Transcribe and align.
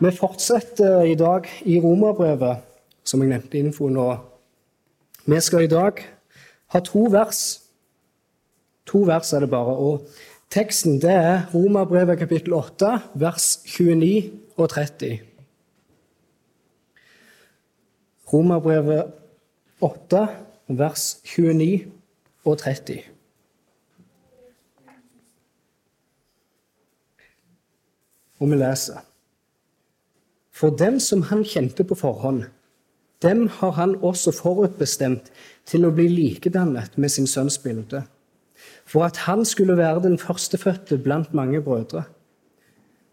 Vi 0.00 0.10
fortsetter 0.14 1.02
i 1.02 1.14
dag 1.18 1.46
i 1.66 1.80
Romerbrevet, 1.82 2.60
som 3.02 3.22
jeg 3.22 3.32
nevnte 3.32 3.58
i 3.58 3.62
nå. 3.66 4.04
Vi 5.26 5.40
skal 5.42 5.64
i 5.64 5.70
dag 5.70 5.98
ha 6.70 6.80
to 6.86 7.08
vers. 7.10 7.40
To 8.86 9.00
vers 9.08 9.32
er 9.32 9.42
det 9.42 9.50
bare. 9.50 9.74
Og 9.74 10.06
teksten 10.54 11.00
det 11.02 11.10
er 11.10 11.50
Romerbrevet 11.54 12.18
kapittel 12.18 12.54
8, 12.54 12.92
vers 13.14 13.58
29 13.66 14.30
og 14.56 14.68
30. 14.70 15.18
Romerbrevet 18.32 19.12
8, 19.80 20.22
vers 20.68 21.08
29 21.24 21.90
og 22.44 22.58
30. 22.58 23.02
Og 28.38 28.50
vi 28.50 28.62
leser 28.62 29.07
For 30.58 30.74
dem 30.74 30.98
som 30.98 31.22
han 31.30 31.44
kjente 31.46 31.84
på 31.86 31.94
forhånd, 31.94 32.48
dem 33.22 33.46
har 33.60 33.76
han 33.76 33.94
også 34.02 34.32
forutbestemt 34.34 35.30
til 35.66 35.86
å 35.86 35.92
bli 35.94 36.08
likedannet 36.10 36.96
med 36.98 37.12
sin 37.14 37.28
sønns 37.30 37.60
bilde, 37.62 38.02
for 38.86 39.06
at 39.06 39.22
han 39.28 39.44
skulle 39.46 39.76
være 39.78 40.02
den 40.06 40.18
førstefødte 40.18 40.98
blant 41.04 41.34
mange 41.34 41.62
brødre. 41.62 42.04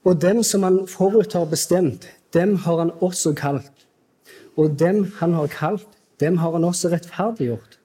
Og 0.05 0.21
dem 0.21 0.41
som 0.45 0.65
han 0.65 0.83
forut 0.89 1.33
har 1.37 1.45
bestemt, 1.49 2.07
dem 2.33 2.55
har 2.65 2.81
han 2.81 2.93
også 3.01 3.33
kalt. 3.37 3.85
Og 4.57 4.77
dem 4.79 5.05
han 5.19 5.33
har 5.37 5.49
kalt, 5.53 5.87
dem 6.21 6.37
har 6.41 6.53
han 6.57 6.63
også 6.63 6.93
rettferdiggjort. 6.93 7.79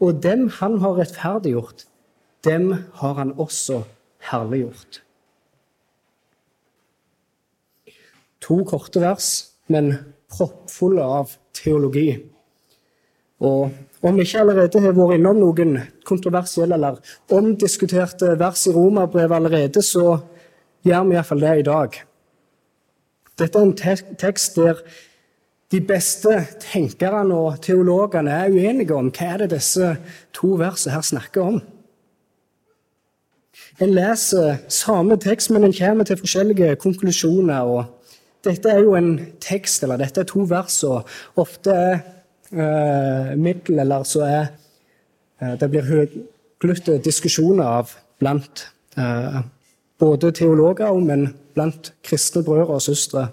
Og 0.00 0.22
dem 0.22 0.48
han 0.60 0.78
har 0.80 0.96
rettferdiggjort, 1.00 1.84
dem 2.44 2.72
har 3.00 3.14
han 3.20 3.32
også 3.36 3.82
herliggjort. 4.30 5.02
To 8.40 8.62
korte 8.64 9.02
vers, 9.02 9.30
men 9.68 9.92
proppfulle 10.30 11.04
av 11.04 11.34
teologi. 11.56 12.08
Og 13.40 13.70
om 14.02 14.16
vi 14.16 14.24
ikke 14.24 14.40
allerede 14.42 14.80
har 14.80 14.96
vært 14.96 15.18
innom 15.18 15.40
noen 15.40 15.76
kontroversielle 16.08 16.76
eller 16.76 17.00
omdiskuterte 17.32 18.34
vers 18.40 18.66
i 18.68 18.74
Romerbrevet 18.74 19.36
allerede, 19.36 19.82
så 19.84 20.18
gjør 20.84 21.06
vi 21.08 21.16
iallfall 21.16 21.44
det 21.44 21.54
i 21.60 21.68
dag. 21.68 22.00
Dette 23.40 23.58
er 23.58 23.68
en 23.68 24.16
tekst 24.20 24.56
der 24.56 24.80
de 25.70 25.80
beste 25.86 26.32
tenkerne 26.60 27.36
og 27.36 27.60
teologene 27.62 28.32
er 28.34 28.50
uenige 28.50 28.96
om 28.96 29.12
hva 29.14 29.28
er 29.34 29.44
det 29.44 29.52
disse 29.54 29.92
to 30.34 30.56
versene 30.58 30.96
her 30.96 31.04
snakker 31.06 31.52
om. 31.52 31.60
En 33.80 33.92
leser 33.94 34.58
samme 34.68 35.16
tekst, 35.20 35.52
men 35.54 35.64
en 35.64 35.76
kommer 35.76 36.04
til 36.04 36.18
forskjellige 36.18 36.76
konklusjoner. 36.82 37.60
og 37.60 37.99
Dette 38.44 38.72
er 38.72 38.80
jo 38.80 38.94
en 38.96 39.12
tekst, 39.42 39.82
eller 39.84 40.00
dette 40.00 40.22
er 40.22 40.28
to 40.28 40.46
vers, 40.48 40.78
og 40.88 41.40
ofte 41.40 41.74
er 41.76 41.98
eh, 42.52 43.32
middel, 43.36 43.82
eller 43.82 44.06
så 44.08 44.24
er 44.24 44.44
eh, 45.40 45.56
Det 45.60 45.68
blir 45.70 45.88
høyglutte 45.88 47.00
diskusjoner 47.04 47.66
av 47.66 47.92
blant 48.20 48.64
eh, 48.96 49.42
både 50.00 50.32
teologer, 50.32 50.94
men 51.04 51.34
blant 51.54 51.92
kristne 52.02 52.42
brødre 52.46 52.78
og 52.78 52.82
søstre. 52.82 53.26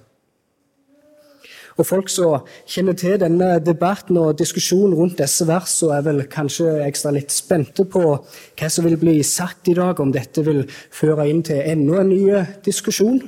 Og 1.78 1.86
Folk 1.86 2.10
som 2.10 2.42
kjenner 2.66 2.98
til 2.98 3.20
denne 3.22 3.60
debatten 3.62 4.18
og 4.18 4.40
diskusjonen 4.40 4.96
rundt 4.98 5.20
disse 5.22 5.46
versene, 5.48 6.00
er 6.00 6.06
vel 6.08 6.24
kanskje 6.28 6.74
ekstra 6.88 7.14
litt 7.14 7.32
spente 7.32 7.86
på 7.86 8.04
hva 8.18 8.70
som 8.74 8.88
vil 8.90 8.98
bli 9.00 9.22
sagt 9.24 9.70
i 9.70 9.78
dag, 9.78 10.00
om 10.02 10.12
dette 10.12 10.44
vil 10.44 10.66
føre 10.92 11.30
inn 11.30 11.44
til 11.46 11.62
enda 11.62 12.02
en 12.02 12.12
ny 12.12 12.44
diskusjon. 12.66 13.22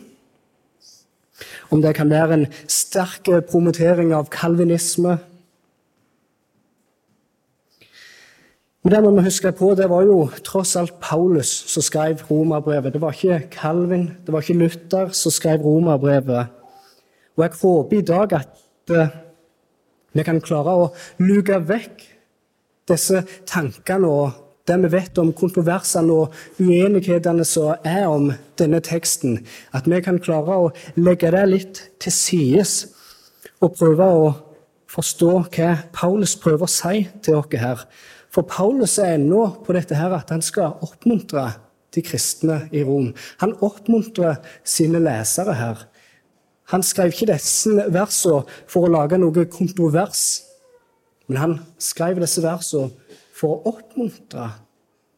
Om 1.70 1.82
det 1.82 1.95
kan 1.98 2.09
være 2.12 2.34
en 2.34 2.48
sterk 2.68 3.30
promotering 3.50 4.14
av 4.16 4.30
kalvinisme. 4.34 5.18
Men 8.83 8.94
det 8.95 9.02
må 9.04 9.11
vi 9.17 9.26
huske 9.27 9.52
på, 9.52 9.73
det 9.76 9.89
var 9.92 10.05
jo 10.08 10.30
tross 10.48 10.78
alt 10.80 10.95
Paulus 11.04 11.49
som 11.70 11.83
skrev 11.83 12.22
romerbrevet. 12.30 12.94
Det 12.95 13.02
var 13.04 13.16
ikke 13.16 13.49
Calvin, 13.52 14.08
det 14.26 14.33
var 14.33 14.42
ikke 14.42 14.60
Luther 14.61 15.11
som 15.14 15.36
skrev 15.36 15.66
romerbrevet. 15.66 16.48
Og 17.36 17.44
jeg 17.44 17.60
håper 17.61 17.98
i 17.98 18.05
dag 18.08 18.33
at 18.39 18.94
uh, 18.95 19.11
vi 20.16 20.23
kan 20.26 20.39
klare 20.42 20.73
å 20.76 20.88
luke 21.22 21.60
vekk 21.70 22.05
disse 22.89 23.22
tankene 23.48 24.10
og 24.10 24.39
det 24.69 24.77
vi 24.83 24.91
vet 24.93 25.17
om 25.21 25.31
kontroversene 25.35 26.13
og 26.13 26.35
uenighetene 26.61 27.45
som 27.47 27.73
er 27.87 28.05
om 28.07 28.30
denne 28.59 28.81
teksten. 28.85 29.39
At 29.73 29.89
vi 29.89 30.02
kan 30.05 30.21
klare 30.21 30.59
å 30.67 30.69
legge 30.99 31.31
det 31.33 31.45
litt 31.49 31.81
til 32.02 32.15
sides 32.15 32.75
og 33.59 33.75
prøve 33.80 34.05
å 34.05 34.30
forstå 34.89 35.31
hva 35.55 35.73
Paulus 35.95 36.35
prøver 36.39 36.65
å 36.65 36.71
si 36.71 37.07
til 37.25 37.41
oss 37.41 37.59
her. 37.61 37.83
For 38.30 38.45
Paulus 38.45 38.99
er 39.02 39.17
ennå 39.17 39.47
på 39.65 39.73
dette 39.73 39.97
her 39.97 40.13
at 40.13 40.30
han 40.33 40.43
skal 40.45 40.77
oppmuntre 40.86 41.47
de 41.95 42.03
kristne 42.05 42.61
i 42.71 42.83
Rom. 42.86 43.13
Han 43.41 43.55
oppmuntrer 43.65 44.37
sine 44.63 45.01
lesere 45.01 45.55
her. 45.57 45.87
Han 46.69 46.86
skrev 46.86 47.09
ikke 47.13 47.31
disse 47.31 47.87
versene 47.89 48.43
for 48.69 48.86
å 48.86 48.93
lage 48.93 49.17
noe 49.17 49.47
kontrovers, 49.49 50.43
men 51.30 51.41
han 51.41 51.55
skrev 51.81 52.21
disse 52.21 52.43
versene 52.45 52.93
for 53.39 53.55
å 53.55 53.73
oppmuntre 53.73 54.50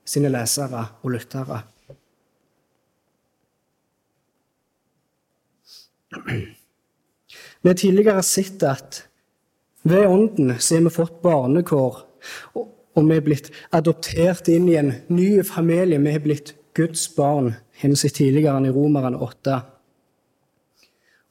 sine 0.06 0.30
lesere 0.32 0.84
og 1.02 1.16
lyttere. 1.16 1.62
Vi 7.62 7.70
har 7.70 7.78
tidligere 7.78 8.24
sett 8.26 8.64
at 8.68 9.04
ved 9.88 10.06
Ånden 10.06 10.60
så 10.60 10.76
har 10.76 10.86
vi 10.86 10.94
fått 10.94 11.22
barnekår, 11.24 12.00
og 12.54 13.08
vi 13.08 13.16
er 13.18 13.26
blitt 13.26 13.50
adoptert 13.74 14.50
inn 14.52 14.68
i 14.70 14.78
en 14.78 14.92
ny 15.10 15.44
familie. 15.48 16.02
Vi 16.02 16.14
har 16.14 16.26
blitt 16.26 16.54
Guds 16.78 17.08
barn, 17.16 17.54
sett 17.96 18.20
tidligere 18.20 18.68
i 18.68 18.74
Romeren 18.76 19.16
8. 19.16 19.62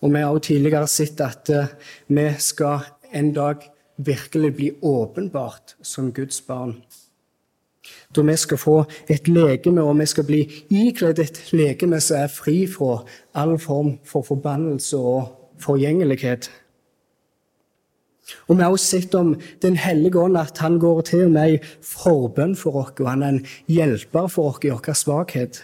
Og 0.00 0.14
vi 0.14 0.22
har 0.22 0.32
også 0.32 0.48
tidligere 0.48 0.88
sett 0.88 1.20
at 1.20 1.50
eh, 1.52 1.72
vi 2.08 2.24
skal 2.40 2.86
en 3.12 3.32
dag 3.36 3.66
virkelig 4.06 4.54
bli 4.56 4.70
åpenbart 4.82 5.76
som 5.82 6.12
Guds 6.12 6.40
barn. 6.46 6.82
Da 8.16 8.22
vi 8.22 8.36
skal 8.36 8.58
få 8.58 8.84
et 9.08 9.28
legeme, 9.28 9.82
og 9.82 9.98
vi 9.98 10.06
skal 10.06 10.26
bli 10.28 10.40
ikledd 10.70 11.18
et 11.18 11.40
legeme 11.52 12.00
som 12.00 12.24
er 12.24 12.32
fri 12.32 12.66
fra 12.68 13.04
all 13.34 13.58
form 13.58 13.98
for 14.04 14.26
forbannelse 14.26 14.96
og 14.96 15.30
forgjengelighet. 15.60 16.50
Og 18.48 18.56
Vi 18.56 18.62
har 18.62 18.70
også 18.70 18.86
sett 18.86 19.14
om 19.14 19.40
Den 19.62 19.76
hellige 19.76 20.18
ånd, 20.18 20.36
at 20.36 20.58
han 20.58 20.78
går 20.78 21.00
til 21.00 21.30
med 21.30 21.52
i 21.52 21.58
forbønn 21.82 22.56
for 22.56 22.76
oss, 22.76 22.92
og 23.00 23.08
han 23.08 23.22
er 23.22 23.28
en 23.28 23.46
hjelper 23.68 24.28
for 24.28 24.50
oss 24.50 24.64
i 24.64 24.70
vår 24.70 24.94
svakhet. 24.94 25.62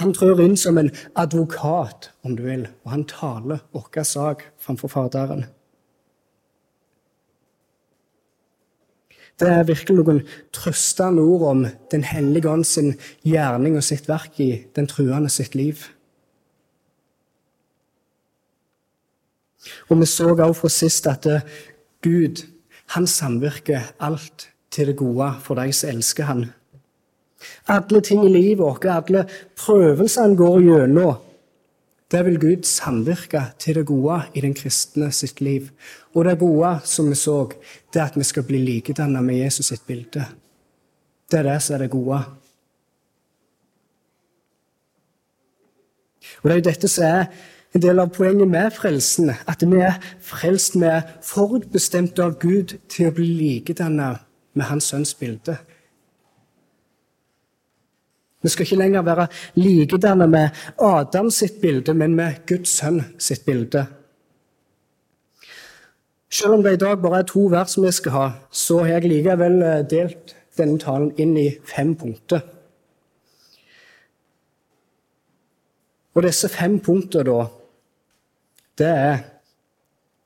Han 0.00 0.12
trør 0.12 0.40
inn 0.44 0.56
som 0.56 0.78
en 0.78 0.90
advokat, 1.16 2.10
om 2.24 2.36
du 2.36 2.42
vil, 2.42 2.68
og 2.84 2.90
han 2.90 3.04
taler 3.04 3.64
vår 3.72 4.04
sak 4.04 4.44
framfor 4.58 4.88
Faderen. 4.88 5.44
Det 9.40 9.48
er 9.48 9.66
virkelig 9.66 9.96
noen 9.98 10.20
trøstende 10.54 11.22
ord 11.24 11.48
om 11.50 11.66
Den 11.90 12.04
hellige 12.04 12.50
ånd 12.50 12.64
sin 12.68 12.94
gjerning 13.24 13.76
og 13.76 13.84
sitt 13.86 14.08
verk 14.08 14.38
i 14.40 14.64
den 14.76 14.86
truende 14.86 15.30
sitt 15.32 15.54
liv. 15.54 15.80
Og 19.88 20.00
Vi 20.00 20.06
så 20.06 20.34
også 20.34 20.60
fra 20.60 20.68
sist 20.68 21.06
at 21.06 21.26
Gud 22.02 22.44
han 22.94 23.06
samvirker 23.06 23.92
alt 24.00 24.48
til 24.70 24.86
det 24.86 24.96
gode 24.96 25.32
for 25.40 25.54
de 25.54 25.72
som 25.72 25.90
elsker 25.90 26.24
han. 26.24 26.46
Alle 27.68 28.00
ting 28.00 28.24
i 28.24 28.32
livet 28.32 28.58
vårt, 28.58 28.84
alle 28.84 29.26
prøvelser 29.58 30.22
han 30.22 30.36
går 30.36 30.60
gjennom, 30.60 31.16
det 32.12 32.24
vil 32.26 32.40
Gud 32.40 32.66
samvirke 32.68 33.40
til 33.58 33.74
det 33.74 33.86
gode 33.86 34.18
i 34.34 34.40
den 34.44 34.54
kristne 34.54 35.08
sitt 35.12 35.40
liv. 35.40 35.70
Og 36.14 36.24
det 36.24 36.38
gode, 36.38 36.74
som 36.84 37.08
vi 37.08 37.16
så, 37.16 37.48
det 37.94 38.00
er 38.00 38.10
at 38.10 38.18
vi 38.18 38.24
skal 38.24 38.44
bli 38.44 38.60
likedannet 38.60 39.24
med 39.24 39.40
Jesus 39.40 39.66
sitt 39.72 39.86
bilde. 39.86 40.26
Det 41.30 41.38
er 41.38 41.48
det 41.48 41.62
som 41.62 41.74
er 41.74 41.78
det 41.78 41.90
gode. 41.90 42.20
Og 46.42 46.50
Det 46.50 46.52
er 46.52 46.60
jo 46.60 46.68
dette 46.70 46.88
som 46.88 47.04
er 47.04 47.24
en 47.74 47.82
del 47.82 47.98
av 47.98 48.12
poenget 48.12 48.48
med 48.48 48.70
frelsen. 48.76 49.32
At 49.48 49.64
vi 49.64 49.80
er 49.80 49.96
frelst, 50.20 50.76
vi 50.76 50.86
er 50.86 51.08
forutbestemt 51.24 52.18
av 52.18 52.36
Gud 52.38 52.76
til 52.88 53.08
å 53.08 53.14
bli 53.16 53.30
likedannet 53.38 54.20
med 54.54 54.68
Hans 54.68 54.92
sønns 54.92 55.14
bilde. 55.14 55.56
Vi 58.42 58.48
skal 58.48 58.66
ikke 58.66 58.76
lenger 58.76 59.02
være 59.06 59.26
likedanne 59.54 60.26
med 60.26 60.48
Adam 60.78 61.30
sitt 61.30 61.60
bilde, 61.62 61.94
men 61.94 62.14
med 62.18 62.42
Guds 62.46 62.74
sønn 62.78 63.02
sitt 63.18 63.44
bilde. 63.46 63.86
Selv 66.32 66.56
om 66.56 66.62
det 66.62 66.72
i 66.72 66.80
dag 66.80 67.02
bare 67.02 67.18
er 67.18 67.28
to 67.28 67.44
vers 67.52 67.76
vi 67.78 67.90
skal 67.92 68.12
ha, 68.12 68.28
så 68.50 68.78
har 68.82 68.96
jeg 68.96 69.10
likevel 69.10 69.62
eh, 69.62 69.84
delt 69.90 70.34
denne 70.56 70.78
talen 70.80 71.12
inn 71.20 71.36
i 71.36 71.50
fem 71.68 71.94
punkter. 71.96 72.40
Og 76.14 76.24
disse 76.26 76.48
fem 76.48 76.78
punktene, 76.80 77.24
da, 77.28 77.44
det 78.78 78.88
er 78.88 79.18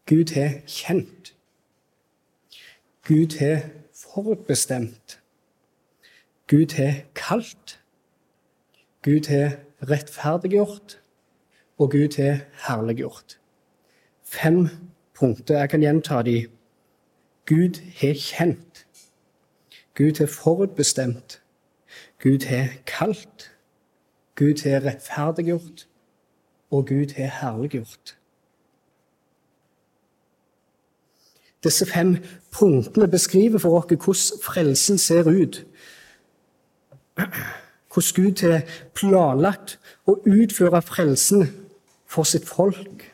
Gud 0.07 0.33
har 0.35 0.61
kjent. 0.71 1.33
Gud 3.07 3.39
har 3.39 3.67
forutbestemt. 3.95 5.19
Gud 6.47 6.77
har 6.79 7.03
kalt. 7.15 7.79
Gud 9.07 9.27
har 9.29 9.51
rettferdiggjort. 9.91 11.01
Og 11.79 11.91
Gud 11.91 12.17
har 12.17 12.39
herliggjort. 12.69 13.39
Fem 14.25 14.69
punkter. 15.15 15.59
Jeg 15.59 15.71
kan 15.71 15.81
gjenta 15.81 16.23
de. 16.23 16.49
Gud 17.47 17.81
har 18.01 18.15
kjent. 18.15 18.87
Gud 19.95 20.19
har 20.19 20.27
forutbestemt. 20.27 21.43
Gud 22.23 22.47
har 22.47 22.69
kalt. 22.87 23.53
Gud 24.35 24.71
har 24.71 24.85
rettferdiggjort. 24.85 25.87
Og 26.71 26.87
Gud 26.87 27.15
har 27.17 27.51
herliggjort. 27.51 28.19
Disse 31.65 31.87
fem 31.87 32.17
punktene 32.51 33.09
beskriver 33.09 33.59
for 33.59 33.79
oss 33.79 33.87
hvordan 33.87 34.43
frelsen 34.43 34.99
ser 34.99 35.31
ut. 35.31 35.67
Hvordan 37.97 38.25
Gud 38.25 38.43
har 38.45 38.65
planlagt 38.93 39.79
å 40.05 40.19
utføre 40.29 40.83
frelsen 40.85 41.47
for 42.05 42.29
sitt 42.29 42.45
folk. 42.45 43.07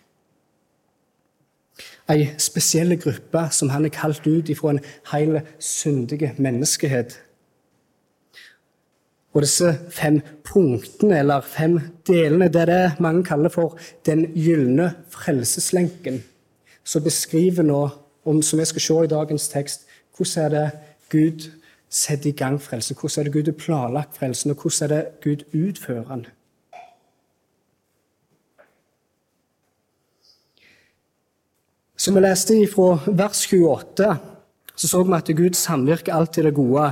Ei 2.11 2.33
spesiell 2.43 2.97
gruppe 2.99 3.45
som 3.55 3.71
han 3.71 3.87
er 3.87 3.95
kalt 3.95 4.27
ut 4.27 4.51
ifra 4.51 4.73
en 4.75 4.83
hel 5.13 5.39
syndig 5.63 6.33
menneskehet. 6.43 7.15
Og 9.33 9.47
disse 9.47 9.71
fem 9.95 10.19
punktene, 10.45 11.23
eller 11.23 11.47
fem 11.47 11.79
delene, 12.07 12.51
det 12.51 12.67
er 12.67 12.73
det 12.73 13.01
mange 13.01 13.23
kaller 13.31 13.55
for 13.55 13.79
den 14.05 14.27
gylne 14.35 14.91
frelseslenken, 15.15 16.25
som 16.85 17.07
beskriver 17.07 17.63
nå 17.63 17.85
om, 18.27 18.43
som 18.43 18.59
vi 18.59 18.67
skal 18.67 18.89
se 18.91 19.01
i 19.05 19.15
dagens 19.15 19.49
tekst, 19.49 19.87
hvordan 20.17 20.45
er 20.45 20.57
det 20.59 20.71
Gud 21.15 21.53
setter 21.93 22.31
i 22.31 22.37
gang 22.37 22.57
frelsen? 22.63 22.97
Hvordan 22.97 23.21
er 23.21 23.29
det 23.29 23.33
Gud 23.33 23.51
har 23.53 23.59
planlagt 23.59 24.17
frelsen, 24.17 24.51
og 24.51 24.63
hvordan 24.63 24.91
er 24.91 24.95
det 24.95 25.21
Gud 25.25 25.45
utfører 25.53 26.09
den? 26.09 26.27
Som 31.97 32.17
vi 32.17 32.21
leste 32.25 32.57
fra 32.67 32.99
vers 33.07 33.45
28, 33.47 34.17
så 34.75 34.89
så 34.89 35.03
vi 35.03 35.15
at 35.15 35.37
Gud 35.37 35.55
samvirker 35.55 36.15
alltid 36.15 36.49
det 36.49 36.55
gode 36.55 36.89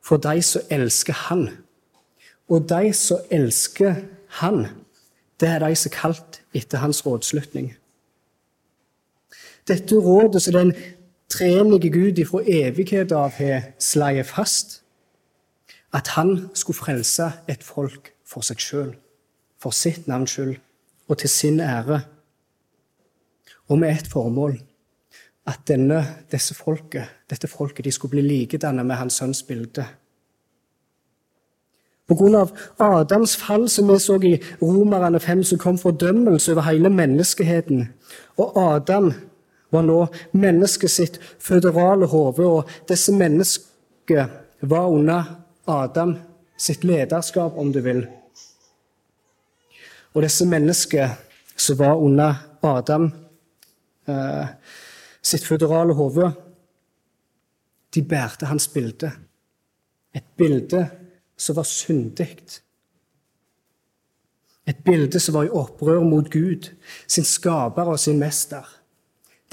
for 0.00 0.16
de 0.16 0.42
som 0.42 0.62
elsker 0.70 1.12
Han. 1.12 1.48
Og 2.48 2.68
de 2.68 2.92
som 2.92 3.18
elsker 3.30 3.94
Han, 4.38 4.66
det 5.40 5.48
er 5.48 5.58
de 5.58 5.74
som 5.76 5.90
er 5.90 5.96
kalt 5.96 6.40
etter 6.54 6.78
Hans 6.78 7.06
rådslutning. 7.06 7.74
Dette 9.68 9.98
rådet 9.98 10.42
som 10.42 10.54
den 10.54 10.72
treenige 11.28 11.90
Gud 11.90 12.18
ifra 12.18 12.42
evighet 12.42 13.12
av 13.12 13.36
har 13.38 13.72
slått 13.78 14.26
fast, 14.26 14.82
at 15.92 16.08
han 16.16 16.48
skulle 16.54 16.76
frelse 16.76 17.30
et 17.48 17.64
folk 17.64 18.12
for 18.26 18.44
seg 18.44 18.60
sjøl, 18.60 18.94
for 19.58 19.74
sitt 19.74 20.08
navns 20.10 20.34
skyld 20.36 20.56
og 21.08 21.18
til 21.18 21.30
sin 21.30 21.60
ære, 21.60 22.00
og 23.68 23.78
med 23.78 23.90
ett 23.90 24.08
formål 24.10 24.58
at 25.46 25.62
denne, 25.68 26.00
folket, 26.54 27.06
dette 27.30 27.48
folket 27.48 27.84
de 27.84 27.92
skulle 27.92 28.18
bli 28.18 28.22
likedannet 28.26 28.86
med 28.86 28.96
hans 28.96 29.14
sønns 29.14 29.42
bilde. 29.46 29.84
På 32.06 32.14
grunn 32.14 32.36
av 32.38 32.52
Adams 32.78 33.34
fall, 33.38 33.68
som 33.70 33.88
vi 33.90 33.98
så 33.98 34.18
i 34.22 34.36
Romerne 34.60 35.18
5, 35.20 35.42
så 35.42 35.56
kom 35.58 35.78
fordømmelse 35.78 36.52
over 36.52 36.66
hele 36.68 36.90
menneskeheten. 36.90 37.88
Og 38.38 38.58
Adam 38.62 39.12
var 39.70 39.82
nå 39.82 39.98
mennesket 40.38 40.90
sitt 40.92 41.18
føderale 41.42 42.06
hode, 42.10 42.46
og 42.46 42.70
disse 42.88 43.14
menneskene 43.14 44.28
var 44.60 44.88
under 44.88 45.32
Adam 45.66 46.16
sitt 46.56 46.84
lederskap, 46.84 47.56
om 47.56 47.72
du 47.72 47.80
vil. 47.84 48.06
Og 50.14 50.24
disse 50.24 50.46
menneskene 50.48 51.10
som 51.56 51.78
var 51.80 52.00
under 52.00 52.36
Adam 52.64 53.10
eh, 54.08 54.46
sitt 55.22 55.44
føderale 55.44 55.96
hode, 55.96 56.30
de 57.94 58.02
bærte 58.04 58.48
hans 58.48 58.68
bilde. 58.68 59.10
Et 60.14 60.24
bilde 60.36 60.86
som 61.36 61.56
var 61.56 61.68
syndig. 61.68 62.36
Et 64.66 64.78
bilde 64.84 65.20
som 65.20 65.36
var 65.36 65.46
i 65.46 65.52
opprør 65.52 66.04
mot 66.04 66.28
Gud, 66.32 66.70
sin 67.06 67.24
skaper 67.24 67.92
og 67.92 68.00
sin 68.00 68.18
mester. 68.20 68.64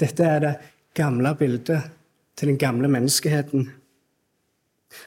Dette 0.00 0.26
er 0.26 0.42
det 0.42 0.54
gamle 0.94 1.34
bildet 1.38 1.90
til 2.36 2.50
den 2.50 2.58
gamle 2.58 2.88
menneskeheten. 2.90 3.68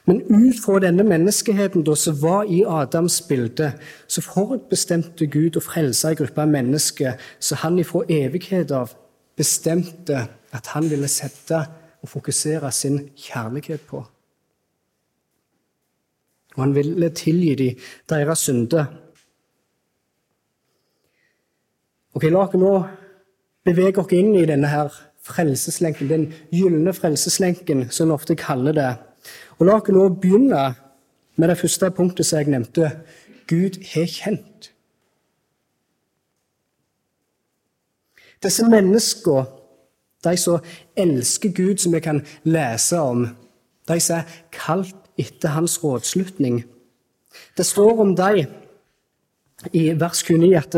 Men 0.05 0.21
ut 0.27 0.59
fra 0.63 0.79
denne 0.83 1.03
menneskeheten 1.07 1.83
da, 1.87 1.95
som 1.95 2.17
var 2.21 2.47
i 2.51 2.63
Adams 2.67 3.21
bilde, 3.27 3.71
så 4.07 4.23
forutbestemte 4.23 5.27
Gud 5.31 5.59
å 5.59 5.63
frelse 5.63 6.11
en 6.11 6.19
gruppe 6.19 6.43
av 6.43 6.51
mennesker 6.51 7.15
som 7.39 7.61
han 7.63 7.79
ifra 7.79 8.03
evighet 8.11 8.73
av 8.75 8.95
bestemte 9.37 10.25
at 10.55 10.71
han 10.73 10.87
ville 10.91 11.07
sette 11.11 11.59
og 12.01 12.11
fokusere 12.11 12.71
sin 12.71 12.99
kjærlighet 13.15 13.83
på. 13.87 14.03
Og 16.55 16.63
han 16.63 16.75
ville 16.75 17.09
tilgi 17.13 17.55
dem 17.55 17.83
deres 18.09 18.47
synder. 18.47 18.87
Ok, 22.17 22.25
La 22.31 22.47
oss 22.47 22.55
nå 22.57 22.71
bevege 23.67 24.01
oss 24.01 24.15
inn 24.15 24.33
i 24.37 24.47
denne 24.47 24.69
her 24.71 24.93
frelseslenken, 25.27 26.09
den 26.09 26.27
gylne 26.55 26.93
frelseslenken, 26.95 27.87
som 27.91 28.09
vi 28.09 28.15
ofte 28.15 28.37
kaller 28.39 28.75
det. 28.75 28.91
Og 29.59 29.67
La 29.67 29.77
oss 29.79 29.91
nå 29.91 30.07
begynne 30.21 30.63
med 31.37 31.51
det 31.51 31.59
første 31.59 31.91
punktet 31.91 32.25
som 32.25 32.39
jeg 32.39 32.53
nevnte. 32.53 32.91
Gud 33.47 33.79
har 33.93 34.07
kjent. 34.11 34.71
Disse 38.43 38.67
menneskene, 38.69 39.47
de 40.23 40.33
som 40.37 40.63
elsker 40.97 41.53
Gud, 41.55 41.77
som 41.81 41.93
vi 41.93 42.01
kan 42.03 42.21
lese 42.43 42.99
om, 42.99 43.27
de 43.87 43.99
som 44.03 44.21
er 44.21 44.39
kalt 44.51 44.95
etter 45.17 45.55
hans 45.55 45.77
rådslutning. 45.83 46.63
Det 47.57 47.65
står 47.65 48.01
om 48.01 48.15
dem 48.15 48.45
i 49.73 49.89
vers 49.99 50.23
29 50.25 50.57
at 50.57 50.77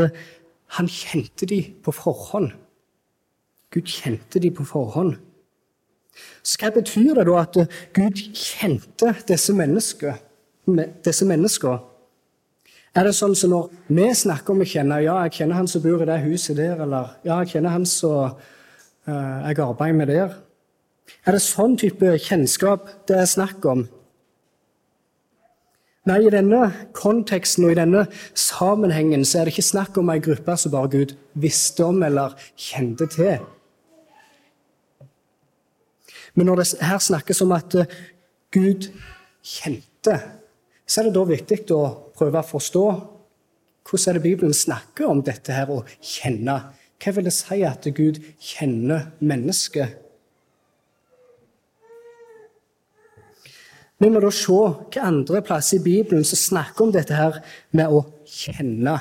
han 0.77 0.87
kjente 0.87 1.47
dem 1.49 1.79
på 1.83 1.91
forhånd. 1.91 2.51
Gud 3.73 3.89
kjente 3.89 4.41
dem 4.41 4.55
på 4.57 4.65
forhånd. 4.65 5.17
Så 6.43 6.57
hva 6.59 6.71
betyr 6.73 7.13
det 7.19 7.27
da 7.29 7.37
at 7.43 7.59
Gud 7.95 8.23
kjente 8.35 9.13
disse 9.29 9.53
menneskene? 9.55 10.17
Disse 11.05 11.27
menneskene? 11.29 11.79
Er 12.97 13.05
det 13.05 13.13
sånn 13.13 13.35
som 13.37 13.53
når 13.53 13.67
vi 13.93 14.07
snakker 14.17 14.55
om 14.55 14.63
å 14.63 14.67
kjenne 14.67 14.97
Ja, 15.03 15.19
jeg 15.27 15.35
kjenner 15.37 15.59
han 15.59 15.67
som 15.69 15.83
bor 15.83 16.01
i 16.01 16.07
det 16.09 16.17
huset 16.23 16.57
der, 16.57 16.81
eller 16.81 17.13
Ja, 17.23 17.37
jeg 17.43 17.53
kjenner 17.53 17.75
han 17.75 17.85
som 17.85 18.33
uh, 18.33 19.37
jeg 19.45 19.61
arbeider 19.61 19.99
med 19.99 20.09
der. 20.09 20.33
Er 21.25 21.37
det 21.37 21.43
sånn 21.45 21.77
type 21.77 22.17
kjennskap 22.25 22.89
det 23.09 23.21
er 23.21 23.29
snakk 23.29 23.65
om? 23.69 23.85
Nei, 26.09 26.23
i 26.25 26.33
denne 26.33 26.71
konteksten 26.97 27.67
og 27.67 27.75
i 27.75 27.77
denne 27.77 28.07
sammenhengen 28.33 29.25
så 29.27 29.41
er 29.41 29.47
det 29.47 29.53
ikke 29.53 29.69
snakk 29.69 29.97
om 30.01 30.09
ei 30.09 30.17
gruppe 30.25 30.55
som 30.57 30.73
bare 30.73 30.89
Gud 30.89 31.13
visste 31.37 31.85
om 31.85 32.01
eller 32.07 32.33
kjente 32.57 33.05
til. 33.13 33.43
Men 36.39 36.47
når 36.47 36.61
det 36.61 36.67
her 36.87 37.01
snakkes 37.03 37.41
om 37.43 37.51
at 37.51 37.73
eh, 37.75 37.95
Gud 38.55 38.85
kjente, 39.43 40.13
så 40.87 41.01
er 41.01 41.09
det 41.09 41.17
da 41.17 41.23
viktig 41.27 41.57
å 41.75 41.81
prøve 42.15 42.39
å 42.39 42.47
forstå 42.47 42.83
hvordan 43.89 44.11
er 44.11 44.15
det 44.15 44.23
Bibelen 44.23 44.55
snakker 44.55 45.09
om 45.09 45.19
dette 45.25 45.51
her 45.51 45.67
å 45.73 45.81
kjenne. 45.99 46.55
Hva 46.95 47.11
vil 47.15 47.27
det 47.27 47.33
si 47.35 47.57
at 47.67 47.89
Gud 47.97 48.21
kjenner 48.39 49.09
mennesket? 49.19 49.97
Vi 53.99 54.07
må 54.07 54.23
da 54.23 54.31
se 54.31 54.55
hva 54.55 55.07
andre 55.09 55.43
plasser 55.43 55.81
i 55.81 55.83
Bibelen 55.83 56.23
som 56.23 56.39
snakker 56.39 56.85
om 56.85 56.95
dette 56.95 57.19
her 57.19 57.41
med 57.75 57.91
å 57.91 58.05
kjenne. 58.23 58.95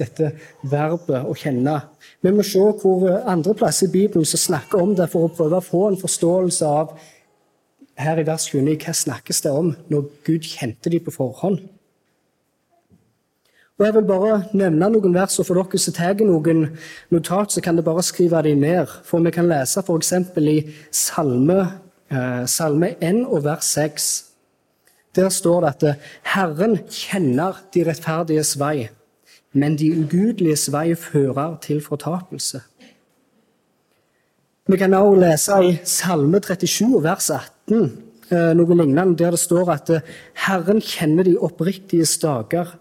Dette 0.00 0.30
verbet 0.64 1.26
å 1.28 1.34
kjenne. 1.36 1.74
Vi 2.24 2.32
må 2.32 2.44
se 2.46 2.62
hvor 2.80 3.04
andre 3.28 3.54
plasser 3.58 3.90
i 3.90 3.92
Bibelen 3.92 4.24
som 4.28 4.40
snakker 4.40 4.80
om 4.80 4.94
det, 4.96 5.10
for 5.12 5.28
å 5.28 5.34
prøve 5.34 5.60
å 5.60 5.64
få 5.64 5.88
en 5.90 6.00
forståelse 6.00 6.68
av 6.68 6.96
her 8.00 8.22
i 8.22 8.26
vers 8.26 8.48
29, 8.48 8.78
hva 8.80 8.94
snakkes 8.96 9.42
det 9.44 9.52
om 9.52 9.72
når 9.92 10.08
Gud 10.26 10.48
kjente 10.48 10.90
dem 10.92 11.04
på 11.04 11.14
forhånd. 11.14 11.60
Og 13.78 13.86
Jeg 13.86 13.94
vil 13.96 14.04
bare 14.06 14.34
nevne 14.54 14.88
noen 14.92 15.14
vers, 15.16 15.38
og 15.40 15.48
for 15.48 15.58
dere 15.58 15.78
som 15.80 15.94
tar 15.96 16.20
noen 16.22 16.66
notat, 17.10 17.52
så 17.52 17.60
kan 17.64 17.74
dere 17.74 17.88
bare 17.88 18.04
skrive 18.06 18.42
dem 18.46 18.60
ned. 18.62 18.90
For 19.04 19.24
vi 19.24 19.32
kan 19.34 19.48
lese 19.50 19.82
f.eks. 19.82 20.12
i 20.38 20.58
Salme, 20.94 21.58
eh, 22.12 22.44
Salme 22.46 22.92
1 23.00 23.24
og 23.26 23.42
vers 23.44 23.72
6. 23.74 24.10
Der 25.16 25.28
står 25.28 25.64
det 25.64 25.72
at 25.72 26.06
Herren 26.34 26.78
kjenner 26.88 27.58
de 27.74 27.84
rettferdiges 27.88 28.54
vei. 28.60 28.88
Men 29.52 29.76
de 29.76 29.90
ugudeliges 30.00 30.68
vei 30.72 30.94
fører 30.96 31.58
til 31.64 31.82
fortapelse. 31.84 32.62
Vi 34.70 34.78
kan 34.78 34.94
også 34.94 35.18
lese 35.20 35.58
i 35.66 35.72
Salme 35.84 36.40
37, 36.40 37.02
vers 37.02 37.30
18, 37.34 37.80
eh, 38.30 38.52
noe 38.56 38.76
lignende, 38.78 39.16
der 39.18 39.34
det 39.34 39.40
står 39.42 39.72
at 39.74 39.90
eh, 39.90 40.06
Herren 40.46 40.80
kjenner 40.80 41.26
de 41.26 41.34
oppriktiges 41.36 42.14
dager, 42.22 42.76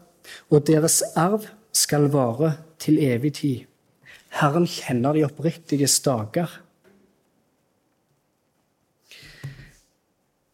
og 0.52 0.68
deres 0.68 1.02
arv 1.18 1.48
skal 1.74 2.08
vare 2.14 2.54
til 2.80 3.00
evig 3.02 3.34
tid. 3.40 3.66
Herren 4.40 4.68
kjenner 4.70 5.18
de 5.18 5.26
oppriktiges 5.26 6.00
dager. 6.06 6.54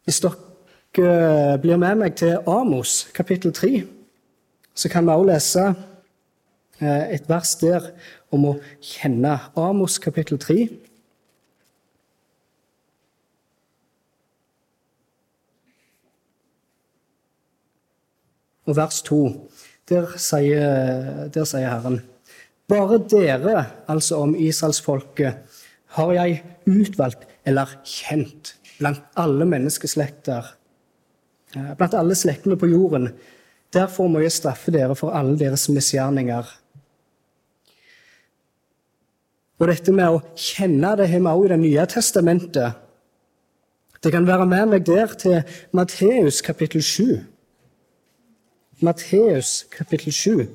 Hvis 0.07 0.23
dere 0.23 1.59
blir 1.61 1.77
med 1.77 1.99
meg 1.99 2.15
til 2.17 2.39
Amos 2.47 3.09
kapittel 3.13 3.51
3, 3.53 3.83
så 4.73 4.89
kan 4.89 5.05
vi 5.05 5.11
også 5.11 5.27
lese 5.27 5.67
eh, 5.67 5.83
et 6.81 7.29
vers 7.29 7.55
der 7.61 7.91
om 8.33 8.45
å 8.51 8.53
kjenne 8.83 9.37
Amos 9.57 9.97
kapittel 10.03 10.37
3. 10.41 10.67
Og 18.67 18.75
vers 18.75 19.01
2. 19.07 19.21
Der 19.87 20.13
sier, 20.19 21.27
der 21.31 21.47
sier 21.47 21.71
Herren 21.71 22.01
Bare 22.67 22.97
dere, 22.99 23.61
altså 23.87 24.17
om 24.25 24.33
israelsfolket, 24.35 25.37
har 25.95 26.09
jeg 26.17 26.41
utvalgt 26.67 27.23
eller 27.47 27.77
kjent 27.87 28.57
blant 28.77 29.05
alle 29.15 29.47
menneskeslekter, 29.47 30.49
eh, 31.55 31.73
blant 31.79 31.95
alle 31.95 32.15
slektene 32.15 32.57
på 32.59 32.67
jorden. 32.67 33.13
Derfor 33.73 34.11
må 34.11 34.19
jeg 34.19 34.35
straffe 34.35 34.71
dere 34.75 34.95
for 34.99 35.15
alle 35.15 35.37
deres 35.39 35.69
misgjerninger. 35.71 36.43
Og 39.57 39.71
dette 39.71 39.93
med 39.93 40.13
å 40.13 40.21
kjenne 40.37 40.93
det 40.99 41.07
har 41.09 41.23
vi 41.23 41.31
også 41.31 41.45
i 41.45 41.49
Det 41.49 41.59
nye 41.61 41.85
testamentet. 41.89 42.83
Det 44.03 44.11
kan 44.13 44.27
være 44.27 44.45
med 44.45 44.65
meg 44.69 44.85
der 44.85 45.07
til 45.17 45.41
Matteus 45.73 46.41
kapittel 46.41 46.83
7. 46.83 47.25
Matteus 48.81 49.65
kapittel 49.73 50.13
7. 50.13 50.47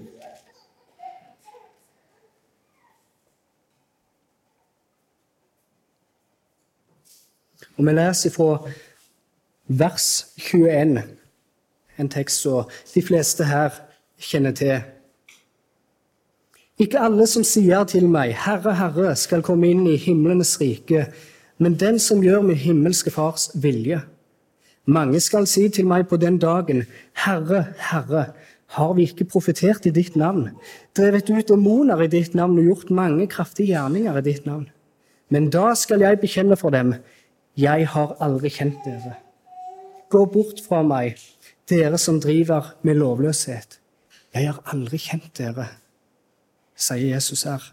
Og 7.76 7.87
vi 7.87 7.92
leser 7.92 8.30
fra 8.30 8.71
vers 9.66 10.09
21, 10.38 11.02
en 11.99 12.09
tekst 12.09 12.44
som 12.44 12.71
de 12.94 13.02
fleste 13.02 13.44
her 13.44 13.75
kjenner 14.23 14.54
til. 14.54 14.82
Ikke 16.82 16.98
alle 16.98 17.28
som 17.30 17.44
sier 17.46 17.84
til 17.86 18.08
meg, 18.10 18.32
Herre, 18.42 18.72
Herre, 18.74 19.12
skal 19.18 19.44
komme 19.46 19.68
inn 19.70 19.84
i 19.86 19.98
himlenes 20.00 20.56
rike, 20.58 21.04
men 21.62 21.76
den 21.78 22.00
som 22.02 22.22
gjør 22.24 22.42
min 22.42 22.58
himmelske 22.58 23.12
Fars 23.14 23.50
vilje. 23.62 24.00
Mange 24.90 25.20
skal 25.22 25.46
si 25.46 25.68
til 25.70 25.86
meg 25.86 26.08
på 26.10 26.18
den 26.18 26.40
dagen, 26.42 26.82
Herre, 27.22 27.68
Herre, 27.90 28.24
har 28.74 28.94
vi 28.96 29.04
ikke 29.06 29.28
profetert 29.30 29.86
i 29.86 29.92
ditt 29.94 30.16
navn, 30.18 30.48
drevet 30.96 31.30
ut 31.30 31.52
demoner 31.52 32.02
i 32.02 32.08
ditt 32.10 32.34
navn 32.34 32.56
og 32.58 32.70
gjort 32.70 32.90
mange 32.90 33.28
kraftige 33.30 33.76
gjerninger 33.76 34.18
i 34.18 34.24
ditt 34.26 34.48
navn? 34.48 34.64
Men 35.30 35.50
da 35.54 35.76
skal 35.78 36.02
jeg 36.02 36.20
bekjenne 36.24 36.56
for 36.56 36.70
dem, 36.70 36.94
'Jeg 37.56 37.86
har 37.88 38.16
aldri 38.20 38.48
kjent 38.48 38.80
dere.' 38.84 39.20
Gå 40.10 40.24
bort 40.24 40.58
fra 40.68 40.82
meg, 40.82 41.16
dere 41.68 41.98
som 41.98 42.20
driver 42.20 42.74
med 42.82 42.94
lovløshet. 42.96 43.78
Jeg 44.34 44.46
har 44.46 44.62
aldri 44.72 44.96
kjent 44.98 45.38
dere, 45.38 45.68
sier 46.76 47.14
Jesus 47.14 47.43
her. 47.43 47.73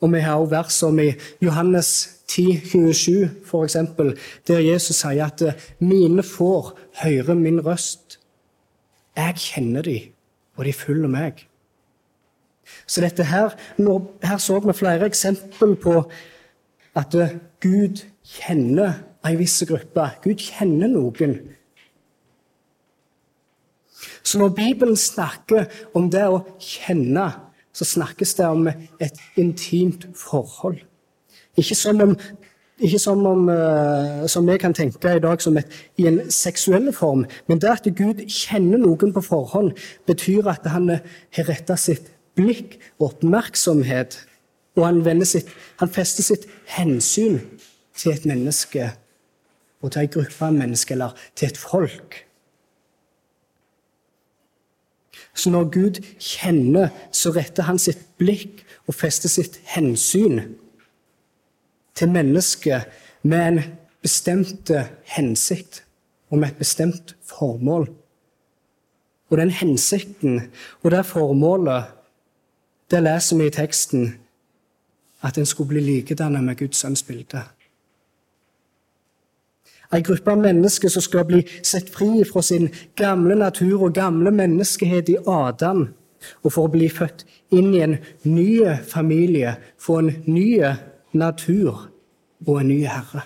Og 0.00 0.12
vi 0.12 0.20
har 0.22 0.38
også 0.38 0.50
vers 0.50 0.72
som 0.72 0.98
i 1.02 1.12
Johannes 1.42 2.18
10, 2.28 2.60
27, 2.70 3.30
for 3.44 3.64
eksempel, 3.64 4.18
der 4.46 4.58
Jesus 4.58 4.96
sier 4.96 5.26
at 5.26 5.42
'mine 5.80 6.22
får 6.22 6.78
høre 7.02 7.34
min 7.34 7.60
røst'. 7.60 8.18
Jeg 9.16 9.34
kjenner 9.34 9.82
de, 9.82 10.00
og 10.56 10.64
de 10.64 10.72
følger 10.72 11.08
meg. 11.08 11.48
Så 12.86 13.00
dette 13.00 13.24
her, 13.24 13.48
her 14.22 14.38
så 14.38 14.60
vi 14.60 14.72
flere 14.72 15.06
eksempel 15.06 15.76
på 15.76 16.10
at 16.94 17.16
Gud 17.60 18.04
kjenner 18.24 18.92
en 19.26 19.38
viss 19.38 19.64
gruppe. 19.68 20.10
Gud 20.22 20.34
kjenner 20.34 20.88
noen. 20.88 21.38
Så 24.28 24.40
når 24.40 24.52
Bibelen 24.56 24.96
snakker 24.96 25.70
om 25.96 26.10
det 26.12 26.26
å 26.28 26.42
kjenne, 26.60 27.30
så 27.72 27.86
snakkes 27.88 28.34
det 28.36 28.50
om 28.50 28.68
et 28.68 29.22
intimt 29.40 30.04
forhold. 30.18 30.82
Ikke 31.58 31.76
som 31.78 32.02
om, 32.04 32.12
ikke 32.78 33.00
som, 33.02 33.24
om, 33.26 33.48
uh, 33.48 34.26
som 34.30 34.46
vi 34.46 34.58
kan 34.60 34.76
tenke 34.76 35.16
i 35.16 35.22
dag 35.22 35.40
som 35.42 35.56
et, 35.58 35.72
i 35.96 36.06
en 36.10 36.20
seksuell 36.30 36.92
form, 36.94 37.24
men 37.48 37.62
det 37.62 37.72
at 37.72 37.88
Gud 37.96 38.20
kjenner 38.28 38.82
noen 38.82 39.14
på 39.16 39.24
forhånd, 39.24 39.72
betyr 40.10 40.50
at 40.52 40.68
han 40.68 40.90
har 40.92 41.48
retta 41.48 41.78
sitt 41.80 42.12
blikk 42.38 42.76
og 42.98 43.14
oppmerksomhet 43.14 44.20
og 44.78 44.84
han, 44.86 45.24
sitt, 45.26 45.48
han 45.80 45.90
fester 45.90 46.22
sitt 46.22 46.46
hensyn 46.76 47.40
til 47.98 48.14
et 48.14 48.28
menneske 48.28 48.92
og 49.82 49.92
til 49.94 50.04
ei 50.04 50.10
gruppe 50.10 50.46
av 50.46 50.54
mennesker, 50.54 50.94
eller 50.94 51.28
til 51.38 51.50
et 51.50 51.58
folk. 51.58 52.22
Så 55.38 55.50
når 55.54 55.68
Gud 55.70 56.00
kjenner, 56.18 56.90
så 57.14 57.30
retter 57.30 57.68
han 57.68 57.78
sitt 57.78 58.00
blikk 58.18 58.64
og 58.88 58.96
fester 58.98 59.30
sitt 59.30 59.60
hensyn 59.70 60.40
til 61.98 62.10
mennesket 62.10 62.88
med 63.22 63.44
en 63.46 63.60
bestemt 64.02 64.70
hensikt 65.14 65.82
og 66.30 66.40
med 66.40 66.48
et 66.48 66.60
bestemt 66.60 67.14
formål. 67.26 67.86
Og 69.28 69.38
den 69.38 69.50
hensikten 69.50 70.40
og 70.82 70.90
det 70.90 71.04
formålet, 71.06 71.84
det 72.90 73.02
leser 73.04 73.38
vi 73.38 73.46
i 73.46 73.54
teksten 73.54 74.08
at 75.22 75.38
en 75.38 75.46
skulle 75.46 75.74
bli 75.74 75.84
likedannet 75.84 76.44
med 76.44 76.58
Guds 76.58 76.82
sønns 76.82 77.02
bilde. 77.02 77.42
Ei 79.92 80.02
gruppe 80.04 80.34
av 80.34 80.42
mennesker 80.42 80.92
som 80.92 81.02
skal 81.04 81.24
bli 81.28 81.40
sett 81.64 81.88
fri 81.94 82.24
fra 82.28 82.42
sin 82.44 82.68
gamle 82.98 83.38
natur 83.40 83.86
og 83.86 83.94
gamle 83.96 84.32
menneskehet 84.36 85.08
i 85.08 85.16
Adam, 85.24 85.86
og 86.44 86.52
for 86.52 86.68
å 86.68 86.72
bli 86.74 86.90
født 86.92 87.24
inn 87.56 87.72
i 87.72 87.80
en 87.86 87.96
ny 88.28 88.50
familie, 88.84 89.56
få 89.80 90.02
en 90.02 90.12
ny 90.26 90.60
natur 91.16 91.88
og 92.44 92.54
en 92.60 92.68
ny 92.68 92.82
herre. 92.84 93.24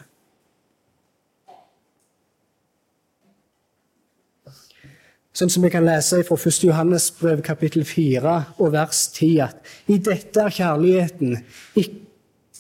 Sånn 5.32 5.48
som 5.48 5.64
vi 5.64 5.70
kan 5.72 5.86
lese 5.86 6.20
fra 6.28 6.36
1. 6.36 6.58
Johannes 6.68 7.08
brev 7.16 7.40
kapittel 7.42 7.86
4 7.88 8.34
og 8.60 8.74
vers 8.74 9.06
10, 9.16 9.30
at 9.48 9.90
i 9.90 9.96
dette 9.96 10.44
er 10.44 10.52
kjærligheten 10.52 11.38
ikke 11.72 12.01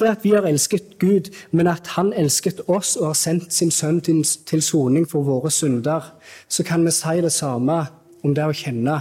at 0.00 0.24
vi 0.24 0.30
har 0.30 0.46
elsket 0.48 0.98
Gud, 0.98 1.30
men 1.50 1.66
at 1.66 1.86
Han 1.86 2.12
elsket 2.12 2.60
oss 2.68 2.96
og 2.96 3.06
har 3.06 3.18
sendt 3.18 3.52
sin 3.52 3.70
sønn 3.70 4.00
til 4.00 4.62
soning 4.62 5.08
for 5.10 5.22
våre 5.22 5.50
synder. 5.50 6.14
Så 6.48 6.64
kan 6.64 6.84
vi 6.84 6.90
si 6.90 7.20
det 7.20 7.32
samme 7.32 7.86
om 8.24 8.34
det 8.34 8.44
å 8.44 8.56
kjenne. 8.56 9.00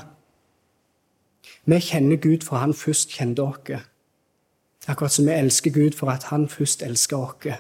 Vi 1.66 1.80
kjenner 1.80 2.18
Gud 2.18 2.44
for 2.44 2.58
Han 2.58 2.74
først 2.74 3.10
kjente 3.10 3.44
oss. 3.44 3.88
Akkurat 4.88 5.12
som 5.12 5.26
vi 5.26 5.32
elsker 5.32 5.72
Gud 5.72 5.96
for 5.96 6.10
at 6.10 6.24
Han 6.24 6.50
først 6.50 6.84
elsker 6.84 7.18
oss. 7.18 7.54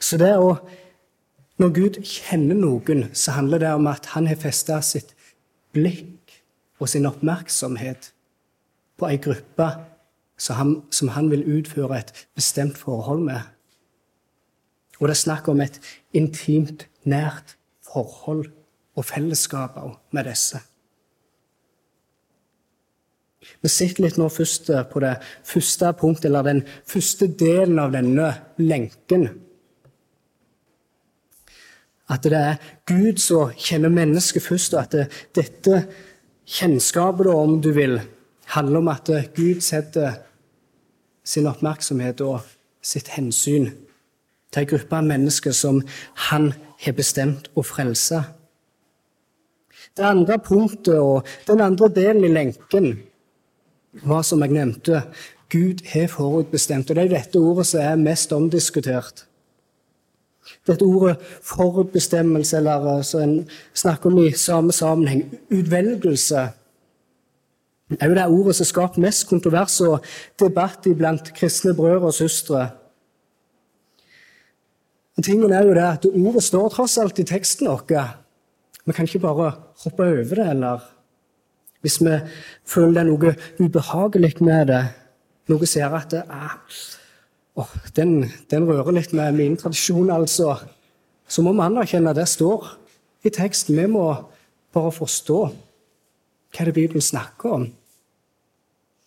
Så 0.00 0.16
det 0.18 0.36
å 0.38 0.56
Når 1.60 1.72
Gud 1.76 1.96
kjenner 2.08 2.56
noen, 2.56 3.10
så 3.12 3.34
handler 3.36 3.60
det 3.60 3.72
om 3.76 3.86
at 3.90 4.06
han 4.14 4.24
har 4.30 4.38
festa 4.40 4.78
sitt 4.80 5.10
blikk 5.76 6.09
og 6.80 6.88
sin 6.88 7.06
oppmerksomhet 7.06 8.10
på 8.98 9.08
ei 9.08 9.18
gruppe 9.22 9.68
som 10.40 10.56
han, 10.56 10.72
som 10.90 11.12
han 11.12 11.28
vil 11.30 11.44
utføre 11.58 11.98
et 12.00 12.12
bestemt 12.34 12.78
forhold 12.80 13.20
med. 13.26 13.40
Og 15.00 15.08
det 15.08 15.14
er 15.14 15.24
snakk 15.24 15.48
om 15.48 15.60
et 15.60 15.80
intimt, 16.16 16.86
nært 17.04 17.56
forhold 17.92 18.48
og 18.96 19.04
fellesskap 19.04 19.78
med 20.12 20.28
disse. 20.28 20.60
Vi 23.60 23.68
sitter 23.72 24.04
litt 24.04 24.18
nå 24.20 24.28
først 24.28 24.68
på 24.92 25.00
det 25.00 25.14
første 25.48 25.92
punktet, 25.96 26.28
eller 26.28 26.44
den 26.44 26.64
første 26.88 27.28
delen 27.40 27.80
av 27.80 27.94
denne 27.96 28.32
lenken 28.60 29.30
at 32.10 32.26
det 32.26 32.34
er 32.34 32.56
Gud 32.90 33.20
som 33.22 33.52
kjenner 33.54 33.92
mennesket 33.92 34.42
først, 34.42 34.74
og 34.74 34.82
at 34.82 34.94
det, 34.96 35.04
dette 35.36 35.82
kjennskapet, 36.50 37.28
om 37.30 37.60
du 37.62 37.70
vil, 37.76 38.00
handler 38.54 38.82
om 38.82 38.90
at 38.90 39.10
Gud 39.36 39.62
setter 39.62 40.18
sin 41.24 41.46
oppmerksomhet 41.46 42.22
og 42.26 42.42
sitt 42.82 43.12
hensyn 43.14 43.70
til 44.50 44.64
en 44.64 44.70
gruppe 44.72 44.98
av 44.98 45.06
mennesker 45.06 45.54
som 45.54 45.80
han 46.30 46.50
har 46.82 46.96
bestemt 46.98 47.50
å 47.54 47.62
frelse. 47.66 48.22
Det 49.96 50.06
andre 50.06 50.38
punktet 50.42 50.96
og 50.98 51.28
den 51.46 51.62
andre 51.62 51.90
delen 51.94 52.24
i 52.26 52.32
lenken 52.32 52.92
var, 54.06 54.22
som 54.22 54.42
jeg 54.42 54.54
nevnte, 54.54 55.02
Gud 55.50 55.82
har 55.92 56.06
forutbestemt. 56.10 56.90
Og 56.90 56.96
det 56.96 57.04
er 57.04 57.16
dette 57.16 57.42
ordet 57.42 57.66
som 57.70 57.82
er 57.82 57.98
mest 57.98 58.32
omdiskutert. 58.32 59.24
Dette 60.66 60.84
ordet 60.84 61.20
forutbestemmelse, 61.46 62.56
eller 62.56 63.02
som 63.06 63.22
en 63.22 63.36
snakker 63.74 64.10
om 64.10 64.18
i 64.18 64.32
samme 64.32 64.72
sammenheng, 64.72 65.26
utvelgelse, 65.50 66.48
er 68.00 68.06
jo 68.08 68.14
det 68.14 68.26
ordet 68.26 68.56
som 68.56 68.68
skaper 68.68 69.02
mest 69.02 69.26
kontrovers 69.28 69.80
og 69.82 70.04
debatt 70.38 70.86
blant 70.96 71.32
kristne 71.34 71.74
brødre 71.74 72.12
og 72.12 72.14
søstre. 72.14 72.68
Tingen 75.20 75.52
er 75.52 75.66
jo 75.66 75.74
det 75.74 75.84
at 75.84 76.06
Ordet 76.06 76.42
står 76.42 76.70
tross 76.72 76.96
alt 76.98 77.18
i 77.18 77.26
teksten 77.28 77.68
vår. 77.68 78.14
Vi 78.86 78.92
kan 78.92 79.04
ikke 79.04 79.20
bare 79.20 79.50
hoppe 79.84 80.06
over 80.06 80.34
det, 80.34 80.46
eller 80.50 80.86
hvis 81.80 82.00
vi 82.00 82.14
føler 82.68 82.92
det 82.92 83.00
er 83.02 83.08
noe 83.10 83.34
ubehagelig 83.60 84.32
med 84.40 84.66
det, 84.70 84.80
noe 85.48 85.66
ser 85.68 85.92
at 85.96 86.10
det, 86.12 86.22
ah, 86.28 86.56
oh, 87.54 87.72
den, 87.96 88.24
den, 88.50 88.66
rører 88.68 88.92
litt 88.94 89.14
med 89.16 89.36
min 89.38 89.56
tradisjon, 89.58 90.10
altså, 90.10 90.56
så 91.28 91.42
må 91.42 91.54
vi 91.56 91.64
anerkjenne 91.66 92.14
det 92.16 92.28
står 92.28 92.68
i 93.24 93.32
teksten. 93.34 93.78
Vi 93.78 93.86
må 93.90 94.06
bare 94.74 94.92
forstå 94.94 95.40
hva 96.50 96.66
det 96.66 96.74
Bibelen 96.74 97.04
snakker 97.04 97.56
om 97.58 97.68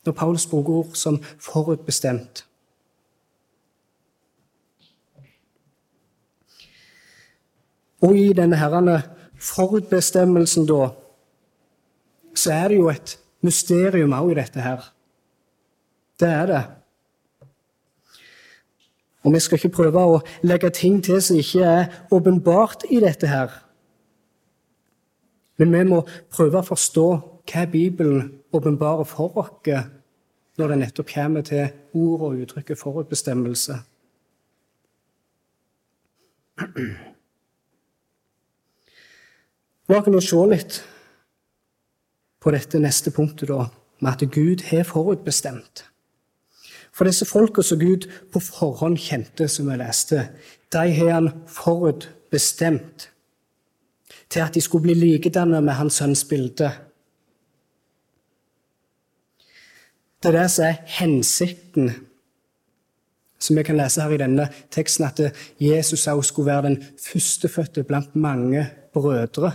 når 0.03 0.15
Paulus 0.19 0.43
bruker 0.51 0.81
ord 0.81 0.95
som 1.00 1.21
forutbestemt. 1.39 2.43
Og 8.03 8.17
i 8.19 8.33
denne 8.35 8.59
herrene 8.59 8.97
forutbestemmelsen, 9.39 10.67
da, 10.67 10.89
så 12.35 12.51
er 12.51 12.67
det 12.73 12.79
jo 12.81 12.89
et 12.91 13.15
mysterium 13.47 14.15
òg 14.17 14.33
i 14.33 14.39
dette 14.41 14.63
her. 14.63 14.89
Det 16.19 16.27
er 16.27 16.50
det. 16.51 16.63
Og 19.23 19.33
vi 19.33 19.39
skal 19.39 19.59
ikke 19.59 19.75
prøve 19.77 20.03
å 20.03 20.21
legge 20.43 20.69
ting 20.75 20.99
til 21.03 21.21
som 21.23 21.39
ikke 21.39 21.63
er 21.63 21.99
åpenbart 22.11 22.83
i 22.91 22.99
dette 23.03 23.29
her. 23.31 23.51
Men 25.57 25.71
vi 25.71 25.83
må 25.87 26.01
prøve 26.33 26.59
å 26.59 26.67
forstå 26.67 27.07
hva 27.47 27.65
Bibelen 27.71 28.31
åpenbarer 28.55 29.07
for 29.07 29.37
oss 29.39 29.75
når 30.57 30.69
det 30.69 30.79
nettopp 30.83 31.09
kommer 31.09 31.41
til 31.45 31.71
ord 31.97 32.27
og 32.27 32.41
uttrykket 32.43 32.77
forutbestemmelse. 32.79 33.79
La 39.89 39.99
oss 39.99 40.29
se 40.29 40.43
litt 40.51 40.77
på 42.43 42.51
dette 42.53 42.79
neste 42.79 43.11
punktet, 43.11 43.49
da, 43.49 43.69
med 44.03 44.11
at 44.13 44.31
Gud 44.31 44.63
har 44.69 44.85
forutbestemt. 44.87 45.87
For 46.93 47.09
disse 47.09 47.25
folka 47.25 47.63
som 47.65 47.79
Gud 47.81 48.05
på 48.31 48.41
forhånd 48.43 49.00
kjente, 49.01 49.47
som 49.50 49.69
vi 49.71 49.77
leste, 49.81 50.27
de 50.73 50.83
har 50.93 51.12
han 51.15 51.31
forutbestemt 51.50 53.09
til 54.29 54.41
at 54.41 54.53
de 54.53 54.62
skulle 54.62 54.88
bli 54.88 54.95
likedannet 54.97 55.63
med 55.63 55.77
hans 55.77 56.00
sønns 56.01 56.23
bilde. 56.29 56.69
Det 60.23 60.31
er 60.31 60.38
det 60.38 60.50
som 60.53 60.65
er 60.69 60.81
hensikten, 61.00 61.91
som 63.39 63.57
vi 63.57 63.65
kan 63.67 63.77
lese 63.77 64.01
her 64.01 64.13
i 64.15 64.21
denne 64.21 64.47
teksten, 64.71 65.05
at 65.09 65.19
Jesus 65.59 66.07
også 66.07 66.29
skulle 66.29 66.51
være 66.51 66.67
den 66.69 66.77
førstefødte 67.01 67.83
blant 67.83 68.15
mange 68.15 68.69
brødre. 68.93 69.51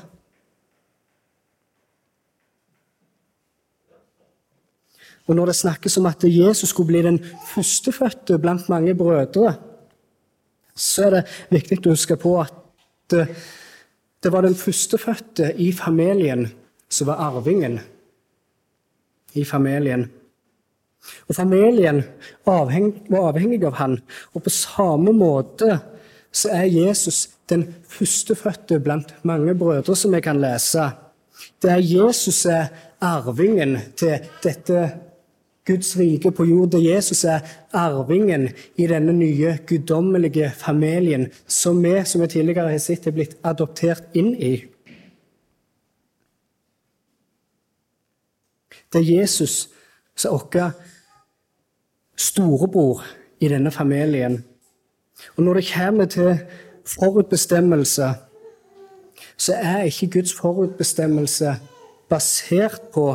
Og 5.28 5.36
når 5.36 5.50
det 5.50 5.58
snakkes 5.58 5.98
om 6.00 6.08
at 6.08 6.24
Jesus 6.24 6.72
skulle 6.72 6.88
bli 6.88 7.02
den 7.04 7.18
førstefødte 7.52 8.38
blant 8.40 8.68
mange 8.72 8.94
brødre, 8.96 9.54
så 10.74 11.08
er 11.08 11.16
det 11.18 11.24
viktig 11.52 11.90
å 11.90 11.96
huske 11.96 12.16
på 12.20 12.36
at 12.40 12.54
det, 13.12 13.26
det 14.22 14.32
var 14.32 14.46
den 14.46 14.56
førstefødte 14.56 15.52
i 15.60 15.70
familien 15.76 16.46
som 16.88 17.10
var 17.10 17.20
arvingen 17.28 17.80
i 19.36 19.44
familien. 19.44 20.06
Og 21.28 21.36
familien 21.36 22.02
avheng, 22.48 22.92
var 23.08 23.30
avhengig 23.30 23.62
av 23.68 23.76
han, 23.78 23.98
og 24.34 24.44
på 24.44 24.52
samme 24.52 25.12
måte 25.16 25.78
så 26.34 26.52
er 26.52 26.72
Jesus 26.72 27.26
den 27.48 27.64
førstefødte 27.88 28.80
blant 28.84 29.14
mange 29.28 29.54
brødre, 29.56 29.96
som 29.96 30.12
vi 30.12 30.20
kan 30.24 30.40
lese. 30.40 30.90
Det 31.62 31.70
er 31.72 31.84
Jesus 31.84 32.44
er 32.46 32.68
arvingen 33.00 33.78
til 33.96 34.18
dette 34.42 34.88
Guds 35.68 35.92
rike 35.98 36.32
på 36.32 36.46
jord. 36.48 36.72
Der 36.72 36.82
Jesus 36.82 37.24
er 37.24 37.44
arvingen 37.76 38.48
i 38.76 38.86
denne 38.88 39.12
nye 39.12 39.58
guddommelige 39.66 40.50
familien 40.56 41.28
som 41.46 41.82
vi, 41.84 41.94
som 42.04 42.22
vi 42.24 42.32
tidligere 42.32 42.70
har 42.72 42.82
sett, 42.82 43.06
er 43.06 43.16
blitt 43.16 43.36
adoptert 43.44 44.08
inn 44.16 44.32
i. 44.34 44.54
Det 48.92 49.02
er 49.02 49.10
Jesus 49.20 49.68
som 50.16 50.34
er 50.34 50.46
vår 50.52 50.70
storebror 52.18 53.04
i 53.40 53.48
denne 53.48 53.70
familien. 53.70 54.40
Og 55.36 55.44
når 55.44 55.54
det 55.54 55.70
kommer 55.74 56.04
til 56.04 56.38
forutbestemmelse, 56.86 58.08
så 59.36 59.54
er 59.54 59.82
ikke 59.82 60.10
Guds 60.10 60.34
forutbestemmelse 60.34 61.54
basert 62.08 62.88
på 62.94 63.06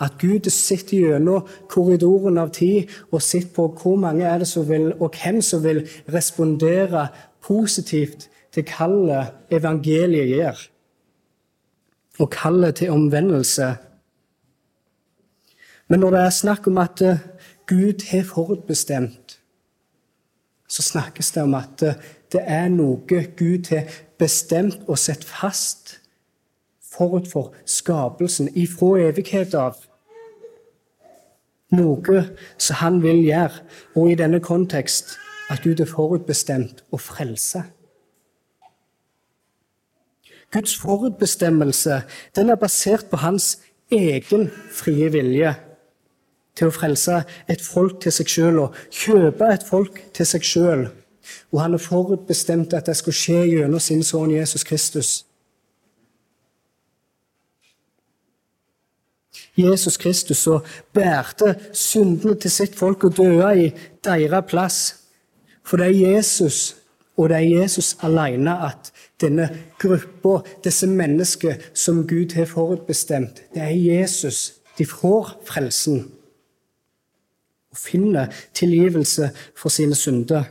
at 0.00 0.16
Gud 0.20 0.48
sitter 0.52 0.96
gjennom 1.04 1.46
korridoren 1.68 2.40
av 2.40 2.52
tid 2.56 2.88
og 3.10 3.22
sitter 3.22 3.52
på 3.56 3.68
hvor 3.82 3.98
mange 4.00 4.26
er 4.26 4.42
det 4.42 4.48
som 4.48 4.66
vil, 4.68 4.92
og 4.98 5.16
hvem 5.16 5.42
som 5.44 5.62
vil 5.64 5.84
respondere 6.12 7.08
positivt 7.44 8.28
til 8.54 8.64
kallet 8.68 9.34
evangeliet 9.54 10.32
gir, 10.32 10.62
og 12.18 12.30
kallet 12.34 12.80
til 12.80 12.90
omvendelse. 12.90 13.68
Men 15.88 16.00
når 16.00 16.16
det 16.16 16.22
er 16.24 16.38
snakk 16.40 16.66
om 16.68 16.80
at 16.82 17.02
eh, 17.04 17.20
Gud 17.68 18.04
har 18.10 18.24
forutbestemt, 18.24 19.38
så 20.68 20.82
snakkes 20.82 21.30
det 21.32 21.42
om 21.42 21.54
at 21.56 21.84
eh, 21.84 22.00
det 22.32 22.42
er 22.44 22.68
noe 22.72 23.00
Gud 23.06 23.70
har 23.72 23.88
bestemt 24.20 24.82
og 24.88 24.98
sett 25.00 25.24
fast 25.24 25.96
forut 26.98 27.28
for 27.30 27.54
skapelsen, 27.66 28.50
ifra 28.58 28.96
evighet 29.08 29.54
av. 29.54 29.78
Noe 31.74 32.22
som 32.56 32.80
han 32.80 33.02
vil 33.04 33.22
gjøre, 33.26 33.64
og 33.96 34.12
i 34.12 34.18
denne 34.18 34.40
kontekst 34.40 35.16
at 35.52 35.64
Gud 35.64 35.80
er 35.80 35.88
forutbestemt 35.88 36.82
å 36.92 37.00
frelse. 37.00 37.64
Guds 40.52 40.78
forutbestemmelse 40.80 42.02
den 42.36 42.50
er 42.50 42.56
basert 42.56 43.10
på 43.10 43.20
hans 43.20 43.58
egen 43.92 44.48
frie 44.72 45.10
vilje 45.12 45.52
til 46.56 46.70
å 46.70 46.74
frelse 46.74 47.20
et 47.52 47.62
folk 47.62 48.00
til 48.02 48.14
seg 48.16 48.32
sjøl 48.32 48.62
og 48.64 48.78
kjøpe 48.88 49.50
et 49.52 49.66
folk 49.68 50.00
til 50.16 50.28
seg 50.28 50.46
sjøl. 50.48 50.86
Og 51.52 51.60
han 51.60 51.76
er 51.76 51.84
forutbestemt 51.84 52.72
at 52.76 52.88
det 52.88 52.96
skal 52.96 53.16
skje 53.16 53.40
gjennom 53.52 53.82
sin 53.82 54.02
sønn 54.04 54.32
Jesus 54.32 54.64
Kristus. 54.64 55.27
Jesus 59.56 59.96
Kristus 59.96 60.38
som 60.38 60.64
bærte 60.94 61.54
syndene 61.72 62.36
til 62.40 62.50
sitt 62.50 62.76
folk 62.78 63.04
og 63.04 63.16
døde 63.16 63.50
i 63.66 63.70
deres 64.04 64.44
plass. 64.48 64.78
For 65.64 65.76
det 65.76 65.86
er 65.86 66.14
Jesus, 66.16 66.76
og 67.16 67.28
det 67.28 67.36
er 67.36 67.60
Jesus 67.60 67.96
alene 68.02 68.54
at 68.68 68.92
denne 69.20 69.48
gruppa, 69.78 70.40
disse 70.64 70.86
mennesker 70.86 71.58
som 71.74 72.06
Gud 72.06 72.32
har 72.34 72.46
forutbestemt, 72.46 73.42
det 73.54 73.62
er 73.62 73.74
Jesus 73.74 74.58
de 74.78 74.86
får 74.86 75.32
frelsen 75.46 76.04
og 77.70 77.76
finner 77.76 78.30
tilgivelse 78.54 79.30
for 79.56 79.68
sine 79.68 79.94
synder. 79.94 80.44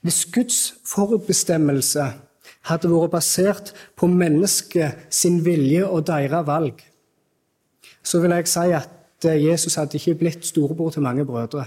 Hvis 0.00 0.24
Guds 0.24 0.74
forutbestemmelse 0.86 2.04
hadde 2.68 2.90
vært 2.92 3.14
basert 3.14 3.72
på 3.96 4.08
mennesket 4.10 5.08
sin 5.12 5.40
vilje 5.44 5.86
og 5.86 6.06
deres 6.08 6.46
valg, 6.46 6.80
så 8.02 8.20
vil 8.20 8.34
jeg 8.36 8.48
si 8.48 8.72
at 8.76 9.28
eh, 9.28 9.44
Jesus 9.46 9.76
hadde 9.80 9.98
ikke 9.98 10.18
blitt 10.24 10.46
storebror 10.46 10.90
til 10.90 11.04
mange 11.04 11.24
brødre. 11.26 11.66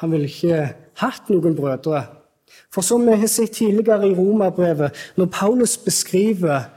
Han 0.00 0.12
ville 0.12 0.28
ikke 0.28 0.72
hatt 1.00 1.30
noen 1.30 1.56
brødre. 1.56 2.06
For 2.72 2.84
som 2.84 3.04
vi 3.06 3.16
har 3.16 3.28
sett 3.30 3.56
tidligere 3.56 4.08
i 4.08 4.14
Romerbrevet, 4.16 4.92
når 5.16 5.26
Paulus 5.32 5.76
beskriver 5.76 6.68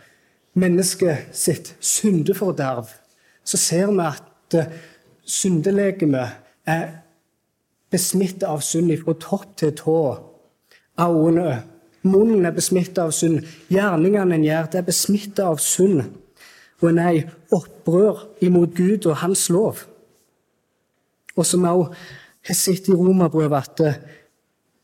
mennesket 0.54 1.28
sitt 1.36 1.76
syndeforderv, 1.80 2.88
så 3.44 3.58
ser 3.58 3.92
vi 3.92 4.04
at 4.04 4.60
eh, 4.60 4.72
syndelegemet 5.26 6.42
er 6.66 6.88
besmittet 7.92 8.48
av 8.48 8.64
synd 8.66 8.92
fra 9.04 9.16
topp 9.20 9.56
til 9.58 9.76
tå. 9.78 10.00
Øynene, 11.00 11.64
munnen 12.06 12.46
er 12.46 12.56
besmittet 12.56 13.02
av 13.02 13.14
synd. 13.16 13.42
Gjerningene 13.72 14.38
en 14.38 14.46
gjør, 14.46 14.70
det 14.72 14.82
er 14.82 14.88
besmittet 14.88 15.44
av 15.46 15.60
synd. 15.64 16.04
Og 16.82 16.90
en 16.92 17.02
er 17.02 17.18
i 17.18 17.26
opprør 17.56 18.26
imot 18.46 18.76
Gud 18.78 19.08
og 19.10 19.20
Hans 19.24 19.48
lov. 19.50 19.86
Og 21.36 21.46
som 21.46 21.66
også 21.68 21.92
har 22.46 22.58
sett 22.58 22.88
i 22.90 22.96
Romerbrevet, 22.96 23.58
at 23.58 23.82
eh, 23.86 24.00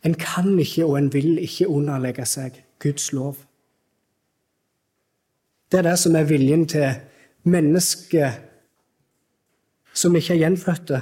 en 0.03 0.15
kan 0.17 0.49
ikke 0.59 0.85
og 0.85 0.97
en 0.97 1.11
vil 1.13 1.37
ikke 1.43 1.69
underlegge 1.69 2.25
seg 2.25 2.57
Guds 2.81 3.11
lov. 3.13 3.37
Det 5.71 5.79
er 5.79 5.91
det 5.91 5.99
som 6.01 6.15
er 6.17 6.27
viljen 6.27 6.65
til 6.67 6.89
mennesket 7.47 8.47
som 9.93 10.15
ikke 10.15 10.33
er 10.33 10.43
gjenfødte. 10.45 11.01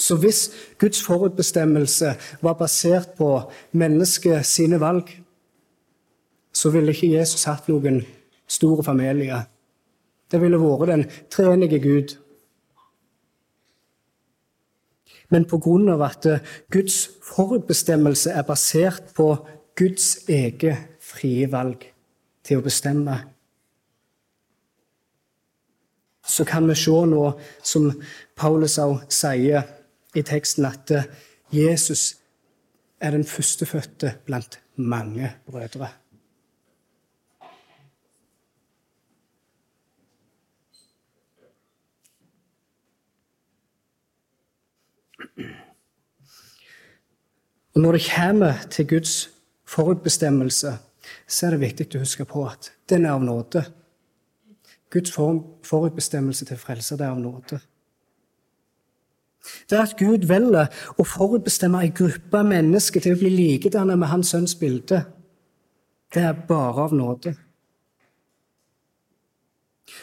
Så 0.00 0.16
hvis 0.16 0.50
Guds 0.78 1.02
forutbestemmelse 1.04 2.14
var 2.40 2.54
basert 2.56 3.10
på 3.18 3.34
mennesket 3.72 4.46
sine 4.46 4.80
valg, 4.80 5.10
så 6.52 6.70
ville 6.72 6.94
ikke 6.94 7.12
Jesus 7.12 7.44
hatt 7.44 7.68
noen 7.68 8.00
store 8.48 8.84
familie. 8.84 9.42
Det 10.32 10.40
ville 10.40 10.60
vært 10.60 10.88
den 10.88 11.04
treenige 11.30 11.80
Gud. 11.84 12.14
Men 15.30 15.44
pga. 15.44 16.04
at 16.04 16.26
Guds 16.72 17.10
forutbestemmelse 17.34 18.30
er 18.30 18.42
basert 18.42 19.12
på 19.14 19.36
Guds 19.76 20.28
eget 20.28 20.76
frie 21.00 21.52
valg 21.52 21.84
til 22.42 22.58
å 22.58 22.64
bestemme, 22.64 23.18
så 26.30 26.44
kan 26.44 26.68
vi 26.68 26.74
se 26.74 26.90
nå, 26.90 27.22
som 27.62 27.90
Paulus 28.36 28.78
også 28.78 29.06
sier 29.10 29.79
i 30.14 30.22
teksten, 30.22 30.64
at 30.64 30.92
Jesus 31.52 32.16
er 33.00 33.10
den 33.10 33.24
førstefødte 33.24 34.14
blant 34.26 34.60
mange 34.76 35.32
brødre. 35.46 35.88
Og 47.74 47.80
Når 47.80 47.92
det 47.92 48.10
kommer 48.16 48.52
til 48.70 48.88
Guds 48.88 49.30
forutbestemmelse, 49.64 50.78
så 51.28 51.46
er 51.46 51.50
det 51.50 51.60
viktig 51.60 51.86
å 51.94 52.02
huske 52.02 52.24
på 52.24 52.42
at 52.48 52.72
den 52.90 53.06
er 53.06 53.14
av 53.14 53.22
nåde. 53.24 53.62
Guds 54.90 55.12
forutbestemmelse 55.14 56.44
til 56.44 56.58
frelse 56.58 56.98
det 56.98 57.06
er 57.06 57.14
av 57.14 57.22
nåde. 57.22 57.60
Det 59.70 59.78
er 59.78 59.82
at 59.82 59.96
Gud 59.98 60.26
velger 60.28 60.68
å 61.00 61.06
forutbestemme 61.06 61.80
en 61.84 61.94
gruppe 61.96 62.42
mennesker 62.44 63.00
til 63.00 63.16
å 63.16 63.20
bli 63.20 63.30
likedannet 63.32 63.98
med 63.98 64.12
Hans 64.12 64.32
sønns 64.34 64.54
bilde. 64.60 65.02
Det 66.14 66.22
er 66.26 66.44
bare 66.48 66.86
av 66.86 66.94
nåde. 66.96 67.34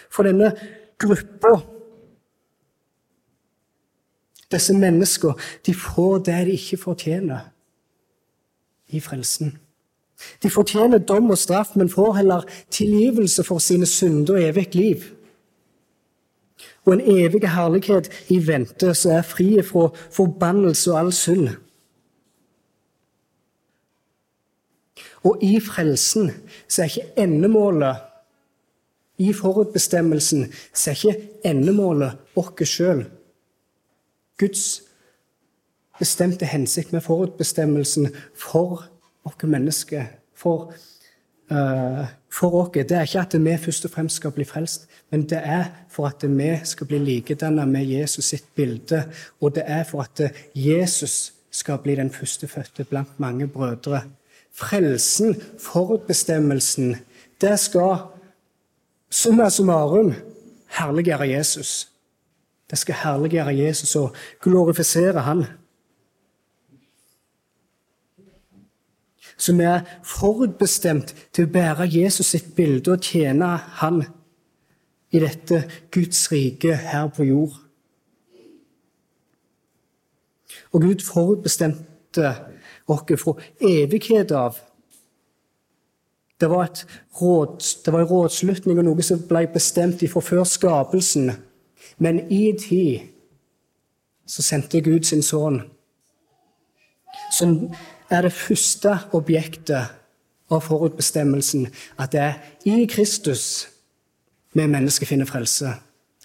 For 0.09 0.27
denne 0.27 0.51
gruppa 0.99 1.53
disse 4.51 4.73
menneskene 4.73 5.35
de 5.67 5.75
får 5.75 6.19
det 6.27 6.41
de 6.47 6.55
ikke 6.55 6.79
fortjener 6.79 7.49
i 8.95 9.01
frelsen. 9.03 9.57
De 10.43 10.49
fortjener 10.49 11.03
dom 11.03 11.29
og 11.29 11.37
straff, 11.37 11.75
men 11.75 11.89
får 11.89 12.15
heller 12.21 12.45
tilgivelse 12.73 13.43
for 13.45 13.61
sine 13.61 13.85
synder 13.85 14.37
og 14.37 14.47
evig 14.47 14.75
liv. 14.75 15.03
Og 16.87 16.93
en 16.95 17.03
evig 17.19 17.43
herlighet 17.51 18.07
i 18.31 18.39
vente 18.47 18.93
som 18.95 19.17
er 19.17 19.25
fri 19.27 19.49
fra 19.65 19.89
forbannelse 20.15 20.93
og 20.93 20.99
all 21.01 21.13
synd. 21.13 21.49
Og 25.27 25.43
i 25.43 25.57
frelsen 25.59 26.31
så 26.67 26.85
er 26.85 26.91
ikke 26.91 27.23
endemålet 27.23 28.03
I 29.17 29.31
forutbestemmelsen 29.33 30.45
så 30.73 30.91
er 30.91 30.95
ikke 30.95 31.29
endemålet 31.49 32.19
oss 32.37 32.69
sjøl. 32.69 33.07
Guds 34.37 34.83
bestemte 35.99 36.45
hensikt 36.45 36.93
med 36.93 37.01
forutbestemmelsen 37.01 38.11
for 38.37 38.85
oss 39.25 39.49
mennesker, 39.49 40.05
for, 40.35 40.73
uh, 41.51 42.05
for 42.29 42.61
oss, 42.61 42.71
det 42.73 42.91
er 42.91 43.01
ikke 43.09 43.25
at 43.25 43.33
vi 43.45 43.57
først 43.57 43.85
og 43.85 43.91
fremst 43.91 44.21
skal 44.21 44.31
bli 44.31 44.45
frelst, 44.45 44.87
men 45.09 45.23
det 45.29 45.39
er 45.39 45.65
for 45.89 46.09
at 46.09 46.23
vi 46.27 46.49
skal 46.63 46.87
bli 46.87 46.99
likedannet 46.99 47.67
med 47.67 47.87
Jesus 47.87 48.25
sitt 48.33 48.47
bilde, 48.55 49.03
og 49.41 49.55
det 49.55 49.63
er 49.65 49.83
for 49.87 50.03
at 50.03 50.21
Jesus 50.55 51.33
skal 51.51 51.79
bli 51.83 51.95
den 51.95 52.11
førstefødte 52.11 52.83
blant 52.83 53.19
mange 53.19 53.47
brødre. 53.47 54.01
Frelsen, 54.53 55.35
forutbestemmelsen, 55.59 56.95
det 57.41 57.59
skal 57.59 57.97
summa 59.09 59.49
summarum 59.49 60.13
herliggjøre 60.79 61.29
Jesus. 61.29 61.87
Det 62.69 62.77
skal 62.77 62.95
herliggjøre 63.03 63.55
Jesus 63.57 63.95
og 63.95 64.15
glorifisere 64.41 65.21
Han. 65.21 65.45
Så 69.37 69.53
vi 69.53 69.63
er 69.63 69.85
forutbestemt 70.03 71.13
til 71.33 71.45
å 71.45 71.51
bære 71.53 71.85
Jesus 71.93 72.33
sitt 72.33 72.55
bilde 72.57 72.97
og 72.97 73.05
tjene 73.05 73.53
Han 73.79 74.01
i 75.11 75.19
dette 75.19 75.63
Guds 75.91 76.31
rike 76.31 76.75
her 76.75 77.07
på 77.07 77.23
jord. 77.23 77.55
Og 80.71 80.81
Gud 80.81 81.03
forutbestemte 81.05 82.31
oss 82.87 83.21
fra 83.21 83.35
evighet 83.61 84.31
av. 84.31 84.57
Det 86.39 86.49
var, 86.49 86.69
råd, 87.21 87.57
det 87.85 87.93
var 87.93 88.03
en 88.03 88.09
rådslutning 88.11 88.79
og 88.79 88.85
noe 88.85 89.03
som 89.05 89.23
ble 89.25 89.47
bestemt 89.49 90.03
fra 90.11 90.21
før 90.21 90.43
skapelsen. 90.45 91.31
Men 91.97 92.19
i 92.31 92.51
tid 92.59 93.07
så 94.27 94.43
sendte 94.45 94.83
Gud 94.85 95.07
sin 95.07 95.23
sønn, 95.23 95.63
som 97.33 97.71
er 98.11 98.27
det 98.27 98.35
første 98.35 98.93
objektet 99.17 99.95
av 100.51 100.61
forutbestemmelsen, 100.63 101.67
at 101.97 102.13
det 102.13 102.21
er 102.21 102.37
i 102.67 102.85
Kristus 102.91 103.67
vi 104.53 104.67
mennesker 104.67 105.05
finner 105.05 105.25
frelse. 105.25 105.73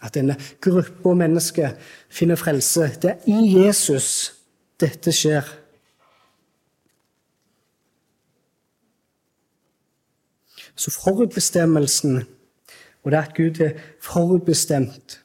At 0.02 0.14
denne 0.14 0.36
gruppa 0.60 1.14
mennesker 1.14 1.74
finner 2.10 2.36
frelse. 2.36 2.88
Det 3.02 3.10
er 3.10 3.26
i 3.30 3.64
Jesus 3.64 4.32
dette 4.80 5.12
skjer. 5.14 5.46
Så 10.74 10.90
forutbestemmelsen, 10.90 12.22
og 13.02 13.10
det 13.12 13.18
at 13.18 13.34
Gud 13.36 13.60
er 13.60 13.78
forutbestemt, 14.00 15.18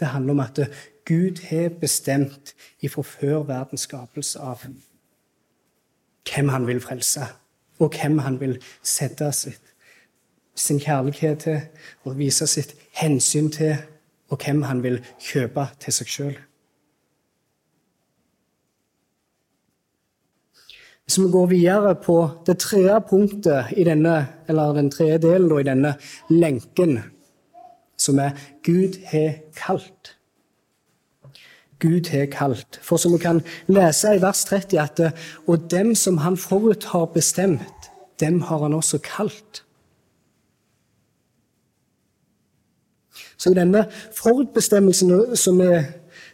det 0.00 0.08
handler 0.08 0.32
om 0.32 0.40
at 0.40 0.58
Gud 1.04 1.42
har 1.46 1.68
bestemt 1.68 2.54
ifra 2.80 3.02
før 3.02 3.42
verdens 3.46 3.80
skapelse 3.86 4.38
av 4.40 4.64
hvem 6.26 6.48
han 6.48 6.66
vil 6.66 6.80
frelse, 6.80 7.26
og 7.78 7.94
hvem 7.94 8.18
han 8.18 8.40
vil 8.40 8.56
sette 8.82 9.32
sitt, 9.32 9.71
sin 10.54 10.80
kjærlighet 10.80 11.38
til 11.38 11.60
og 12.04 12.18
vise 12.18 12.46
sitt 12.46 12.74
hensyn 12.98 13.50
til, 13.50 13.76
og 14.28 14.40
hvem 14.44 14.62
han 14.62 14.82
vil 14.82 15.00
kjøpe 15.20 15.66
til 15.80 15.92
seg 15.92 16.08
sjøl. 16.08 16.38
Hvis 21.04 21.18
vi 21.18 21.30
går 21.32 21.46
videre 21.46 21.94
på 21.94 22.16
det 22.46 22.58
tredje 22.58 23.00
punktet 23.08 23.72
i 23.76 23.84
denne, 23.84 24.28
eller 24.48 24.72
den 24.72 24.90
tredje 24.90 25.18
delen 25.18 25.58
i 25.58 25.66
denne 25.66 25.94
lenken, 26.30 27.02
som 27.98 28.18
er 28.18 28.30
Gud 28.64 28.96
har 29.10 29.34
kalt. 29.56 30.16
Gud 31.82 32.08
har 32.10 32.26
kalt. 32.30 32.78
For 32.82 32.96
som 32.96 33.12
vi 33.12 33.18
kan 33.18 33.42
lese 33.66 34.14
i 34.16 34.22
vers 34.22 34.44
30, 34.44 34.80
at 34.80 35.00
og 35.46 35.70
dem 35.70 35.94
som 35.94 36.18
han 36.22 36.36
forut 36.36 36.84
har 36.94 37.10
bestemt, 37.12 37.90
dem 38.20 38.40
har 38.40 38.62
han 38.62 38.74
også 38.74 38.98
kalt. 39.04 39.64
Så 43.42 43.50
i 43.50 43.58
denne 43.58 43.88
forutbestemmelsen 44.14 45.34
som 45.38 45.58
vi 45.58 45.80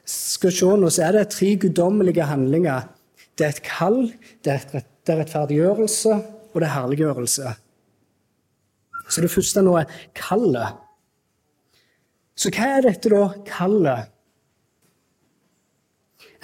skal 0.09 0.53
se 0.53 0.75
nå, 0.77 0.91
så 0.93 1.07
er 1.07 1.17
det 1.17 1.31
tre 1.33 1.55
guddommelige 1.63 2.27
handlinger. 2.29 2.91
Det 3.39 3.47
er 3.47 3.55
et 3.55 3.65
kall, 3.65 4.03
det 4.45 4.53
er 4.53 4.67
rettferdiggjørelse, 5.09 6.13
og 6.53 6.61
det 6.61 6.69
er 6.69 6.75
herliggjørelse. 6.75 7.55
Så 9.09 9.25
det 9.25 9.33
første 9.33 9.65
nå 9.65 9.79
er 9.81 9.89
kallet. 10.17 10.77
Så 12.37 12.53
hva 12.53 12.75
er 12.77 12.85
dette 12.85 13.11
da 13.13 13.23
kallet? 13.49 14.13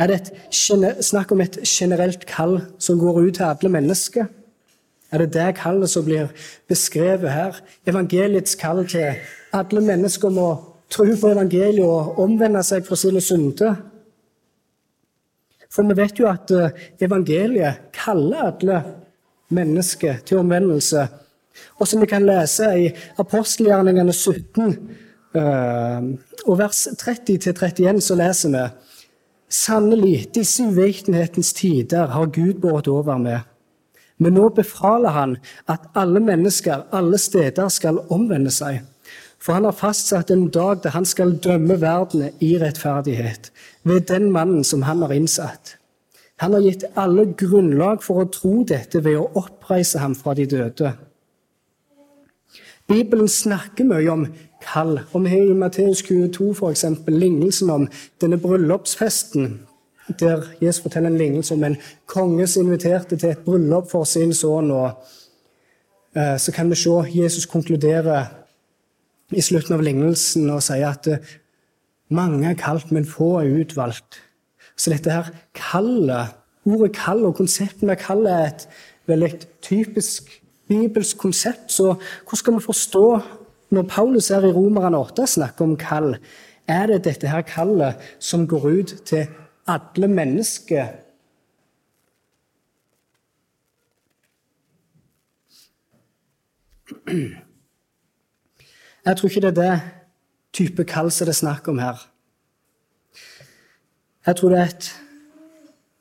Er 0.00 0.10
det 0.10 0.16
et 0.22 1.04
snakk 1.04 1.34
om 1.34 1.44
et 1.44 1.60
generelt 1.68 2.24
kall 2.26 2.56
som 2.82 2.98
går 2.98 3.20
ut 3.20 3.36
til 3.36 3.46
alle 3.46 3.70
mennesker? 3.76 4.32
Er 5.14 5.22
det 5.22 5.34
det 5.36 5.52
kallet 5.60 5.90
som 5.90 6.02
blir 6.04 6.32
beskrevet 6.68 7.30
her? 7.30 7.58
Evangeliets 7.86 8.56
kall 8.58 8.80
til 8.90 9.20
alle 9.54 9.82
mennesker 9.86 10.32
må 10.34 10.48
tro 10.90 11.06
på 11.06 11.30
evangeliet 11.30 11.86
og 11.86 12.18
omvende 12.24 12.62
seg 12.66 12.82
fra 12.86 12.98
sine 12.98 13.22
synder. 13.22 13.76
For 15.70 15.86
vi 15.86 15.96
vet 15.98 16.18
jo 16.18 16.26
at 16.30 16.50
eh, 16.50 16.74
evangeliet 17.06 17.92
kaller 17.94 18.50
alle 18.50 18.82
mennesker 19.54 20.18
til 20.26 20.42
omvendelse. 20.42 21.06
Og 21.78 21.86
som 21.86 22.02
vi 22.02 22.10
kan 22.10 22.26
lese 22.26 22.74
i 22.74 22.90
apostelgjerningene 23.22 24.12
17 24.12 24.66
eh, 25.38 26.10
og 26.44 26.58
vers 26.58 26.88
30-31, 26.98 28.02
så 28.02 28.18
leser 28.18 28.56
vi 28.56 28.66
Sannelig, 29.54 30.32
disse 30.34 30.64
uvitenhetens 30.66 31.52
tider 31.54 32.08
har 32.10 32.26
Gud 32.34 32.58
båret 32.58 32.88
over 32.90 33.18
med. 33.22 33.53
Men 34.18 34.36
nå 34.38 34.48
befaler 34.54 35.14
han 35.14 35.36
at 35.70 35.88
alle 35.98 36.20
mennesker 36.22 36.86
alle 36.94 37.18
steder 37.18 37.68
skal 37.72 38.02
omvende 38.14 38.52
seg. 38.54 38.82
For 39.42 39.58
han 39.58 39.66
har 39.68 39.76
fastsatt 39.76 40.30
en 40.32 40.46
dag 40.48 40.82
der 40.84 40.94
han 40.94 41.04
skal 41.04 41.36
dømme 41.44 41.76
verden 41.80 42.30
i 42.40 42.54
rettferdighet, 42.62 43.50
ved 43.84 44.06
den 44.08 44.30
mannen 44.32 44.64
som 44.64 44.82
han 44.82 45.02
har 45.02 45.12
innsatt. 45.12 45.76
Han 46.40 46.54
har 46.56 46.64
gitt 46.64 46.86
alle 46.96 47.26
grunnlag 47.38 48.02
for 48.02 48.22
å 48.22 48.30
tro 48.32 48.62
dette 48.66 49.02
ved 49.04 49.18
å 49.20 49.28
oppreise 49.38 50.00
ham 50.02 50.16
fra 50.18 50.34
de 50.34 50.46
døde. 50.50 50.94
Bibelen 52.88 53.28
snakker 53.28 53.86
mye 53.88 54.10
om 54.12 54.24
kall. 54.64 54.98
Vi 55.12 55.28
har 55.28 55.44
i 55.50 55.54
Matteus 55.56 56.02
22 56.04 56.50
for 56.58 56.72
eksempel, 56.72 57.16
lignelsen 57.20 57.70
om 57.70 57.86
denne 58.20 58.40
bryllupsfesten, 58.40 59.60
der 60.08 60.42
Jesus 60.60 60.82
forteller 60.82 61.10
en 61.10 61.18
lignelse 61.18 61.54
om 61.54 61.64
en 61.64 61.76
konge 62.06 62.46
som 62.46 62.66
inviterte 62.66 63.16
til 63.16 63.30
et 63.30 63.44
bryllup 63.44 63.90
for 63.90 64.04
sin 64.04 64.34
sønn. 64.34 64.70
eh, 66.16 66.38
Så 66.38 66.52
kan 66.52 66.70
vi 66.70 66.74
se 66.74 67.22
Jesus 67.22 67.46
konkludere 67.46 68.26
i 69.32 69.40
slutten 69.40 69.74
av 69.74 69.82
lignelsen 69.82 70.50
og 70.50 70.62
sier 70.62 70.90
at 70.90 71.06
eh, 71.06 71.18
mange 72.10 72.50
er 72.50 72.54
kalt, 72.54 72.92
men 72.92 73.06
få 73.06 73.40
er 73.40 73.60
utvalgt. 73.60 74.20
Så 74.76 74.90
dette 74.90 75.10
her 75.10 75.30
kallet, 75.54 76.34
ordet 76.66 76.92
kall 76.96 77.24
og 77.24 77.36
konseptet 77.36 77.82
med 77.82 77.96
kall 77.96 78.26
er 78.26 78.46
et 78.46 78.68
veldig 79.06 79.40
typisk 79.62 80.42
bibelsk 80.68 81.18
konsept. 81.18 81.72
Så 81.72 81.94
hvordan 81.94 82.36
skal 82.36 82.54
vi 82.54 82.60
forstå 82.60 83.20
når 83.70 83.82
Paulus 83.82 84.28
her 84.28 84.44
i 84.44 84.52
Romerne 84.52 84.98
8 84.98 85.26
snakker 85.26 85.64
om 85.64 85.76
kall? 85.76 86.16
Er 86.68 86.86
det 86.86 87.04
dette 87.04 87.28
her 87.28 87.42
kallet 87.42 87.94
som 88.18 88.46
går 88.48 88.68
ut 88.68 88.94
til 89.06 89.26
alle 89.66 90.08
mennesker? 90.08 90.86
Jeg 99.04 99.16
tror 99.16 99.28
ikke 99.28 99.40
det 99.40 99.50
er 99.50 99.60
det 99.60 99.80
type 100.54 100.84
kall 100.88 101.10
som 101.12 101.26
det 101.26 101.34
er 101.34 101.40
snakk 101.40 101.68
om 101.68 101.80
her. 101.82 101.98
Jeg 104.26 104.36
tror 104.36 104.54
det 104.54 104.58
er 104.58 104.70
et, 104.70 104.86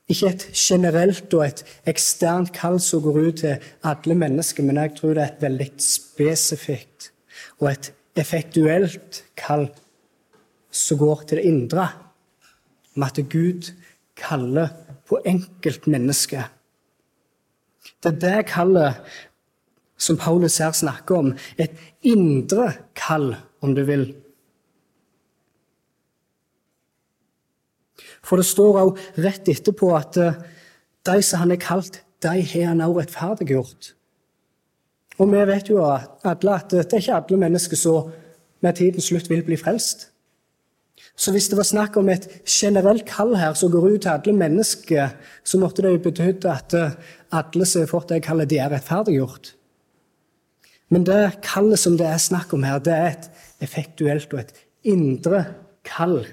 ikke 0.07 0.29
et 0.29 0.45
generelt 0.55 1.33
og 1.33 1.45
et 1.45 1.63
eksternt 1.89 2.53
kall 2.55 2.79
som 2.79 3.01
går 3.03 3.19
ut 3.19 3.41
til 3.41 3.65
alle 3.83 4.15
mennesker, 4.15 4.63
men 4.63 4.79
jeg 4.79 4.95
tror 4.99 5.17
det 5.17 5.23
er 5.23 5.33
et 5.33 5.43
veldig 5.43 5.69
spesifikt 5.77 7.11
og 7.59 7.71
et 7.71 7.91
effektuelt 8.15 9.23
kall 9.35 9.67
som 10.71 10.97
går 10.97 11.27
til 11.27 11.37
det 11.37 11.45
indre. 11.49 11.87
Om 12.95 13.03
at 13.03 13.19
Gud 13.29 13.71
kaller 14.15 14.69
på 15.09 15.19
enkeltmennesket. 15.25 16.51
Det 18.03 18.11
er 18.11 18.19
det 18.19 18.45
kallet 18.51 18.99
som 19.97 20.17
Paulus 20.17 20.57
her 20.57 20.71
snakker 20.71 21.15
om. 21.15 21.33
Et 21.57 21.71
indre 22.01 22.73
kall, 22.95 23.35
om 23.61 23.75
du 23.75 23.83
vil. 23.87 24.11
For 28.23 28.39
det 28.39 28.47
står 28.47 28.79
òg 28.79 29.01
rett 29.23 29.49
etterpå 29.51 29.91
at 29.97 30.17
eh, 30.19 30.39
de 31.07 31.19
som 31.23 31.43
han 31.43 31.51
er 31.51 31.61
kalt, 31.61 32.01
de 32.23 32.39
har 32.39 32.69
han 32.71 32.83
òg 32.83 33.01
rettferdiggjort. 33.01 33.91
Og 35.19 35.29
vi 35.29 35.43
vet 35.45 35.69
jo 35.69 35.81
alle 35.83 36.55
at 36.55 36.71
det 36.71 36.87
er 36.87 37.01
ikke 37.01 37.17
alle 37.19 37.39
mennesker 37.43 37.77
som 37.77 38.11
med 38.63 38.79
tidens 38.79 39.11
slutt 39.11 39.29
vil 39.29 39.43
bli 39.45 39.59
frelst. 39.59 40.07
Så 41.15 41.31
hvis 41.31 41.47
det 41.51 41.57
var 41.59 41.67
snakk 41.67 41.97
om 41.99 42.09
et 42.09 42.25
generelt 42.49 43.05
kall 43.05 43.35
her 43.37 43.53
som 43.57 43.71
går 43.71 43.85
ut 43.91 44.01
til 44.05 44.13
alle 44.15 44.33
mennesker, 44.33 45.13
så 45.45 45.59
måtte 45.61 45.85
det 45.85 45.93
jo 45.93 46.01
bety 46.07 46.31
at 46.49 46.73
eh, 46.73 46.95
alle 47.33 47.67
som 47.69 47.83
har 47.83 47.91
fått 47.91 48.09
det 48.09 48.23
kallet, 48.25 48.49
de 48.49 48.57
er 48.57 48.73
rettferdiggjort. 48.73 49.53
Men 50.93 51.05
det 51.05 51.41
kallet 51.45 51.81
som 51.81 51.97
det 51.97 52.07
er 52.09 52.21
snakk 52.21 52.53
om 52.53 52.65
her, 52.65 52.81
det 52.81 52.93
er 52.93 53.11
et 53.11 53.29
effektuelt 53.65 54.33
og 54.33 54.41
et 54.41 54.55
indre 54.89 55.45
kall. 55.85 56.23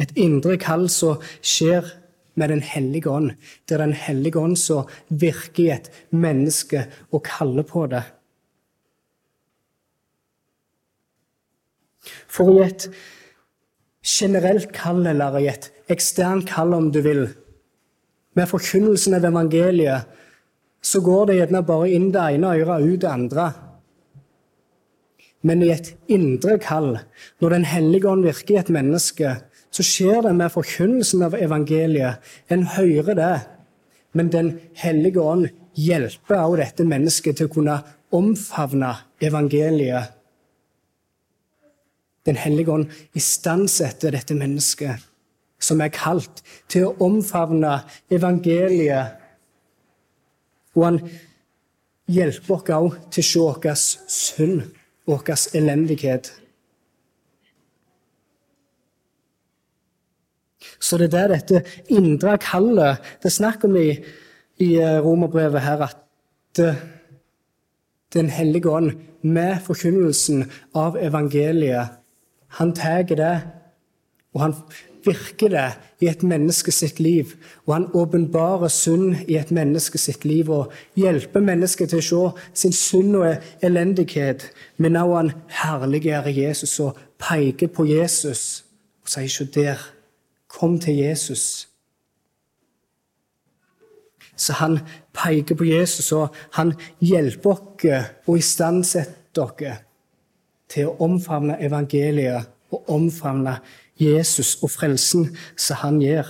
Et 0.00 0.12
indre 0.16 0.56
kall 0.60 0.88
som 0.92 1.24
skjer 1.40 1.88
med 2.36 2.50
Den 2.52 2.60
hellige 2.60 3.08
ånd. 3.08 3.32
Det 3.64 3.74
er 3.74 3.84
Den 3.86 3.96
hellige 3.96 4.38
ånd 4.38 4.58
som 4.60 4.88
virker 5.08 5.62
i 5.64 5.70
et 5.72 5.90
menneske 6.12 6.84
og 7.10 7.24
kaller 7.24 7.64
på 7.64 7.86
det. 7.88 8.04
For 12.28 12.52
i 12.54 12.64
et 12.66 12.88
generelt 14.06 14.72
kall, 14.76 15.04
eller 15.06 15.38
i 15.40 15.48
et 15.50 15.70
eksternt 15.92 16.48
kall, 16.48 16.74
om 16.74 16.90
du 16.94 17.00
vil, 17.04 17.26
med 18.36 18.50
forkynnelsen 18.50 19.16
av 19.16 19.24
evangeliet, 19.24 20.06
så 20.82 21.00
går 21.02 21.26
det 21.26 21.38
gjerne 21.40 21.62
bare 21.66 21.90
inn 21.90 22.10
det 22.14 22.24
ene 22.36 22.52
øret 22.60 22.84
ut 22.86 23.00
det 23.02 23.10
andre. 23.10 23.46
Men 25.46 25.62
i 25.62 25.70
et 25.74 25.92
indre 26.10 26.58
kall, 26.62 26.98
når 27.40 27.50
Den 27.50 27.64
hellige 27.64 28.08
ånd 28.10 28.24
virker 28.26 28.54
i 28.54 28.60
et 28.60 28.72
menneske, 28.72 29.36
så 29.70 29.84
skjer 29.84 30.22
det 30.26 30.34
med 30.34 30.52
forkynnelsen 30.54 31.22
av 31.26 31.36
evangeliet. 31.38 32.22
En 32.50 32.64
hører 32.76 33.14
det, 33.14 33.34
men 34.12 34.32
Den 34.32 34.58
hellige 34.74 35.20
ånd 35.20 35.48
hjelper 35.76 36.40
også 36.40 36.62
dette 36.62 36.86
mennesket 36.88 37.36
til 37.38 37.48
å 37.48 37.52
kunne 37.52 37.80
omfavne 38.16 38.94
evangeliet. 39.20 40.15
Den 42.26 42.36
hellige 42.36 42.72
ånd 42.74 42.90
istandsetter 43.14 44.14
dette 44.14 44.34
mennesket, 44.34 45.04
som 45.62 45.80
er 45.80 45.94
kalt, 45.94 46.42
til 46.68 46.88
å 46.88 46.96
omfavne 47.06 47.78
evangeliet 48.12 49.22
og 50.76 50.84
han 50.84 50.98
hjelper 52.12 52.58
oss 52.58 52.72
òg 52.76 52.96
til 53.14 53.24
å 53.24 53.28
se 53.28 53.44
vår 53.44 53.78
synd 54.12 54.66
og 55.08 55.22
vår 55.24 55.46
elendighet. 55.56 56.28
Så 60.76 60.98
det 61.00 61.14
er 61.16 61.32
dette 61.32 61.62
indre 61.88 62.36
kallet 62.42 63.00
det 63.22 63.30
er 63.30 63.36
snakk 63.38 63.64
om 63.64 63.78
i, 63.80 63.88
i 64.60 64.74
eh, 64.76 64.98
romerbrevet 65.00 65.64
her, 65.64 65.88
at 65.88 66.60
eh, 66.60 66.84
Den 68.14 68.28
hellige 68.30 68.70
ånd, 68.70 68.92
med 69.26 69.58
forkynnelsen 69.66 70.44
av 70.78 70.94
evangeliet, 70.96 71.98
han 72.48 72.74
tar 72.74 73.02
det, 73.02 73.40
og 74.34 74.40
han 74.40 74.54
virker 75.06 75.48
det 75.48 75.66
i 76.00 76.08
et 76.10 76.22
menneske 76.26 76.72
sitt 76.72 77.00
liv. 77.00 77.34
Og 77.66 77.74
han 77.74 77.86
åpenbarer 77.94 78.68
synd 78.68 79.16
i 79.28 79.38
et 79.38 79.50
menneske 79.54 79.98
sitt 79.98 80.24
liv 80.24 80.50
og 80.50 80.72
hjelper 80.98 81.44
mennesket 81.44 81.92
til 81.92 82.02
å 82.02 82.06
se 82.06 82.62
sin 82.66 82.76
synd 82.76 83.16
og 83.20 83.64
elendighet. 83.64 84.50
Men 84.76 84.96
også 84.96 85.16
han 85.16 85.32
herliggjør 85.62 86.30
Jesus 86.36 86.78
og 86.80 86.98
peker 87.22 87.72
på 87.72 87.86
Jesus 87.88 88.64
og 89.06 89.12
sier 89.12 89.30
ikke 89.30 89.60
der, 89.60 89.82
kom 90.50 90.80
til 90.82 90.96
Jesus. 90.98 91.68
Så 94.36 94.52
han 94.58 94.80
peker 95.14 95.54
på 95.54 95.64
Jesus, 95.64 96.12
og 96.12 96.34
han 96.58 96.74
hjelper 97.00 97.50
oss 97.50 97.86
og 98.26 98.38
istandsetter 98.38 99.46
oss 99.46 99.85
til 100.68 100.90
å 100.90 100.96
omfavne 101.06 101.58
evangeliet 101.62 102.48
og 102.74 102.90
omfavne 102.90 103.58
Jesus 104.00 104.56
og 104.62 104.70
frelsen 104.74 105.30
som 105.56 105.80
han 105.82 106.00
gjør. 106.02 106.28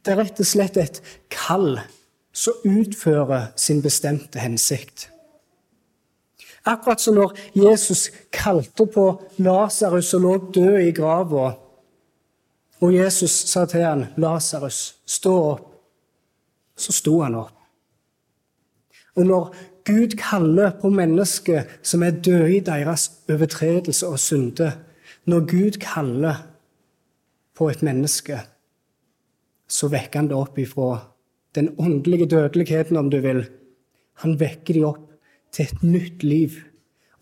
Det 0.00 0.14
er 0.14 0.22
rett 0.22 0.40
og 0.40 0.48
slett 0.48 0.78
et 0.80 1.00
kall 1.28 1.74
som 2.32 2.62
utfører 2.64 3.50
sin 3.60 3.82
bestemte 3.84 4.40
hensikt. 4.40 5.10
Akkurat 6.64 7.00
som 7.00 7.16
når 7.16 7.36
Jesus 7.56 8.08
kalte 8.32 8.86
på 8.88 9.04
Lasarus 9.40 10.14
og 10.16 10.24
lå 10.24 10.32
død 10.54 10.78
i 10.86 10.94
grava, 10.96 11.52
og 12.80 12.94
Jesus 12.94 13.30
sa 13.30 13.66
til 13.66 13.84
han, 13.84 14.06
'Lasarus, 14.16 14.94
stå 15.06 15.32
opp', 15.52 15.68
så 16.76 16.92
sto 16.92 17.20
han 17.20 17.34
opp. 17.34 17.59
Og 19.16 19.26
når 19.26 19.54
Gud 19.84 20.14
kaller 20.18 20.74
på 20.80 20.90
mennesker 20.92 21.68
som 21.82 22.02
er 22.04 22.18
døde 22.22 22.56
i 22.56 22.60
deres 22.64 23.08
overtredelse 23.30 24.06
og 24.06 24.18
synde. 24.20 24.72
Når 25.24 25.46
Gud 25.50 25.78
kaller 25.80 26.42
på 27.56 27.68
et 27.70 27.82
menneske, 27.82 28.40
så 29.68 29.88
vekker 29.88 30.22
han 30.22 30.30
det 30.30 30.36
opp 30.36 30.58
ifra 30.58 30.90
den 31.54 31.72
åndelige 31.78 32.28
dødeligheten, 32.30 32.96
om 32.96 33.10
du 33.10 33.20
vil, 33.20 33.48
Han 34.20 34.36
vekker 34.40 34.74
dem 34.74 34.84
opp 34.84 35.06
til 35.52 35.64
et 35.64 35.82
nytt 35.82 36.22
liv, 36.22 36.58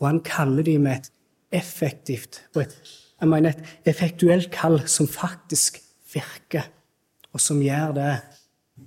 og 0.00 0.08
han 0.08 0.20
kaller 0.20 0.62
dem 0.66 0.82
med 0.82 0.96
et 0.96 1.12
effektivt 1.60 2.42
og 2.54 2.62
et, 2.62 2.74
jeg 3.20 3.28
mener 3.28 3.54
et 3.54 3.92
effektuelt 3.92 4.50
kall 4.50 4.80
som 4.86 5.06
faktisk 5.06 5.78
virker, 6.14 6.66
og 7.32 7.40
som 7.40 7.62
gjør 7.62 7.94
det 7.94 8.10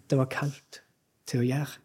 det 0.10 0.20
var 0.20 0.28
kalt 0.32 0.82
til 1.26 1.40
å 1.40 1.48
gjøre. 1.48 1.81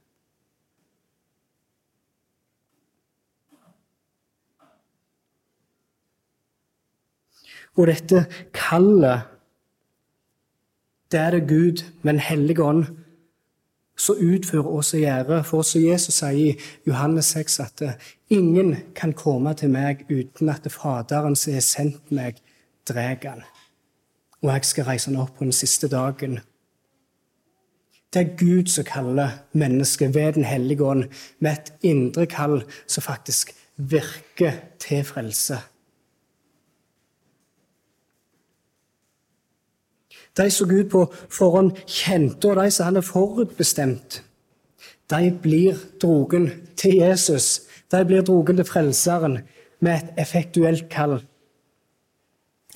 Og 7.76 7.86
dette 7.90 8.24
kallet, 8.56 9.26
det 11.12 11.20
er 11.20 11.30
det 11.36 11.48
Gud 11.48 11.84
med 12.02 12.14
Den 12.14 12.20
hellige 12.20 12.64
ånd 12.64 12.86
som 13.96 14.18
utfører 14.20 14.68
oss 14.68 14.94
og 14.94 15.00
gjør. 15.00 15.42
For 15.46 15.64
som 15.66 15.84
Jesus 15.84 16.20
sier 16.20 16.32
i 16.36 16.56
Johannes 16.86 17.32
6 17.36 17.60
at 17.64 17.84
ingen 18.28 18.76
kan 18.94 19.14
komme 19.16 19.54
til 19.54 19.72
meg 19.72 20.04
uten 20.10 20.50
at 20.52 20.68
Faderen 20.72 21.36
som 21.36 21.56
har 21.56 21.64
sendt 21.64 22.12
meg, 22.12 22.40
drar 22.88 23.16
han. 23.24 23.42
Og 24.42 24.52
jeg 24.52 24.68
skal 24.68 24.84
reise 24.90 25.10
han 25.10 25.20
opp 25.20 25.38
på 25.38 25.44
den 25.44 25.56
siste 25.56 25.88
dagen. 25.88 26.40
Det 28.12 28.22
er 28.22 28.36
Gud 28.38 28.70
som 28.70 28.84
kaller 28.84 29.40
mennesket 29.52 30.14
ved 30.14 30.32
Den 30.32 30.44
hellige 30.44 30.84
ånd, 30.84 31.04
med 31.40 31.52
et 31.52 31.72
indre 31.82 32.26
kall 32.26 32.62
som 32.86 33.02
faktisk 33.02 33.52
virker 33.76 34.52
til 34.78 35.04
frelse. 35.04 35.58
De 40.36 40.50
som 40.50 40.68
Gud 40.68 40.90
på 40.92 41.06
forhånd 41.32 41.78
kjente, 41.86 42.50
og 42.50 42.60
de 42.60 42.70
som 42.70 42.90
han 42.90 43.00
er 43.00 43.06
forutbestemt, 43.06 44.20
de 45.10 45.30
blir 45.42 45.78
drogen 46.02 46.50
til 46.76 46.98
Jesus. 47.00 47.62
De 47.92 48.02
blir 48.04 48.24
drogen 48.26 48.58
til 48.58 48.66
Frelseren 48.68 49.38
med 49.80 49.94
et 49.96 50.22
effektuelt 50.26 50.88
kall. 50.90 51.20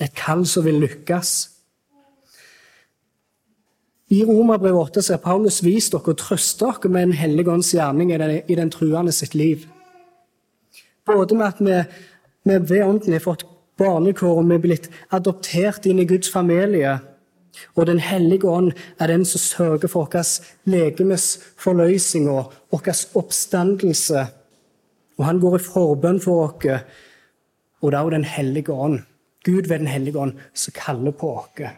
Et 0.01 0.13
kall 0.15 0.45
som 0.47 0.65
vil 0.65 0.79
lykkes. 0.81 1.33
I 4.11 4.23
Romerbrevet 4.27 4.97
8 4.97 5.13
har 5.13 5.21
Paulus 5.23 5.61
vist 5.63 5.93
dere 5.93 6.11
og 6.11 6.17
trøstet 6.19 6.81
dere 6.81 6.91
med 6.91 7.03
en 7.07 7.15
hellig 7.15 7.47
ånds 7.47 7.69
gjerning 7.75 8.11
i 8.11 8.17
den, 8.19 8.33
i 8.47 8.55
den 8.55 8.71
truende 8.71 9.11
sitt 9.15 9.35
liv. 9.35 9.67
Både 11.05 11.35
med 11.35 11.45
at 11.47 11.61
vi, 11.61 11.77
vi 12.43 12.57
ved 12.73 12.83
Ånden 12.83 13.13
har 13.13 13.23
fått 13.23 13.45
barnekår 13.79 14.41
og 14.41 14.49
vi 14.49 14.57
er 14.57 14.65
blitt 14.65 14.89
adoptert 15.15 15.87
inn 15.87 16.01
i 16.03 16.07
Guds 16.09 16.31
familie 16.31 16.97
og 17.75 17.87
Den 17.87 17.99
hellige 17.99 18.47
ånd 18.47 18.71
er 18.99 19.07
den 19.07 19.25
som 19.25 19.39
sørger 19.39 19.87
for 19.87 20.09
vår 20.11 20.41
legemes 20.65 21.39
forløsning 21.57 22.29
og 22.29 22.53
vår 22.71 22.91
oppstandelse. 23.15 24.25
Og 25.17 25.25
han 25.25 25.39
går 25.39 25.57
i 25.57 25.63
forbønn 25.63 26.21
for 26.21 26.47
oss. 26.47 26.83
Og 27.81 27.91
det 27.91 27.97
er 27.97 28.03
også 28.03 28.15
Den 28.15 28.23
hellige 28.23 28.71
ånd, 28.71 28.99
Gud 29.45 29.67
ved 29.67 29.79
Den 29.79 29.87
hellige 29.87 30.19
ånd, 30.19 30.33
som 30.53 30.73
kaller 30.75 31.11
på 31.11 31.35
oss. 31.37 31.71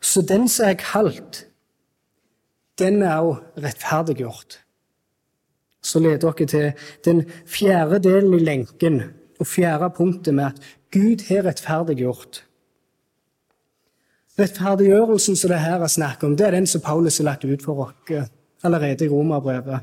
Så 0.00 0.22
den 0.22 0.48
som 0.48 0.68
er 0.68 0.74
kalt, 0.78 1.46
den 2.78 3.02
er 3.02 3.18
også 3.18 3.62
rettferdiggjort. 3.64 4.60
Så 5.82 5.98
leder 5.98 6.18
dere 6.18 6.46
til 6.46 6.72
den 7.04 7.24
fjerde 7.46 7.98
delen 8.02 8.34
i 8.34 8.42
lenken 8.42 9.02
og 9.40 9.46
fjerde 9.46 9.90
punktet 9.90 10.34
med 10.34 10.44
at 10.44 10.77
Gud 10.90 11.24
har 11.28 11.44
rettferdiggjort. 11.44 12.44
Rettferdiggjørelsen 14.38 15.36
som 15.36 15.50
det 15.50 15.60
her 15.60 15.82
er 15.82 15.90
snakk 15.92 16.22
om, 16.24 16.36
det 16.36 16.46
er 16.46 16.56
den 16.56 16.66
som 16.66 16.80
Paulus 16.80 17.18
har 17.18 17.28
lagt 17.32 17.44
ut 17.44 17.64
for 17.64 17.88
oss 17.88 18.28
allerede 18.62 19.04
i 19.04 19.08
Romerbrevet. 19.08 19.80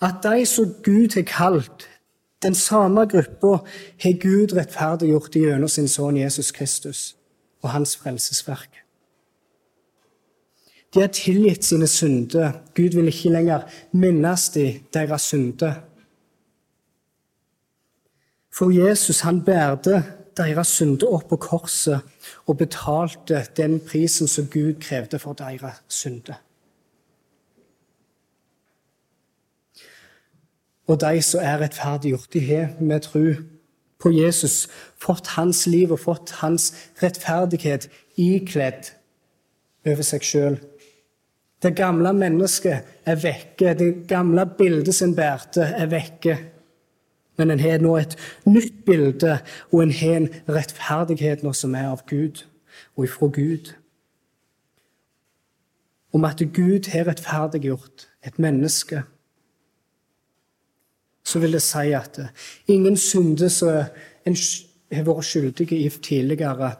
At 0.00 0.22
de 0.22 0.46
som 0.46 0.74
Gud 0.84 1.14
har 1.14 1.26
kalt, 1.26 1.88
den 2.42 2.54
samme 2.54 3.06
gruppa, 3.06 3.64
har 4.02 4.20
Gud 4.22 4.54
rettferdiggjort 4.54 5.34
gjennom 5.34 5.68
sin 5.68 5.88
sønn 5.88 6.20
Jesus 6.20 6.52
Kristus 6.54 7.16
og 7.62 7.72
hans 7.74 7.96
frelsesverk. 7.96 8.84
De 10.94 11.00
har 11.00 11.10
tilgitt 11.12 11.64
sine 11.64 11.86
synder. 11.86 12.52
Gud 12.74 12.94
vil 12.96 13.10
ikke 13.10 13.32
lenger 13.34 13.66
minnes 13.92 14.48
de 14.54 14.80
deres 14.94 15.26
synder. 15.28 15.82
For 18.58 18.70
Jesus 18.74 19.20
han 19.20 19.44
bærte 19.46 20.00
deres 20.36 20.72
synder 20.74 21.12
opp 21.14 21.28
på 21.30 21.36
korset 21.38 22.00
og 22.50 22.56
betalte 22.58 23.44
den 23.56 23.78
prisen 23.86 24.26
som 24.26 24.48
Gud 24.50 24.80
krevde 24.82 25.20
for 25.22 25.38
deres 25.38 25.78
synder. 25.88 26.40
Og 30.88 30.98
de 31.00 31.22
som 31.22 31.44
er 31.44 31.60
rettferdiggjort, 31.62 32.32
de 32.32 32.42
har 32.48 32.74
med 32.80 33.06
tro 33.06 33.24
på 33.98 34.10
Jesus 34.14 34.66
fått 34.98 35.34
hans 35.36 35.66
liv 35.66 35.92
og 35.92 36.00
fått 36.00 36.34
hans 36.40 36.72
rettferdighet 37.02 37.86
ikledd 38.18 38.90
over 39.86 40.02
seg 40.02 40.26
sjøl. 40.26 40.60
Det 41.62 41.76
gamle 41.78 42.10
mennesket 42.14 43.06
er 43.06 43.22
vekke. 43.22 43.74
Det 43.78 43.92
gamle 44.10 44.46
bildet 44.58 44.94
sin 44.94 45.14
bærte, 45.14 45.62
er 45.62 45.90
vekke. 45.90 46.38
Men 47.38 47.50
en 47.50 47.60
har 47.60 47.78
nå 47.82 47.96
et 47.96 48.16
nytt 48.46 48.84
bilde, 48.86 49.38
og 49.72 49.82
en 49.82 49.92
har 49.94 50.16
en 50.16 50.28
rettferdighet 50.48 51.44
nå 51.46 51.52
som 51.54 51.76
er 51.78 51.92
av 51.92 52.02
Gud 52.10 52.42
og 52.96 53.04
ifra 53.06 53.28
Gud. 53.34 53.72
Om 56.12 56.24
at 56.24 56.42
Gud 56.54 56.90
har 56.90 57.06
rettferdiggjort 57.06 58.08
et 58.26 58.38
menneske, 58.38 59.02
så 61.24 61.38
vil 61.38 61.52
det 61.52 61.62
si 61.62 61.92
at 61.92 62.20
ingen 62.66 62.96
synde 62.96 63.50
som 63.52 63.84
en 64.26 64.36
har 64.92 65.04
vært 65.04 65.28
skyldige 65.28 65.76
i 65.76 65.88
tidligere, 65.90 66.72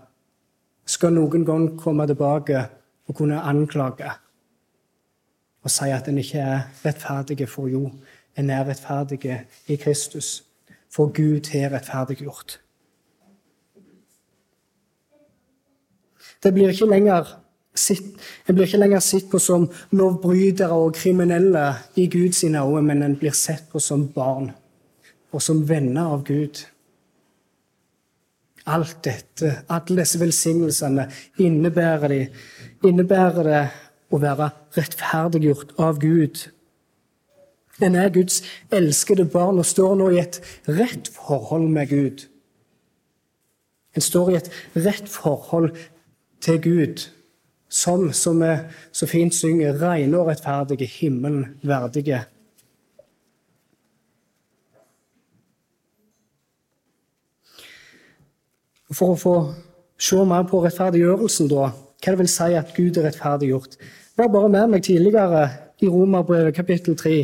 skal 0.89 1.13
noen 1.13 1.45
gang 1.45 1.67
komme 1.77 2.07
tilbake 2.09 2.63
og 3.07 3.15
kunne 3.15 3.43
anklage 3.45 4.09
og 5.63 5.71
si 5.71 5.91
at 5.93 6.09
en 6.09 6.19
ikke 6.19 6.41
er 6.41 6.61
rettferdig 6.85 7.49
for 7.49 7.69
jo, 7.69 7.91
en 8.37 8.51
er 8.51 8.65
rettferdig 8.65 9.45
i 9.69 9.77
Kristus 9.77 10.48
for 10.91 11.13
Gud 11.15 11.51
har 11.53 11.73
rettferdiggjort. 11.75 12.61
Det 16.43 16.55
blir 16.55 16.71
ikke 16.73 16.89
lenger 16.91 17.37
en 17.79 18.57
blir 18.57 18.67
ikke 18.67 18.81
lenger 18.81 19.03
sett 19.05 19.29
på 19.31 19.39
som 19.39 19.69
lovbrytere 19.95 20.75
og 20.75 20.97
kriminelle 20.99 21.65
i 21.95 22.09
Guds 22.11 22.43
øyne, 22.45 22.83
men 22.83 23.03
en 23.03 23.17
blir 23.17 23.37
sett 23.37 23.69
på 23.71 23.79
som 23.79 24.09
barn 24.13 24.51
og 25.33 25.43
som 25.43 25.61
venner 25.69 26.15
av 26.17 26.25
Gud. 26.25 26.65
Alt 28.67 28.99
dette, 29.05 29.53
alle 29.69 30.03
disse 30.03 30.19
velsignelsene, 30.21 31.07
innebærer, 31.39 32.09
de, 32.09 32.21
innebærer 32.89 33.47
det 33.47 33.63
å 34.11 34.21
være 34.21 34.51
rettferdiggjort 34.77 35.77
av 35.79 36.01
Gud 36.03 36.49
en 37.83 37.95
er 37.95 38.09
Guds 38.13 38.43
elskede 38.75 39.25
barn 39.31 39.59
og 39.59 39.67
står 39.67 39.95
nå 39.99 40.09
i 40.15 40.23
et 40.23 40.41
rett 40.69 41.11
forhold 41.15 41.69
med 41.71 41.91
Gud. 41.91 42.25
En 43.97 44.05
står 44.05 44.31
i 44.31 44.39
et 44.39 44.51
rett 44.77 45.09
forhold 45.11 45.71
til 46.41 46.61
Gud, 46.63 47.07
som, 47.69 48.13
som 48.13 48.43
vi 48.43 48.55
så 48.93 49.07
fint 49.07 49.35
synger, 49.35 49.79
rene 49.83 50.19
og 50.19 50.31
rettferdige, 50.31 50.87
himmelen 50.87 51.59
verdige. 51.63 52.25
For 58.89 59.13
å 59.13 59.21
få 59.21 59.35
se 60.01 60.23
mer 60.25 60.47
på 60.49 60.63
rettferdiggjørelsen, 60.65 61.51
da, 61.51 61.73
hva 61.99 62.15
det 62.15 62.21
vil 62.23 62.31
si 62.31 62.55
at 62.57 62.71
Gud 62.77 62.97
er 62.97 63.11
rettferdiggjort, 63.11 63.77
var 64.19 64.31
bare 64.33 64.51
med 64.51 64.73
meg 64.73 64.87
tidligere 64.87 65.49
i 65.83 65.91
Romerbrevet 65.91 66.57
kapittel 66.57 66.97
3. 66.99 67.19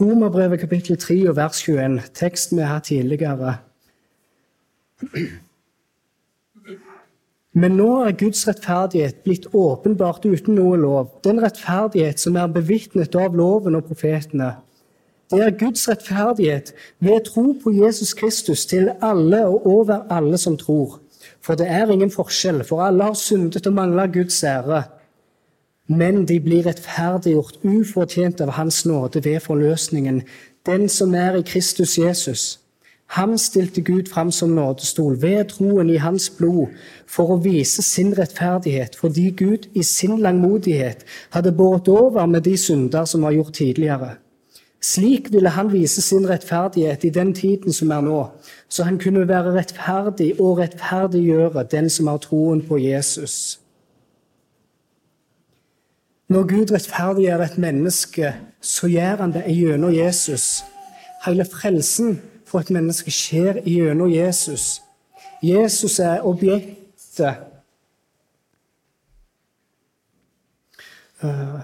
Romerbrevet 0.00 0.60
kapittel 0.60 0.96
3 0.96 1.14
og 1.28 1.36
vers 1.36 1.58
21, 1.64 2.00
teksten 2.14 2.58
vi 2.58 2.66
har 2.70 2.82
tidligere. 2.86 3.54
Men 7.58 7.74
nå 7.74 7.88
er 8.06 8.14
Guds 8.18 8.44
rettferdighet 8.46 9.24
blitt 9.24 9.48
åpenbart 9.50 10.22
uten 10.22 10.54
noe 10.54 10.76
lov. 10.78 11.08
Den 11.26 11.42
rettferdighet 11.42 12.22
som 12.22 12.38
er 12.38 12.52
bevitnet 12.54 13.18
av 13.18 13.34
loven 13.34 13.74
og 13.74 13.88
profetene. 13.88 14.52
Det 15.32 15.40
er 15.44 15.56
Guds 15.58 15.88
rettferdighet 15.90 16.70
ved 17.02 17.26
tro 17.26 17.48
på 17.62 17.72
Jesus 17.74 18.14
Kristus 18.14 18.66
til 18.70 18.92
alle 19.02 19.42
og 19.48 19.66
over 19.66 20.06
alle 20.14 20.38
som 20.38 20.54
tror. 20.60 21.00
For 21.42 21.58
det 21.58 21.66
er 21.66 21.90
ingen 21.90 22.14
forskjell, 22.14 22.62
for 22.64 22.86
alle 22.86 23.10
har 23.10 23.18
syndet 23.18 23.66
og 23.66 23.74
mangler 23.74 24.14
Guds 24.14 24.38
ære 24.46 24.84
men 25.88 26.26
de 26.28 26.38
blir 26.40 26.66
rettferdiggjort 26.68 27.58
ufortjent 27.64 28.40
av 28.44 28.54
Hans 28.60 28.84
nåde 28.86 29.24
ved 29.24 29.40
forløsningen, 29.40 30.22
den 30.66 30.88
som 30.88 31.14
er 31.14 31.38
i 31.40 31.42
Kristus 31.42 31.98
Jesus. 31.98 32.58
Han 33.08 33.38
stilte 33.38 33.80
Gud 33.80 34.10
fram 34.12 34.30
som 34.30 34.50
nådestol 34.50 35.22
ved 35.22 35.44
troen 35.44 35.90
i 35.90 35.96
hans 35.96 36.28
blod 36.30 36.74
for 37.08 37.32
å 37.32 37.38
vise 37.40 37.82
sin 37.82 38.12
rettferdighet, 38.18 38.98
fordi 39.00 39.30
Gud 39.30 39.64
i 39.72 39.82
sin 39.82 40.18
langmodighet 40.20 41.06
hadde 41.32 41.54
båret 41.56 41.88
over 41.88 42.26
med 42.26 42.44
de 42.44 42.56
synder 42.56 43.04
som 43.08 43.24
var 43.24 43.32
gjort 43.32 43.54
tidligere. 43.56 44.10
Slik 44.84 45.32
ville 45.32 45.48
han 45.48 45.72
vise 45.72 46.02
sin 46.04 46.28
rettferdighet 46.28 47.04
i 47.04 47.10
den 47.10 47.32
tiden 47.34 47.72
som 47.72 47.90
er 47.90 48.04
nå, 48.04 48.18
så 48.68 48.84
han 48.84 49.00
kunne 49.00 49.24
være 49.28 49.56
rettferdig 49.56 50.34
og 50.36 50.60
rettferdiggjøre 50.60 51.64
den 51.72 51.88
som 51.90 52.12
har 52.12 52.20
troen 52.22 52.60
på 52.68 52.76
Jesus. 52.78 53.56
Når 56.28 56.42
Gud 56.46 56.72
rettferdiggjør 56.74 57.40
et 57.40 57.58
menneske, 57.58 58.34
så 58.60 58.86
gjør 58.86 59.16
han 59.16 59.32
det 59.32 59.46
gjennom 59.48 59.94
Jesus. 59.94 60.64
Hele 61.24 61.44
frelsen 61.44 62.20
for 62.46 62.60
et 62.60 62.70
menneske 62.70 63.10
skjer 63.10 63.62
gjennom 63.64 64.10
Jesus. 64.12 64.82
Jesus 65.42 65.98
er 65.98 66.20
objektet. 66.26 67.34
Uh, 71.22 71.60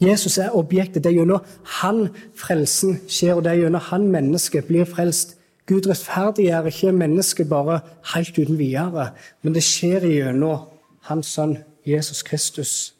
Jesus 0.00 0.38
er 0.38 0.54
objektet. 0.54 1.04
Det 1.04 1.10
er 1.10 1.18
gjennom 1.20 1.44
han 1.80 2.08
frelsen 2.38 3.00
skjer, 3.08 3.34
og 3.34 3.44
det 3.44 3.52
er 3.52 3.62
gjennom 3.64 3.88
han 3.90 4.08
mennesket 4.12 4.70
blir 4.70 4.86
frelst. 4.86 5.34
Gud 5.66 5.88
rettferdiggjør 5.90 6.70
ikke 6.70 6.92
mennesket 6.94 7.48
bare 7.50 7.80
helt 8.14 8.38
uten 8.38 8.58
videre, 8.58 9.10
men 9.42 9.54
det 9.54 9.66
skjer 9.66 10.06
gjennom 10.06 10.68
hans 11.10 11.34
sønn 11.34 11.58
Jesus 11.86 12.22
Kristus. 12.22 12.95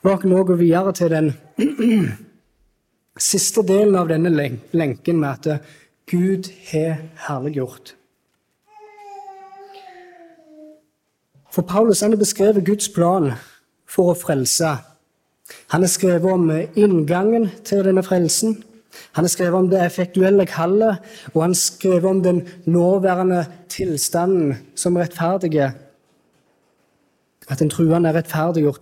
La 0.00 0.14
oss 0.16 0.22
nå 0.24 0.38
gå 0.48 0.54
videre 0.56 0.94
til 0.96 1.10
den 1.12 1.26
siste 3.20 3.60
delen 3.68 3.98
av 4.00 4.08
denne 4.08 4.30
lenken 4.32 5.18
med 5.20 5.48
at 5.48 5.66
Gud 6.08 6.48
har 6.70 7.02
herliggjort. 7.26 7.92
For 11.52 11.66
Paulus 11.68 12.00
han 12.00 12.14
har 12.14 12.22
beskrevet 12.22 12.64
Guds 12.64 12.88
plan 12.94 13.34
for 13.90 14.14
å 14.14 14.16
frelse. 14.16 14.70
Han 15.74 15.84
har 15.84 15.92
skrevet 15.92 16.32
om 16.32 16.48
inngangen 16.78 17.50
til 17.66 17.84
denne 17.84 18.06
frelsen. 18.06 18.56
Han 19.18 19.26
har 19.26 19.34
skrevet 19.34 19.58
om 19.58 19.68
det 19.68 19.82
effektuelle 19.84 20.46
kallet, 20.48 21.04
og 21.34 21.42
han 21.42 21.52
har 21.52 21.60
skrevet 21.60 22.08
om 22.08 22.24
den 22.24 22.40
nåværende 22.64 23.44
tilstanden 23.68 24.56
som 24.78 24.96
rettferdige. 24.96 25.72
At 27.50 27.60
den 27.60 27.70
truende 27.70 28.08
er 28.08 28.22
rettferdiggjort. 28.22 28.80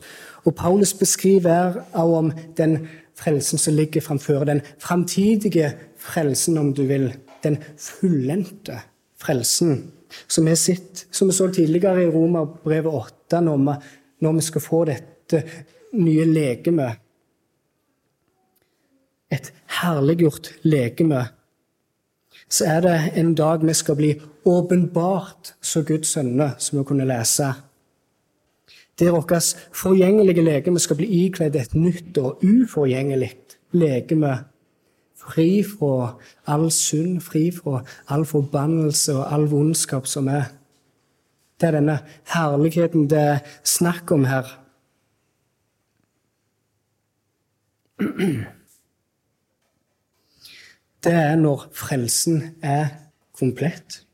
Og 0.49 0.55
Paulus 0.55 0.94
beskriver 0.94 1.74
også 1.92 2.16
om 2.16 2.32
den 2.57 2.78
frelsen 3.18 3.59
som 3.59 3.74
ligger 3.74 4.01
framfor. 4.01 4.44
Den 4.44 4.61
framtidige 4.78 5.74
frelsen, 5.96 6.59
om 6.59 6.74
du 6.74 6.82
vil. 6.88 7.12
Den 7.42 7.59
fullendte 7.78 8.80
frelsen. 9.20 9.92
Som 10.28 10.46
vi, 10.49 10.57
sitt, 10.57 11.07
som 11.12 11.28
vi 11.28 11.36
så 11.36 11.51
tidligere 11.53 12.07
i 12.07 12.09
Romerbrevet 12.09 12.94
8, 12.94 13.40
når 13.44 13.57
vi, 13.57 13.76
når 14.20 14.32
vi 14.32 14.46
skal 14.46 14.64
få 14.64 14.84
dette 14.88 15.42
nye 15.92 16.24
legemet. 16.24 17.05
Et 19.30 19.53
herliggjort 19.82 20.55
legeme. 20.64 21.26
Så 22.49 22.64
er 22.64 22.80
det 22.80 22.99
en 23.20 23.34
dag 23.34 23.66
vi 23.66 23.74
skal 23.76 23.96
bli 23.96 24.14
åpenbart 24.49 25.53
så 25.61 25.82
Guds 25.82 26.09
sønner, 26.16 26.57
som 26.59 26.78
vi 26.78 26.88
kunne 26.88 27.05
lese 27.05 27.53
der 28.99 29.12
vårt 29.14 29.57
forgjengelige 29.72 30.42
legeme 30.42 30.78
skal 30.78 30.96
bli 30.96 31.07
ikledd 31.24 31.57
et 31.57 31.74
nytt 31.74 32.18
og 32.18 32.42
uforgjengelig 32.42 33.32
legeme. 33.72 34.44
Fri 35.18 35.62
fra 35.66 36.16
all 36.46 36.70
synd, 36.72 37.20
fri 37.20 37.51
fra 37.53 37.82
all 38.09 38.24
forbannelse 38.24 39.14
og 39.14 39.32
all 39.34 39.46
vondskap 39.51 40.07
som 40.07 40.28
er. 40.28 40.49
Det 41.61 41.68
er 41.68 41.78
denne 41.80 41.99
herligheten 42.34 43.11
det 43.11 43.18
er 43.18 43.38
snakk 43.64 44.11
om 44.14 44.24
her. 44.24 44.46
Det 51.05 51.14
er 51.14 51.36
når 51.36 51.68
frelsen 51.74 52.42
er 52.62 52.86
komplett. 53.38 54.08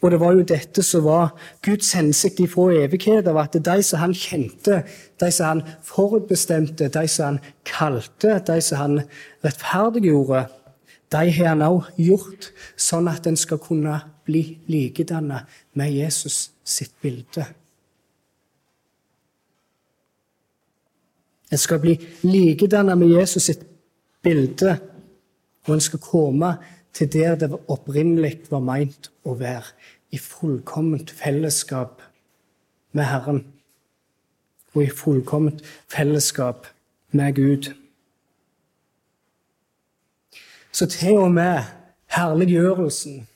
Og 0.00 0.10
det 0.10 0.20
var 0.20 0.32
jo 0.32 0.44
dette 0.48 0.82
som 0.84 1.04
var 1.04 1.34
Guds 1.64 1.92
hensikt 1.92 2.40
ifra 2.40 2.70
evighet, 2.86 3.28
av 3.28 3.36
at 3.42 3.58
de 3.60 3.82
som 3.84 4.00
han 4.00 4.14
kjente, 4.16 4.80
de 5.20 5.28
som 5.32 5.46
han 5.46 5.62
forutbestemte, 5.84 6.88
de 6.88 7.04
som 7.08 7.34
han 7.34 7.52
kalte, 7.68 8.38
de 8.46 8.56
som 8.64 8.80
han 8.80 8.96
rettferdiggjorde, 9.44 10.46
de 11.10 11.30
har 11.34 11.52
han 11.52 11.64
òg 11.66 11.88
gjort 11.98 12.52
sånn 12.78 13.10
at 13.10 13.26
en 13.26 13.36
skal 13.38 13.58
kunne 13.60 13.96
bli 14.24 14.60
likedannet 14.70 15.48
med 15.76 15.92
Jesus 15.92 16.52
sitt 16.64 16.94
bilde. 17.02 17.44
En 21.50 21.58
skal 21.58 21.80
bli 21.82 21.96
likedannet 22.22 22.98
med 22.98 23.10
Jesus 23.10 23.50
sitt 23.50 23.64
bilde, 24.22 24.76
og 25.66 25.74
en 25.74 25.82
skal 25.82 26.02
komme 26.04 26.54
til 26.92 27.12
der 27.12 27.34
det 27.38 27.52
opprinnelig 27.68 28.40
var 28.50 28.62
meint 28.64 29.10
å 29.24 29.36
være, 29.38 29.72
i 30.10 30.18
fullkomment 30.18 31.10
fellesskap 31.14 32.02
med 32.92 33.06
Herren 33.06 33.44
og 34.74 34.82
i 34.82 34.90
fullkomment 34.90 35.62
fellesskap 35.90 36.66
med 37.14 37.34
Gud. 37.34 37.70
Så 40.72 40.86
til 40.86 41.18
og 41.18 41.30
med 41.34 41.62
herliggjørelsen 42.14 43.26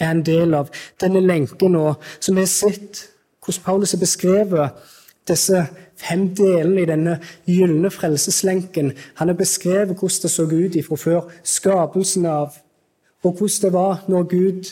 er 0.00 0.10
en 0.10 0.24
del 0.24 0.54
av 0.56 0.72
denne 1.00 1.20
lenken, 1.20 1.72
nå, 1.76 1.94
som 2.20 2.36
vi 2.36 2.44
har 2.44 2.52
sett 2.52 3.06
hvordan 3.40 3.64
Paulus 3.64 3.92
har 3.92 4.00
beskrevet 4.00 4.90
disse 5.30 5.64
fem 6.00 6.28
delene 6.36 6.82
i 6.82 6.88
denne 6.88 7.16
gylne 7.48 7.90
frelseslenken. 7.92 8.92
Han 9.20 9.32
har 9.32 9.38
beskrevet 9.38 9.96
hvordan 9.96 10.22
det 10.22 10.30
så 10.32 10.46
ut 10.48 10.78
fra 10.86 10.96
før 10.96 11.32
skapelsen 11.44 12.26
av, 12.26 12.54
og 13.22 13.32
hvordan 13.32 13.62
det 13.62 13.72
var 13.72 14.04
når 14.08 14.28
Gud 14.30 14.70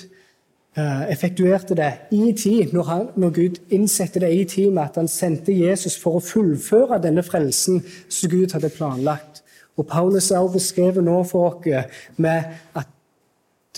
eh, 0.78 1.04
effektuerte 1.12 1.76
det 1.76 1.92
i 2.10 2.32
tid, 2.32 2.72
når, 2.72 2.82
han, 2.82 3.08
når 3.16 3.30
Gud 3.30 3.58
innsatte 3.70 4.20
det 4.20 4.32
i 4.32 4.44
tid 4.44 4.70
med 4.70 4.82
at 4.82 4.96
han 4.96 5.08
sendte 5.08 5.52
Jesus 5.52 5.98
for 6.00 6.18
å 6.18 6.24
fullføre 6.24 7.00
denne 7.02 7.24
frelsen 7.26 7.82
som 8.08 8.32
Gud 8.32 8.56
hadde 8.56 8.72
planlagt. 8.72 9.42
Og 9.78 9.86
Paulus 9.86 10.30
har 10.32 10.42
også 10.42 10.56
beskrevet 10.56 11.04
nå 11.04 11.20
for 11.28 11.52
oss 11.52 11.92
med 12.16 12.56
at 12.74 12.88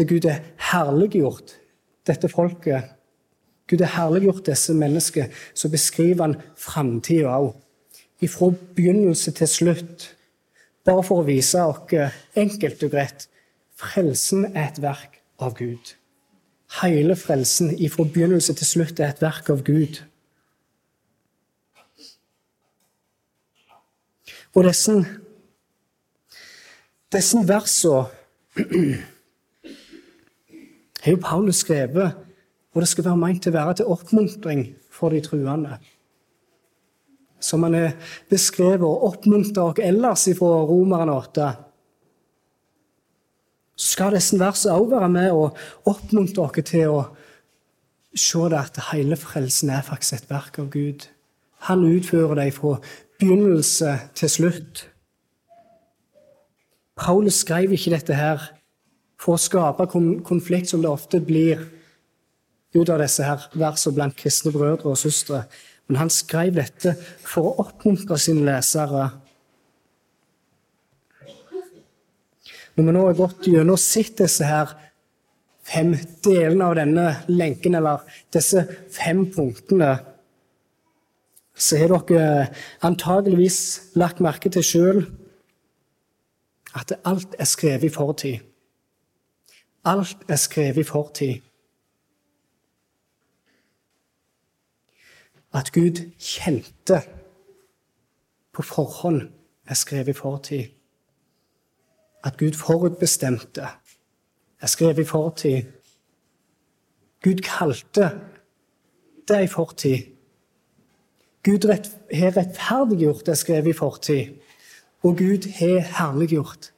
Gud 0.00 0.24
er 0.24 0.40
herliggjort 0.70 1.58
dette 2.08 2.30
folket 2.32 2.99
Gud 3.70 3.84
har 3.84 3.92
herliggjort 3.94 4.46
disse 4.46 4.74
menneskene, 4.74 5.30
så 5.54 5.70
beskriver 5.70 6.26
han 6.26 6.40
framtida 6.58 7.36
òg. 7.38 7.54
Fra 8.28 8.50
begynnelse 8.76 9.32
til 9.32 9.48
slutt. 9.48 10.10
Bare 10.84 11.04
for 11.06 11.22
å 11.22 11.28
vise 11.28 11.62
oss 11.62 11.92
enkelt 12.36 12.82
og 12.84 12.92
greit 12.92 13.28
frelsen 13.80 14.50
er 14.50 14.66
et 14.68 14.82
verk 14.82 15.20
av 15.40 15.54
Gud. 15.56 15.94
Hele 16.82 17.16
frelsen 17.16 17.72
fra 17.90 18.04
begynnelse 18.04 18.54
til 18.58 18.66
slutt 18.66 19.00
er 19.00 19.14
et 19.14 19.22
verk 19.22 19.50
av 19.50 19.62
Gud. 19.66 20.02
Og 24.54 24.66
disse, 24.66 24.96
disse 27.14 27.44
versene 27.46 28.04
har 31.04 31.14
jo 31.14 31.20
Paulus 31.22 31.62
skrevet 31.62 32.29
og 32.74 32.82
det 32.82 32.88
skal 32.88 33.06
være 33.08 33.18
meint 33.18 33.42
til 33.42 33.52
å 33.52 33.58
være 33.58 33.78
til 33.80 33.90
oppmuntring 33.90 34.62
for 34.94 35.14
de 35.14 35.22
truende. 35.24 35.78
Som 37.40 37.64
han 37.66 37.74
er 37.74 37.96
beskrevet 38.30 38.84
og 38.86 39.06
oppmuntrer 39.08 39.72
oss 39.72 39.82
ellers 39.82 40.28
fra 40.38 40.60
Romeren 40.68 41.10
8. 41.10 41.48
Så 43.80 43.94
skal 43.94 44.14
disse 44.14 44.38
versene 44.38 44.76
også 44.76 44.92
være 44.92 45.08
med 45.16 45.32
og 45.32 45.56
oppmuntre 45.88 46.44
oss 46.44 46.68
til 46.68 46.92
å 46.92 47.00
se 48.14 48.44
det 48.52 48.60
at 48.60 48.78
hele 48.90 49.18
frelsen 49.18 49.72
er 49.72 49.86
faktisk 49.86 50.20
et 50.20 50.30
verk 50.30 50.60
av 50.60 50.70
Gud. 50.70 51.08
Han 51.66 51.84
utfører 51.88 52.38
det 52.38 52.52
fra 52.54 52.76
begynnelse 53.20 53.96
til 54.14 54.30
slutt. 54.30 54.86
Paulus 57.00 57.40
skrev 57.42 57.72
ikke 57.72 57.94
dette 57.96 58.14
her 58.14 58.42
for 59.20 59.36
å 59.36 59.40
skape 59.40 59.86
konflikt, 59.88 60.70
som 60.70 60.82
det 60.84 60.90
ofte 60.90 61.20
blir 61.24 61.62
ut 62.74 62.90
av 62.90 63.00
disse 63.02 63.24
her 63.26 63.48
versene 63.58 63.96
blant 63.96 64.16
kristne 64.18 64.52
brødre 64.54 64.92
og 64.92 64.98
søstre. 64.98 65.44
Men 65.88 66.04
han 66.04 66.12
skrev 66.14 66.54
dette 66.54 66.94
for 67.26 67.50
å 67.50 67.64
oppmuntre 67.64 68.18
sine 68.20 68.46
lesere. 68.46 69.08
Når 72.76 72.86
vi 72.86 72.94
nå 72.94 73.02
har 73.08 73.18
gått 73.18 73.48
gjennom 73.50 73.80
sett 73.80 74.20
disse 74.22 74.46
her 74.46 74.70
fem 75.66 75.96
delene 76.24 76.68
av 76.68 76.76
denne 76.78 77.08
lenken, 77.28 77.74
eller 77.78 78.06
disse 78.32 78.62
fem 78.94 79.26
punktene, 79.34 79.96
så 81.60 81.76
har 81.76 81.92
dere 82.08 82.46
antageligvis 82.86 83.60
lagt 84.00 84.22
merke 84.24 84.48
til 84.52 84.64
sjøl 84.64 85.02
at 86.78 86.94
alt 87.04 87.34
er 87.38 87.50
skrevet 87.50 87.90
i 87.90 87.92
fortid. 87.92 88.40
Alt 89.84 90.24
er 90.28 90.38
skrevet 90.40 90.84
i 90.84 90.86
fortid. 90.86 91.49
At 95.52 95.72
Gud 95.72 95.98
kjente 96.18 97.00
på 98.52 98.62
forhånd 98.62 99.22
er 99.66 99.74
skrevet 99.74 100.08
i 100.08 100.18
fortid. 100.18 100.64
At 102.24 102.36
Gud 102.38 102.52
forutbestemte 102.52 103.66
er 104.60 104.66
skrevet 104.66 104.98
i 104.98 105.08
fortid. 105.08 105.62
Gud 107.22 107.42
kalte 107.44 108.10
det 109.28 109.44
i 109.44 109.46
fortid. 109.50 109.98
Gud 111.42 111.66
har 111.68 112.36
rettferdiggjort 112.36 113.26
det 113.26 113.32
er 113.32 113.40
skrevet 113.40 113.72
i 113.72 113.78
fortid. 113.78 114.36
Og 115.02 115.16
Gud 115.16 115.48
har 115.58 115.80
herliggjort. 115.96 116.72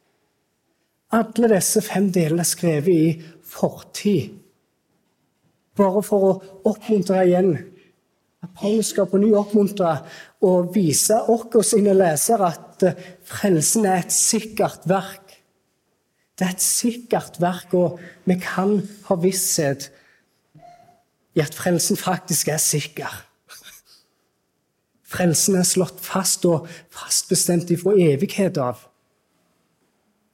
Alle 1.12 1.54
disse 1.54 1.82
fem 1.82 2.12
delene 2.12 2.40
er 2.40 2.48
skrevet 2.48 2.88
i 2.88 3.22
fortid. 3.44 4.38
Bare 5.76 6.02
for 6.02 6.28
å 6.28 6.32
oppmuntre 6.70 7.24
igjen 7.26 7.56
Paulus 8.50 8.90
skal 8.90 9.06
på 9.06 9.20
ny 9.22 9.30
oppmuntre 9.38 9.92
og 10.42 10.72
vise 10.74 11.16
oss 11.30 11.54
og 11.54 11.64
sine 11.66 11.94
lesere 11.94 12.50
at 12.50 12.86
eh, 12.86 13.02
frelsen 13.26 13.86
er 13.86 14.02
et 14.02 14.14
sikkert 14.14 14.88
verk. 14.90 15.36
Det 16.38 16.48
er 16.48 16.54
et 16.56 16.64
sikkert 16.64 17.38
verk, 17.40 17.74
og 17.74 18.00
vi 18.26 18.38
kan 18.42 18.80
ha 19.06 19.16
visshet 19.22 19.90
i 21.36 21.42
at 21.44 21.54
frelsen 21.54 21.96
faktisk 21.96 22.50
er 22.50 22.60
sikker. 22.60 23.12
Frelsen 25.12 25.58
er 25.60 25.68
slått 25.68 26.00
fast 26.02 26.46
og 26.48 26.66
fastbestemt 26.90 27.70
ifra 27.70 27.94
evighet 28.00 28.58
av. 28.58 28.80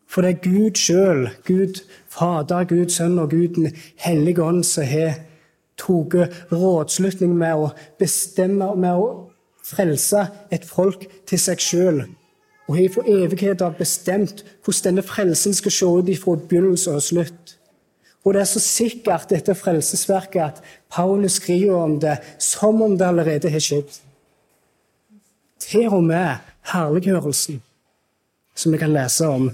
For 0.08 0.24
det 0.24 0.30
er 0.30 0.44
Gud 0.46 0.78
sjøl, 0.80 1.26
Gud 1.44 1.82
Fader, 2.08 2.64
Gud 2.64 2.94
Sønn 2.94 3.18
og 3.20 3.34
Gud 3.34 3.58
Den 3.58 3.74
hellige 4.00 4.42
ånd, 4.42 4.64
som 4.64 4.86
har 4.88 5.18
tatt 5.78 6.52
rådslutning 6.52 7.34
med 7.38 7.64
å 7.64 7.72
bestemme 8.00 8.72
med 8.76 8.94
å 8.98 9.08
frelse 9.68 10.26
et 10.54 10.64
folk 10.64 11.06
til 11.28 11.40
seg 11.40 11.62
sjøl. 11.62 12.00
Og 12.68 12.76
har 12.76 12.90
for 12.92 13.08
evighet 13.08 13.62
av 13.64 13.78
bestemt 13.78 14.42
hvordan 14.64 14.90
denne 14.90 15.04
frelsen 15.06 15.54
skal 15.56 15.72
se 15.72 15.86
ut 15.86 16.10
fra 16.20 16.36
begynnelse 16.36 16.92
og 16.92 17.04
slutt. 17.04 17.54
Og 18.24 18.34
det 18.34 18.42
er 18.42 18.50
så 18.50 18.60
sikkert, 18.60 19.30
dette 19.30 19.54
frelsesverket, 19.56 20.42
at 20.42 20.62
Paulus 20.92 21.38
skriver 21.38 21.76
om 21.76 21.96
det 22.00 22.18
som 22.38 22.82
om 22.82 22.98
det 22.98 23.06
allerede 23.06 23.50
har 23.50 23.62
skjedd. 23.62 23.88
Til 25.62 25.88
og 25.88 26.04
med 26.04 26.36
herliggjørelsen, 26.72 27.62
som 28.54 28.72
vi 28.72 28.78
kan 28.82 28.92
lese 28.92 29.28
om. 29.28 29.48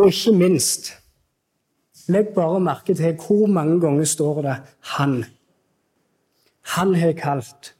Og 0.00 0.08
ikke 0.08 0.32
minst 0.36 0.94
Legg 2.10 2.32
bare 2.34 2.60
merke 2.60 2.94
til 2.96 3.18
hvor 3.22 3.46
mange 3.46 3.76
ganger 3.80 4.04
står 4.04 4.42
det 4.42 4.56
'han'. 4.80 5.24
Han 6.74 6.94
har 6.94 7.12
kalt. 7.12 7.74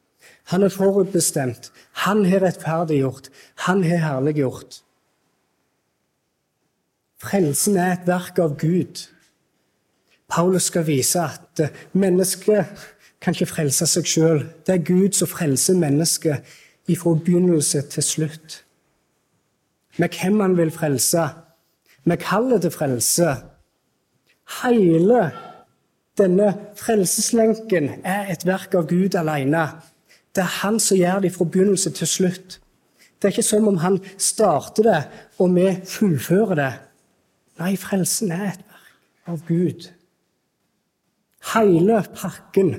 Han 0.45 0.63
er 0.63 0.69
forutbestemt. 0.69 1.73
Han 1.93 2.25
har 2.25 2.43
rettferdiggjort. 2.43 3.29
Han 3.55 3.85
har 3.85 3.97
herliggjort. 3.97 4.83
Frelsen 7.19 7.77
er 7.77 7.93
et 7.93 8.07
verk 8.07 8.39
av 8.39 8.57
Gud. 8.59 9.09
Paulus 10.29 10.63
skal 10.63 10.87
vise 10.87 11.21
at 11.21 11.73
mennesket 11.93 12.67
kan 13.21 13.35
ikke 13.35 13.47
frelse 13.47 13.87
seg 13.87 14.07
sjøl. 14.07 14.45
Det 14.67 14.75
er 14.75 14.85
Gud 14.85 15.13
som 15.13 15.29
frelser 15.29 15.75
mennesket 15.75 16.47
ifra 16.89 17.15
begynnelse 17.15 17.83
til 17.83 18.03
slutt. 18.03 18.65
Med 19.99 20.09
hvem 20.09 20.41
han 20.41 20.57
vil 20.57 20.71
frelse, 20.71 21.29
med 22.05 22.21
kaller 22.23 22.59
det 22.59 22.73
frelse. 22.73 23.35
Hele 24.63 25.31
denne 26.19 26.51
frelseslenken 26.77 27.91
er 28.05 28.33
et 28.33 28.47
verk 28.47 28.75
av 28.75 28.89
Gud 28.91 29.17
alene. 29.19 29.69
Det 30.35 30.45
er 30.45 30.57
han 30.61 30.81
som 30.83 30.99
gjør 30.99 31.25
det 31.25 31.33
fra 31.35 31.45
begynnelse 31.45 31.93
til 31.97 32.09
slutt. 32.09 32.59
Det 33.21 33.29
er 33.29 33.35
ikke 33.35 33.47
som 33.47 33.69
om 33.69 33.81
han 33.83 33.99
starter 34.19 34.87
det, 34.87 35.01
og 35.39 35.55
vi 35.55 35.67
fullfører 35.85 36.57
det. 36.57 36.73
Nei, 37.61 37.75
frelsen 37.77 38.33
er 38.33 38.47
et 38.55 38.65
verk 38.65 39.33
av 39.35 39.43
Gud. 39.49 39.91
Hele 41.53 42.03
pakken 42.17 42.75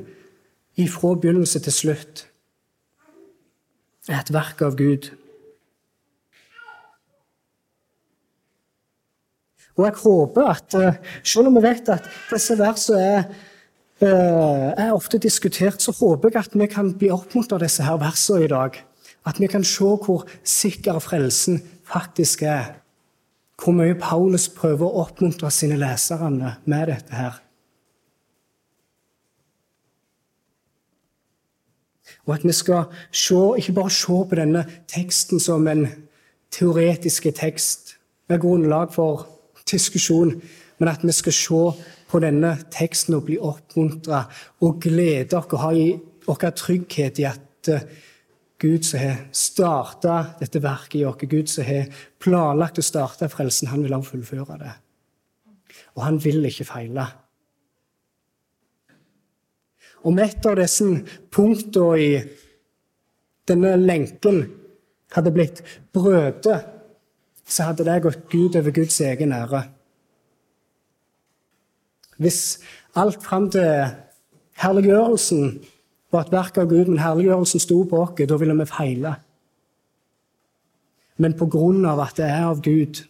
ifra 0.82 1.16
begynnelse 1.16 1.62
til 1.62 1.74
slutt 1.74 2.28
er 4.10 4.20
et 4.20 4.34
verk 4.34 4.62
av 4.66 4.78
Gud. 4.80 5.12
Og 9.78 9.86
jeg 9.86 9.94
håper 10.04 10.48
at, 10.52 10.74
eh, 10.76 11.00
selv 11.24 11.48
om 11.48 11.56
vi 11.56 11.64
vet 11.64 11.90
at 11.90 12.08
disse 12.32 12.58
versene 12.60 13.02
er, 13.02 13.24
eh, 14.02 14.74
er 14.78 14.94
ofte 14.94 15.18
diskutert, 15.18 15.82
så 15.82 15.92
håper 15.92 16.30
jeg 16.30 16.46
at 16.46 16.54
vi 16.54 16.68
kan 16.68 16.94
bli 16.94 17.10
oppmuntret 17.10 17.54
av 17.54 17.60
disse 17.60 17.84
her 17.84 17.98
versene 17.98 18.44
i 18.44 18.48
dag. 18.48 18.78
At 19.26 19.40
vi 19.40 19.48
kan 19.48 19.64
se 19.64 19.84
hvor 19.84 20.26
sikker 20.44 21.00
frelsen 21.00 21.62
faktisk 21.86 22.44
er. 22.44 22.76
Hvor 23.62 23.74
mye 23.74 23.94
Paulus 23.94 24.50
prøver 24.50 24.88
å 24.88 25.06
oppmuntre 25.06 25.52
sine 25.52 25.78
lesere 25.78 26.30
med 26.66 26.88
dette 26.88 27.14
her. 27.14 27.42
Og 32.26 32.34
at 32.34 32.44
vi 32.44 32.52
skal 32.52 32.84
se, 33.12 33.36
ikke 33.58 33.74
bare 33.74 33.90
se 33.90 34.08
på 34.30 34.36
denne 34.38 34.66
teksten 34.88 35.40
som 35.40 35.68
en 35.68 35.88
teoretisk 36.52 37.28
tekst 37.36 37.96
med 38.30 38.42
grunnlag 38.42 38.94
for 38.94 39.28
diskusjon, 39.72 40.36
men 40.80 40.90
at 40.90 41.04
vi 41.06 41.14
skal 41.16 41.36
se 41.36 41.64
på 42.12 42.22
denne 42.24 42.56
teksten 42.74 43.16
og 43.18 43.28
bli 43.28 43.38
oppmuntra 43.40 44.26
og 44.66 44.80
glede 44.84 45.38
oss 45.38 45.52
og 45.52 45.62
ha 45.64 45.74
vår 46.28 46.56
trygghet 46.58 47.22
i 47.22 47.28
at 47.30 47.72
eh, 47.72 47.86
Gud 48.62 48.86
som 48.86 49.02
har 49.02 49.24
starta 49.34 50.16
dette 50.38 50.62
verket 50.62 51.00
i 51.00 51.06
oss, 51.10 51.24
Gud 51.26 51.50
som 51.50 51.66
har 51.66 51.90
planlagt 52.22 52.78
å 52.78 52.86
starte 52.86 53.30
frelsen, 53.32 53.72
han 53.72 53.82
vil 53.82 53.96
også 53.98 54.14
fullføre 54.14 54.58
det. 54.62 54.74
Og 55.98 56.04
han 56.06 56.20
vil 56.22 56.46
ikke 56.46 56.68
feile. 56.70 57.08
Om 60.06 60.20
et 60.22 60.46
av 60.50 60.58
disse 60.58 60.86
punktene 61.34 61.98
i 62.02 62.12
denne 63.50 63.74
lenken 63.82 64.44
hadde 65.16 65.34
blitt 65.34 65.64
brødet, 65.94 66.62
så 67.52 67.68
hadde 67.68 67.86
det 67.88 68.02
gått 68.06 68.30
Gud 68.32 68.56
over 68.56 68.72
Guds 68.76 69.00
egen 69.04 69.34
ære. 69.36 69.66
Hvis 72.22 72.62
alt 72.96 73.24
fram 73.24 73.50
til 73.52 73.92
herliggjørelsen 74.62 75.60
var 76.14 76.26
et 76.26 76.34
verk 76.34 76.60
av 76.62 76.70
Gud, 76.70 76.92
men 76.92 77.02
herliggjørelsen 77.02 77.64
sto 77.64 77.82
på 77.90 78.04
oss, 78.06 78.16
da 78.16 78.38
ville 78.40 78.56
vi 78.60 78.70
feile. 78.70 79.16
Men 81.22 81.36
på 81.38 81.48
grunn 81.52 81.86
av 81.86 82.00
at 82.04 82.18
det 82.18 82.30
er 82.30 82.48
av 82.48 82.62
Gud, 82.64 83.04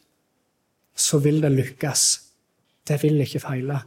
så 0.96 1.22
vil 1.24 1.42
det 1.44 1.54
lykkes. 1.54 2.06
Det 2.88 2.98
vil 3.04 3.22
ikke 3.24 3.44
feile. 3.44 3.82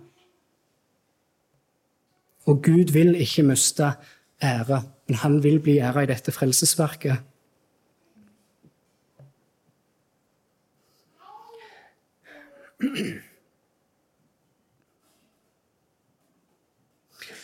Og 2.48 2.60
Gud 2.64 2.92
vil 2.92 3.14
ikke 3.16 3.46
miste 3.48 3.94
ære, 4.42 4.82
men 5.08 5.20
han 5.22 5.38
vil 5.44 5.60
bli 5.60 5.78
æra 5.80 6.04
i 6.04 6.10
dette 6.10 6.32
frelsesverket. 6.32 7.24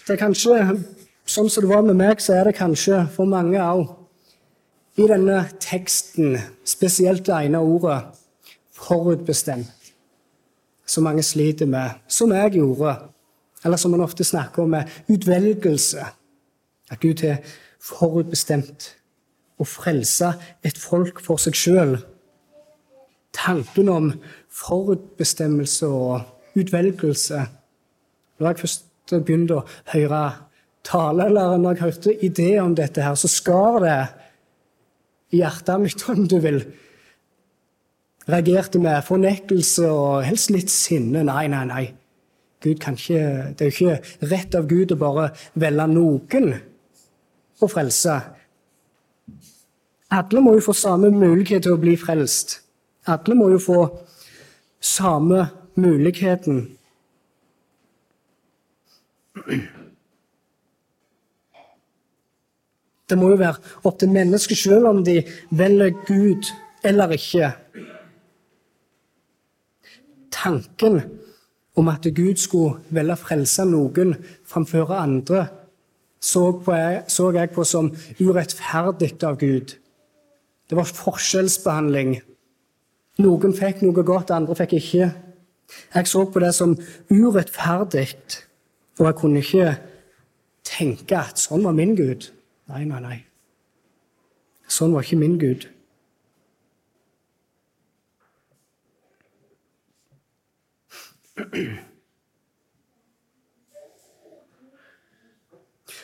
Det 0.06 0.16
er 0.16 0.20
kanskje, 0.20 0.56
Sånn 1.30 1.46
som 1.46 1.62
det 1.62 1.70
var 1.70 1.84
med 1.86 1.94
meg, 1.94 2.18
så 2.18 2.34
er 2.40 2.48
det 2.48 2.56
kanskje 2.58 3.04
for 3.14 3.28
mange 3.30 3.60
òg 3.62 3.84
i 4.98 5.06
denne 5.06 5.44
teksten, 5.62 6.34
spesielt 6.66 7.22
det 7.28 7.36
ene 7.36 7.60
ordet, 7.62 8.00
forutbestemt, 8.74 9.92
som 10.82 11.06
mange 11.06 11.22
sliter 11.22 11.70
med, 11.70 12.00
som 12.10 12.34
jeg 12.34 12.56
gjorde, 12.58 12.96
eller 13.62 13.78
som 13.78 13.94
man 13.94 14.02
ofte 14.02 14.26
snakker 14.26 14.64
om, 14.64 14.74
med 14.74 14.90
utvelgelse. 15.12 16.08
At 16.90 16.98
Gud 16.98 17.22
har 17.22 17.38
forutbestemt 17.78 18.90
å 19.60 19.68
frelse 19.68 20.32
et 20.66 20.80
folk 20.80 21.22
for 21.22 21.38
seg 21.38 21.54
sjøl. 21.54 21.94
Tanken 23.36 23.92
om 23.92 24.10
forutbestemmelse 24.50 25.86
og 25.86 26.58
utvelgelse 26.58 27.46
Når 28.40 28.46
jeg 28.48 28.58
først 28.58 28.86
begynte 29.10 29.60
å 29.60 29.66
høre 29.92 30.20
tale, 30.86 31.26
eller 31.28 31.58
når 31.60 31.74
jeg 31.74 31.82
hørte 31.82 32.14
ideer 32.24 32.62
om 32.62 32.74
dette, 32.74 33.02
her, 33.04 33.14
så 33.14 33.28
skar 33.28 33.78
det 33.84 33.96
i 35.30 35.42
hjertet 35.42 35.82
mitt, 35.82 36.04
om 36.08 36.24
du 36.26 36.38
vil, 36.42 36.62
reagerte 38.30 38.80
med 38.80 39.04
fornektelse 39.04 39.90
og 39.90 40.24
helst 40.24 40.50
litt 40.54 40.72
sinne. 40.72 41.22
Nei, 41.26 41.44
nei, 41.52 41.64
nei. 41.68 41.84
Gud 42.64 42.80
kan 42.82 42.96
ikke, 42.96 43.54
det 43.56 43.66
er 43.66 43.70
jo 43.70 43.76
ikke 43.76 44.28
rett 44.32 44.56
av 44.56 44.66
Gud 44.68 44.92
å 44.92 45.00
bare 45.00 45.30
velge 45.60 45.86
noen 45.92 46.50
å 47.60 47.68
frelse. 47.68 48.16
Alle 50.10 50.42
må 50.42 50.56
jo 50.56 50.64
få 50.64 50.74
samme 50.76 51.12
mulighet 51.14 51.64
til 51.64 51.76
å 51.76 51.80
bli 51.80 51.94
frelst. 52.00 52.58
Alle 53.08 53.36
må 53.38 53.48
jo 53.52 53.60
få 53.62 53.80
samme 54.80 55.46
muligheten. 55.74 56.76
Det 63.10 63.18
må 63.18 63.32
jo 63.32 63.40
være 63.40 63.58
opp 63.84 63.98
til 63.98 64.12
mennesket 64.14 64.58
sjøl 64.58 64.86
om 64.90 65.02
de 65.06 65.20
velger 65.50 65.96
Gud 66.06 66.50
eller 66.86 67.14
ikke. 67.16 67.52
Tanken 70.30 71.00
om 71.76 71.88
at 71.90 72.06
Gud 72.14 72.38
skulle 72.38 72.80
velge 72.94 73.16
å 73.16 73.20
frelse 73.20 73.66
noen 73.66 74.14
framfor 74.46 74.94
andre, 74.94 75.46
så, 76.20 76.50
jeg, 76.68 77.04
så 77.08 77.30
jeg 77.32 77.52
på 77.54 77.64
som 77.64 77.90
urettferdig 78.20 79.14
av 79.24 79.38
Gud. 79.40 79.74
Det 80.68 80.76
var 80.78 80.86
forskjellsbehandling. 80.86 82.18
Noen 83.20 83.52
fikk 83.56 83.82
noe 83.84 84.04
godt, 84.06 84.30
andre 84.32 84.56
fikk 84.56 84.78
ikke. 84.78 85.10
Jeg 85.94 86.08
så 86.08 86.24
på 86.26 86.40
det 86.42 86.54
som 86.56 86.72
urettferdig, 87.10 88.08
og 88.98 89.06
jeg 89.06 89.18
kunne 89.18 89.42
ikke 89.42 89.74
tenke 90.66 91.18
at 91.18 91.40
sånn 91.40 91.66
var 91.66 91.76
min 91.76 91.92
Gud. 91.98 92.30
Nei, 92.70 92.84
nei, 92.88 93.00
nei. 93.02 93.18
Sånn 94.70 94.94
var 94.94 95.04
ikke 95.04 95.20
min 95.20 95.36
Gud. 95.40 95.66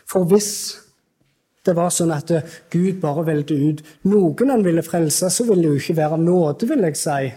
For 0.06 0.24
hvis 0.30 0.50
det 1.66 1.74
var 1.76 1.90
sånn 1.94 2.14
at 2.14 2.30
Gud 2.72 3.00
bare 3.02 3.26
velte 3.26 3.56
ut 3.56 3.82
noen 4.08 4.52
han 4.52 4.64
ville 4.66 4.84
frelse, 4.86 5.30
så 5.30 5.46
ville 5.48 5.66
det 5.66 5.74
jo 5.74 5.82
ikke 5.82 5.98
være 6.00 6.20
nåde, 6.22 6.68
vil 6.70 6.86
jeg 6.86 7.00
si. 7.00 7.32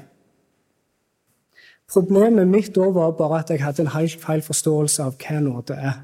Problemet 1.89 2.47
mitt 2.47 2.75
da 2.75 2.91
var 2.93 3.15
bare 3.17 3.41
at 3.41 3.49
jeg 3.49 3.63
hadde 3.63 3.87
en 3.87 3.95
helt 3.95 4.21
feil 4.21 4.43
forståelse 4.45 5.07
av 5.09 5.17
hva 5.17 5.39
nåde 5.41 5.77
er. 5.77 5.97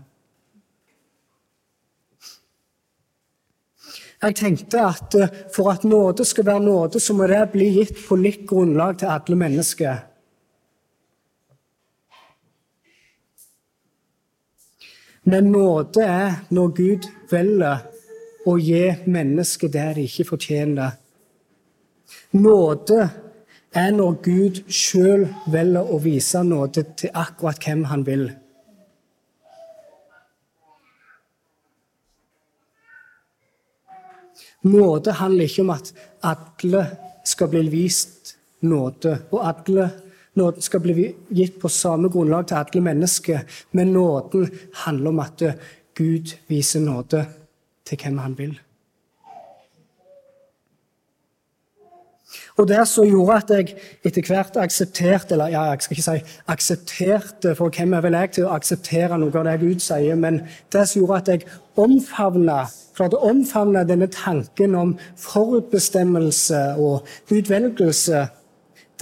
Jeg 4.26 4.36
tenkte 4.40 4.82
at 4.82 5.16
for 5.54 5.70
at 5.70 5.84
nåde 5.86 6.26
skal 6.26 6.48
være 6.48 6.64
nåde, 6.64 7.00
så 7.00 7.14
må 7.14 7.28
det 7.30 7.44
bli 7.54 7.68
gitt 7.76 8.00
på 8.08 8.18
likt 8.18 8.48
grunnlag 8.50 8.98
til 9.00 9.12
alle 9.14 9.38
mennesker. 9.38 10.00
Men 15.26 15.52
nåde 15.52 16.02
er 16.02 16.40
når 16.54 16.74
Gud 16.78 17.06
velger 17.30 17.86
å 18.46 18.56
gi 18.62 18.84
mennesket 19.10 19.74
det 19.74 19.86
de 19.98 20.06
ikke 20.06 20.28
fortjener. 20.30 20.96
Nåde 22.38 23.10
er 23.76 23.92
når 23.96 24.18
Gud 24.24 24.62
sjøl 24.72 25.26
velger 25.52 25.92
å 25.92 26.00
vise 26.04 26.44
nåde 26.46 26.86
til 27.00 27.14
akkurat 27.14 27.62
hvem 27.66 27.86
han 27.90 28.06
vil. 28.08 28.28
Nåde 34.66 35.14
handler 35.20 35.46
ikke 35.46 35.62
om 35.62 35.74
at 35.76 35.92
alle 36.26 36.86
skal 37.26 37.52
bli 37.52 37.68
vist 37.70 38.36
nåde, 38.66 39.20
og 39.32 39.46
alle 39.46 39.92
Nåden 40.36 40.62
skal 40.62 40.82
bli 40.84 41.16
gitt 41.32 41.62
på 41.62 41.70
samme 41.72 42.10
grunnlag 42.12 42.50
til 42.50 42.58
alle 42.60 42.82
mennesker, 42.84 43.46
men 43.72 43.94
nåden 43.96 44.50
handler 44.82 45.14
om 45.14 45.22
at 45.24 45.44
Gud 45.96 46.34
viser 46.52 46.84
nåde 46.84 47.22
til 47.86 48.00
hvem 48.02 48.18
han 48.18 48.38
vil. 48.38 48.56
Og 52.58 52.68
Det 52.68 52.88
som 52.88 53.06
gjorde 53.06 53.36
at 53.36 53.50
jeg 53.52 53.76
etter 54.08 54.28
hvert 54.28 54.58
aksepterte 54.58 55.36
eller 55.36 55.52
ja, 55.52 55.64
jeg 55.72 55.82
skal 55.82 55.98
ikke 55.98 56.06
si 56.06 56.38
aksepterte, 56.48 57.56
for 57.56 57.70
hvem 57.70 57.94
er 57.94 58.06
vel 58.06 58.16
jeg 58.16 58.32
til 58.38 58.48
å 58.48 58.56
akseptere 58.56 59.20
noe 59.20 59.36
av 59.36 59.46
det 59.48 59.60
Gud 59.62 59.84
sier, 59.84 60.16
men 60.16 60.42
det 60.74 60.86
som 60.88 61.02
gjorde 61.02 61.20
at 61.20 61.32
jeg 61.34 61.46
omfavna, 61.76 62.64
klarte 62.96 63.20
å 63.20 63.30
omfavne 63.32 63.84
denne 63.88 64.08
tanken 64.12 64.76
om 64.80 64.96
forutbestemmelse 65.20 66.64
og 66.80 67.06
utvelgelse, 67.36 68.26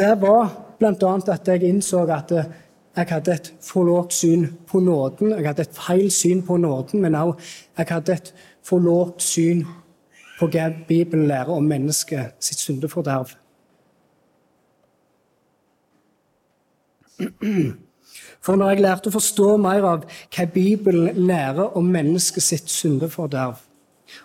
det 0.02 0.14
var 0.22 0.50
bl.a. 0.80 1.14
at 1.36 1.48
jeg 1.48 1.70
innså 1.70 2.08
at 2.10 2.34
jeg 2.34 3.10
hadde 3.10 3.34
et 3.34 3.54
for 3.62 3.86
lavt 3.86 4.14
syn 4.14 4.48
på 4.70 4.82
nåden. 4.82 5.32
Jeg 5.38 5.48
hadde 5.48 5.66
et 5.66 5.78
feil 5.78 6.10
syn 6.14 6.42
på 6.46 6.58
nåden, 6.58 7.02
men 7.02 7.18
òg 7.18 7.38
jeg 7.78 7.90
hadde 7.90 8.18
et 8.18 8.34
for 8.64 8.84
lavt 8.84 9.24
syn 9.24 9.66
på 10.40 10.50
hva 10.52 10.70
Bibelen 10.88 11.28
lærer 11.28 11.52
om 11.54 11.64
mennesket 11.68 12.34
sitt 12.44 12.60
syndeforderv. 12.60 13.36
For 18.44 18.60
når 18.60 18.74
jeg 18.74 18.84
lærte 18.84 19.12
å 19.12 19.16
forstå 19.16 19.52
mer 19.62 19.86
av 19.88 20.08
hva 20.08 20.48
Bibelen 20.52 21.28
lærer 21.28 21.78
om 21.78 21.86
mennesket 21.94 22.44
sitt 22.44 22.72
syndeforderv, 22.72 23.62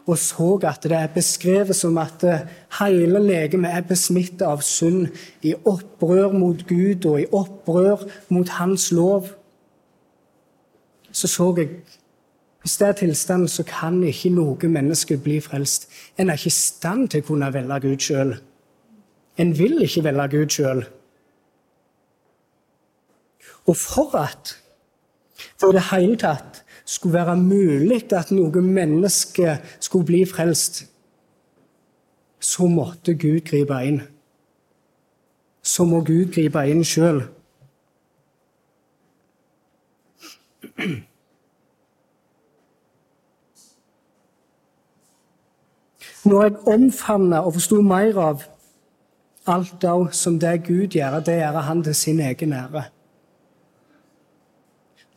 og 0.06 0.18
så 0.20 0.48
at 0.68 0.82
det 0.84 0.96
er 0.96 1.12
beskrevet 1.14 1.76
som 1.76 1.96
at 2.02 2.24
hele 2.80 3.20
legemet 3.22 3.72
er 3.72 3.86
besmittet 3.88 4.42
av 4.44 4.60
synd, 4.66 5.06
i 5.42 5.54
opprør 5.54 6.34
mot 6.34 6.64
Gud 6.68 7.06
og 7.08 7.20
i 7.22 7.28
opprør 7.32 8.04
mot 8.28 8.48
Hans 8.58 8.90
lov. 8.92 9.30
Så 11.12 11.30
så 11.30 11.54
jeg 11.56 11.80
hvis 12.68 12.76
det 12.76 12.88
er 12.88 12.92
tilstanden, 12.92 13.48
så 13.48 13.62
kan 13.64 14.02
ikke 14.04 14.28
noe 14.28 14.68
menneske 14.68 15.16
bli 15.16 15.38
frelst. 15.40 15.86
En 16.20 16.28
er 16.28 16.36
ikke 16.36 16.50
i 16.50 16.52
stand 16.52 17.06
til 17.08 17.22
å 17.22 17.26
kunne 17.30 17.48
velge 17.54 17.78
Gud 17.80 18.02
sjøl. 18.04 18.34
En 19.40 19.54
vil 19.56 19.80
ikke 19.86 20.02
velge 20.04 20.26
Gud 20.34 20.52
sjøl. 20.52 20.82
Og 23.64 23.72
for 23.72 24.12
at 24.20 24.52
for 25.56 25.72
det 25.72 25.86
hele 25.94 26.20
tatt 26.20 26.60
skulle 26.84 27.16
være 27.16 27.38
mulig 27.40 28.02
at 28.12 28.34
noe 28.36 28.60
menneske 28.60 29.56
skulle 29.80 30.10
bli 30.12 30.22
frelst, 30.28 30.84
så 32.40 32.68
måtte 32.68 33.16
Gud 33.16 33.48
gripe 33.48 33.80
inn. 33.80 34.02
Så 35.64 35.88
må 35.88 36.04
Gud 36.04 36.34
gripe 36.36 36.68
inn 36.68 36.84
sjøl. 36.84 37.24
Når 46.28 46.42
jeg 46.42 46.56
omfavner 46.68 47.46
og 47.46 47.56
forsto 47.56 47.80
mer 47.80 48.20
av 48.20 48.44
alt 49.48 49.74
det 49.80 49.96
som 50.12 50.36
det 50.38 50.58
Gud 50.66 50.92
gjør, 50.92 51.20
det 51.24 51.40
gjør 51.40 51.60
han 51.70 51.82
til 51.86 51.94
sin 51.96 52.20
egen 52.20 52.52
ære 52.52 52.84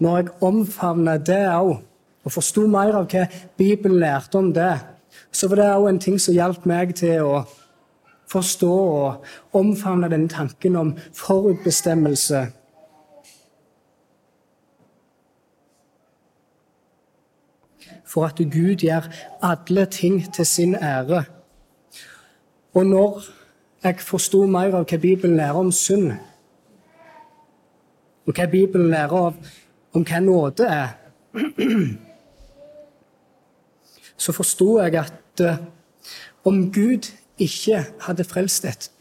når 0.01 0.17
jeg 0.17 0.29
omfavnet 0.41 1.25
det 1.27 1.43
òg, 1.53 1.75
og 2.25 2.33
forsto 2.33 2.65
mer 2.69 2.95
av 2.97 3.07
hva 3.09 3.27
Bibelen 3.57 3.99
lærte 4.01 4.39
om 4.39 4.49
det, 4.53 4.73
så 5.31 5.49
var 5.49 5.59
det 5.59 5.67
òg 5.75 5.89
en 5.89 5.99
ting 6.01 6.17
som 6.21 6.33
hjalp 6.33 6.65
meg 6.69 6.95
til 6.97 7.21
å 7.21 7.43
forstå 8.31 8.71
og 8.71 9.57
omfavne 9.57 10.09
denne 10.09 10.31
tanken 10.31 10.77
om 10.79 10.93
forutbestemmelse. 11.17 12.47
For 18.11 18.27
at 18.27 18.41
Gud 18.51 18.75
gjør 18.75 19.07
alle 19.41 19.85
ting 19.85 20.33
til 20.33 20.45
sin 20.45 20.75
ære. 20.75 21.23
Og 22.73 22.85
når 22.85 23.21
jeg 23.83 23.99
forsto 23.99 24.45
mer 24.45 24.75
av 24.75 24.85
hva 24.89 24.99
Bibelen 24.99 25.37
lærer 25.39 25.59
om 25.59 25.71
synd, 25.71 26.11
og 28.27 28.35
hva 28.35 28.47
Bibelen 28.51 28.91
lærer 28.91 29.15
av 29.15 29.39
om 29.95 30.03
hva 30.07 30.19
nåde 30.23 30.67
er, 30.67 30.91
så 34.23 34.35
forsto 34.35 34.75
jeg 34.79 34.99
at 34.99 35.43
uh, 35.47 35.63
om 36.45 36.65
Gud 36.71 37.07
ikke 37.39 37.85
hadde 38.05 38.27
frelst 38.27 38.67
et 38.67 38.91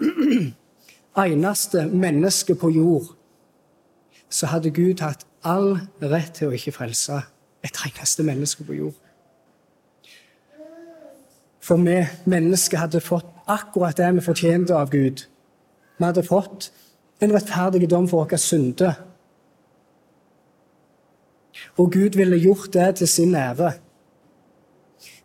eneste 1.27 1.87
menneske 1.87 2.55
på 2.55 2.71
jord, 2.71 3.11
så 4.31 4.47
hadde 4.47 4.71
Gud 4.71 5.03
hatt 5.03 5.27
all 5.45 5.81
rett 6.03 6.39
til 6.39 6.51
å 6.51 6.55
ikke 6.55 6.79
frelse 6.79 7.19
et 7.65 7.83
eneste 7.87 8.23
menneske 8.23 8.65
på 8.65 8.77
jord. 8.79 8.97
For 11.61 11.77
vi 11.77 12.01
mennesker 12.31 12.81
hadde 12.81 13.03
fått 13.05 13.29
akkurat 13.51 13.97
det 13.97 14.09
vi 14.17 14.25
fortjente 14.25 14.75
av 14.77 14.91
Gud. 14.91 15.27
Vi 15.99 16.05
hadde 16.05 16.25
fått 16.27 16.71
en 17.21 17.35
rettferdig 17.35 17.91
dom 17.91 18.09
for 18.09 18.25
våre 18.25 18.39
synder. 18.41 18.97
Og 21.77 21.93
Gud 21.93 22.17
ville 22.17 22.41
gjort 22.41 22.73
det 22.73 22.95
til 23.01 23.09
sin 23.09 23.35
ære. 23.35 23.75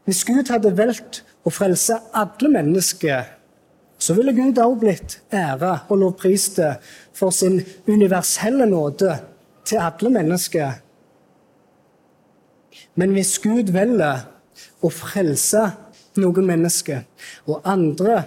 Hvis 0.05 0.25
Gud 0.27 0.51
hadde 0.51 0.75
valgt 0.77 1.23
å 1.45 1.53
frelse 1.53 1.97
alle 2.13 2.51
mennesker, 2.51 3.23
så 3.97 4.13
ville 4.13 4.35
Gud 4.35 4.59
også 4.59 4.79
blitt 4.81 5.19
æra 5.33 5.85
og 5.89 6.01
lovprist 6.01 6.59
for 7.15 7.33
sin 7.33 7.61
universelle 7.87 8.67
nåde 8.69 9.15
til 9.65 9.81
alle 9.81 10.11
mennesker. 10.19 10.81
Men 12.95 13.11
hvis 13.15 13.35
Gud 13.43 13.71
velger 13.75 14.23
å 14.79 14.91
frelse 14.93 15.65
noen 16.21 16.47
mennesker, 16.47 17.03
og 17.47 17.65
andre 17.67 18.21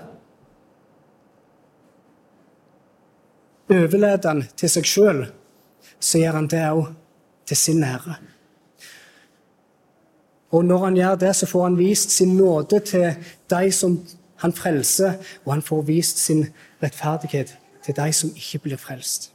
overlater 3.72 4.34
han 4.34 4.42
til 4.56 4.72
seg 4.72 4.88
sjøl, 4.88 5.22
så 6.00 6.20
gjør 6.20 6.36
han 6.40 6.50
det 6.52 6.64
òg 6.68 6.90
til 7.48 7.56
sin 7.58 7.84
ære. 7.84 8.18
Og 10.52 10.64
når 10.64 10.84
han 10.84 10.96
gjør 10.96 11.16
det, 11.20 11.32
så 11.36 11.46
får 11.46 11.64
han 11.64 11.78
vist 11.78 12.10
sin 12.10 12.36
nåde 12.36 12.80
til 12.80 13.08
de 13.50 13.72
som 13.72 13.98
han 14.40 14.52
frelser, 14.52 15.18
og 15.44 15.52
han 15.52 15.64
får 15.64 15.82
vist 15.88 16.20
sin 16.22 16.46
rettferdighet 16.82 17.56
til 17.84 17.96
de 17.96 18.12
som 18.12 18.30
ikke 18.36 18.62
blir 18.64 18.80
frelst. 18.80 19.32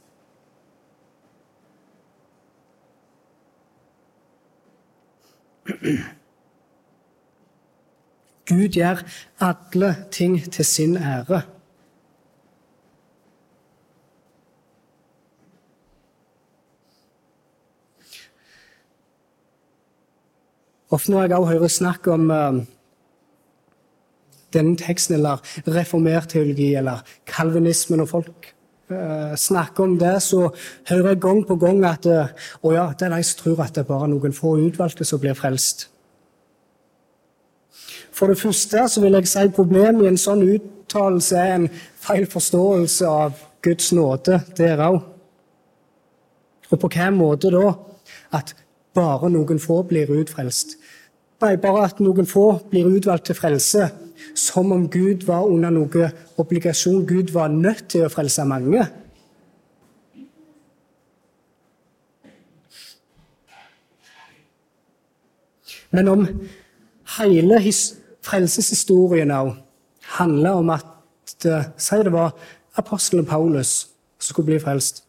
Gud 8.48 8.68
gjør 8.68 9.00
alle 9.40 9.96
ting 10.12 10.52
til 10.52 10.64
sin 10.64 10.96
ære. 10.96 11.42
Ofte 20.90 21.10
når 21.10 21.22
jeg 21.22 21.36
også 21.36 21.52
hører 21.52 21.68
snakk 21.68 22.06
om 22.06 22.30
uh, 22.30 22.60
denne 24.52 24.76
teksten, 24.76 25.14
eller 25.14 25.40
reformert 25.66 26.28
teologi, 26.28 26.74
eller 26.74 27.00
kalvinismen, 27.26 28.00
og 28.00 28.08
folk 28.08 28.53
snakker 28.88 29.84
om 29.84 29.98
det, 29.98 30.22
så 30.22 30.50
hører 30.88 31.08
jeg 31.08 31.20
gang 31.20 31.40
på 31.46 31.56
gang 31.56 31.84
at 31.88 32.06
uh, 32.06 32.28
å 32.62 32.72
ja, 32.74 32.86
det 32.92 33.06
er 33.06 33.16
de 33.16 33.22
som 33.24 33.40
tror 33.40 33.62
at 33.64 33.74
det 33.74 33.84
er 33.84 33.88
bare 33.88 34.10
noen 34.12 34.36
få 34.36 34.56
utvalgte 34.60 35.06
som 35.08 35.22
blir 35.22 35.36
frelst. 35.38 35.88
For 38.14 38.30
det 38.30 38.38
første 38.38 38.84
så 38.88 39.02
vil 39.02 39.16
jeg 39.18 39.30
si 39.30 39.48
problemet 39.56 40.04
i 40.04 40.10
en 40.12 40.20
sånn 40.20 40.44
uttalelse 40.46 41.40
er 41.40 41.56
en 41.56 41.66
feil 42.04 42.28
forståelse 42.30 43.08
av 43.08 43.40
Guds 43.64 43.90
nåde 43.96 44.38
der 44.58 44.82
òg. 44.84 45.00
Og 46.70 46.78
på 46.78 46.88
hvilken 46.88 47.18
måte 47.18 47.50
da? 47.54 47.72
At 48.34 48.54
bare 48.94 49.30
noen 49.32 49.60
få 49.62 49.80
blir 49.88 50.12
utfrelst. 50.14 50.76
Nei, 51.42 51.56
bare 51.60 51.88
at 51.88 52.00
noen 52.02 52.28
få 52.28 52.46
blir 52.70 52.88
utvalgt 52.88 53.28
til 53.28 53.38
frelse. 53.38 53.88
Som 54.34 54.72
om 54.72 54.88
Gud 54.90 55.26
var 55.26 55.46
under 55.46 55.70
noe 55.70 56.10
obligasjon. 56.40 57.06
Gud 57.06 57.32
var 57.34 57.52
nødt 57.52 57.88
til 57.92 58.06
å 58.06 58.12
frelse 58.12 58.44
mange. 58.48 58.86
Men 65.94 66.08
om 66.10 66.24
hele 67.18 67.60
frelseshistorien 68.24 69.30
òg 69.30 69.52
handler 70.18 70.62
om 70.62 70.74
at 70.74 70.90
Si 71.44 71.96
det 72.00 72.12
var 72.12 72.32
apostelen 72.78 73.26
Paulus 73.26 73.86
som 74.18 74.32
skulle 74.32 74.46
bli 74.46 74.58
frelst. 74.62 75.02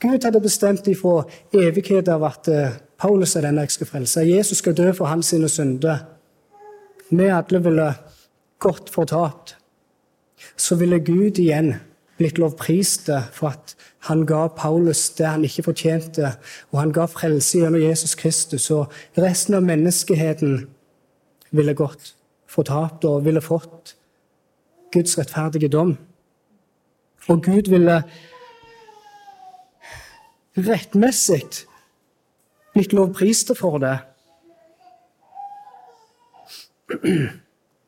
Gud 0.00 0.24
hadde 0.24 0.40
bestemt 0.40 0.88
ifra 0.88 1.22
evighet 1.54 2.08
av 2.08 2.24
at 2.26 2.48
Paulus 2.98 3.36
er 3.36 3.44
den 3.46 3.60
jeg 3.60 3.70
skal 3.70 3.86
frelse. 3.86 4.24
Jesus 4.26 4.58
skal 4.58 4.74
dø 4.74 4.92
for 4.92 5.06
hans 5.06 5.34
synder. 5.52 5.98
Vi 7.10 7.28
alle 7.28 7.62
ville 7.62 7.94
gått 8.58 8.90
fortapt. 8.90 9.56
Så 10.56 10.76
ville 10.76 10.98
Gud 10.98 11.38
igjen 11.38 11.74
blitt 12.16 12.38
lovprist 12.40 13.10
for 13.32 13.52
at 13.52 13.74
han 14.08 14.24
ga 14.28 14.46
Paulus 14.56 15.10
det 15.18 15.26
han 15.26 15.44
ikke 15.44 15.66
fortjente, 15.68 16.32
og 16.72 16.80
han 16.80 16.92
ga 16.94 17.06
frelse 17.10 17.58
gjennom 17.58 17.82
Jesus 17.82 18.14
Kristus. 18.18 18.70
Og 18.70 18.92
resten 19.18 19.58
av 19.58 19.66
menneskeheten 19.66 20.66
ville 21.50 21.76
gått 21.76 22.14
fortapt 22.46 23.04
og 23.04 23.24
ville 23.26 23.42
fått 23.44 23.96
Guds 24.94 25.18
rettferdige 25.18 25.68
dom. 25.72 25.96
Og 27.28 27.42
Gud 27.44 27.70
ville 27.70 28.02
rettmessig 30.56 31.42
blitt 32.76 32.94
lovpriste 32.96 33.56
for 33.58 33.80
det. 33.82 33.96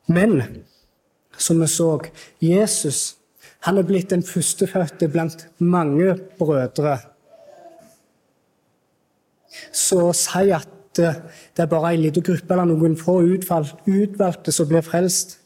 Men 0.09 0.41
som 1.39 1.61
vi 1.61 1.69
så, 1.71 1.93
Jesus 2.43 3.19
han 3.67 3.79
er 3.79 3.87
blitt 3.87 4.13
den 4.13 4.23
førstefødte 4.23 5.09
blant 5.11 5.49
mange 5.59 6.15
brødre. 6.39 6.99
Så 9.75 10.09
å 10.11 10.15
si 10.15 10.53
at 10.55 10.71
det 10.99 11.63
er 11.63 11.71
bare 11.71 11.93
en 11.95 12.03
liten 12.03 12.25
gruppe 12.27 12.55
eller 12.55 12.71
noen 12.71 12.97
få 12.99 13.21
utvalgte 13.27 14.55
som 14.55 14.71
blir 14.71 14.87
frelst, 14.87 15.37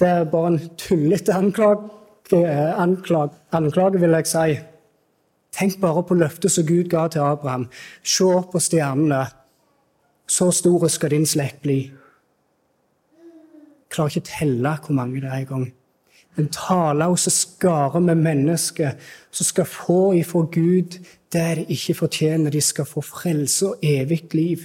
det 0.00 0.08
er 0.10 0.28
bare 0.28 0.52
en 0.52 0.62
tullete 0.80 1.32
anklage, 1.36 1.90
anklage, 2.34 3.36
anklage, 3.52 4.00
vil 4.00 4.16
jeg 4.18 4.28
si. 4.28 4.56
Tenk 5.54 5.78
bare 5.80 6.02
på 6.02 6.16
løftet 6.18 6.50
som 6.50 6.66
Gud 6.66 6.88
ga 6.90 7.06
til 7.08 7.22
Abraham. 7.22 7.68
Se 8.02 8.26
opp 8.26 8.50
på 8.52 8.60
stjernene. 8.60 9.22
Så 10.26 10.50
store 10.56 10.88
skal 10.90 11.14
din 11.14 11.28
slekt 11.28 11.62
bli. 11.62 11.78
Klarer 13.94 14.10
ikke 14.10 14.24
å 14.24 14.30
telle 14.30 14.76
hvor 14.82 14.96
mange 14.98 15.22
det 15.22 15.30
er 15.30 15.44
engang. 15.44 15.68
En 16.34 16.48
taler 16.50 17.12
og 17.12 17.18
så 17.22 17.30
skare 17.30 18.00
med 18.02 18.18
mennesker 18.18 18.96
som 19.30 19.46
skal 19.46 19.68
få 19.70 20.00
ifra 20.18 20.42
Gud 20.50 20.98
det 21.32 21.50
de 21.60 21.66
ikke 21.70 21.94
fortjener. 21.94 22.50
De 22.50 22.60
skal 22.60 22.88
få 22.88 23.02
frelse 23.06 23.68
og 23.68 23.84
evig 23.86 24.24
liv. 24.34 24.64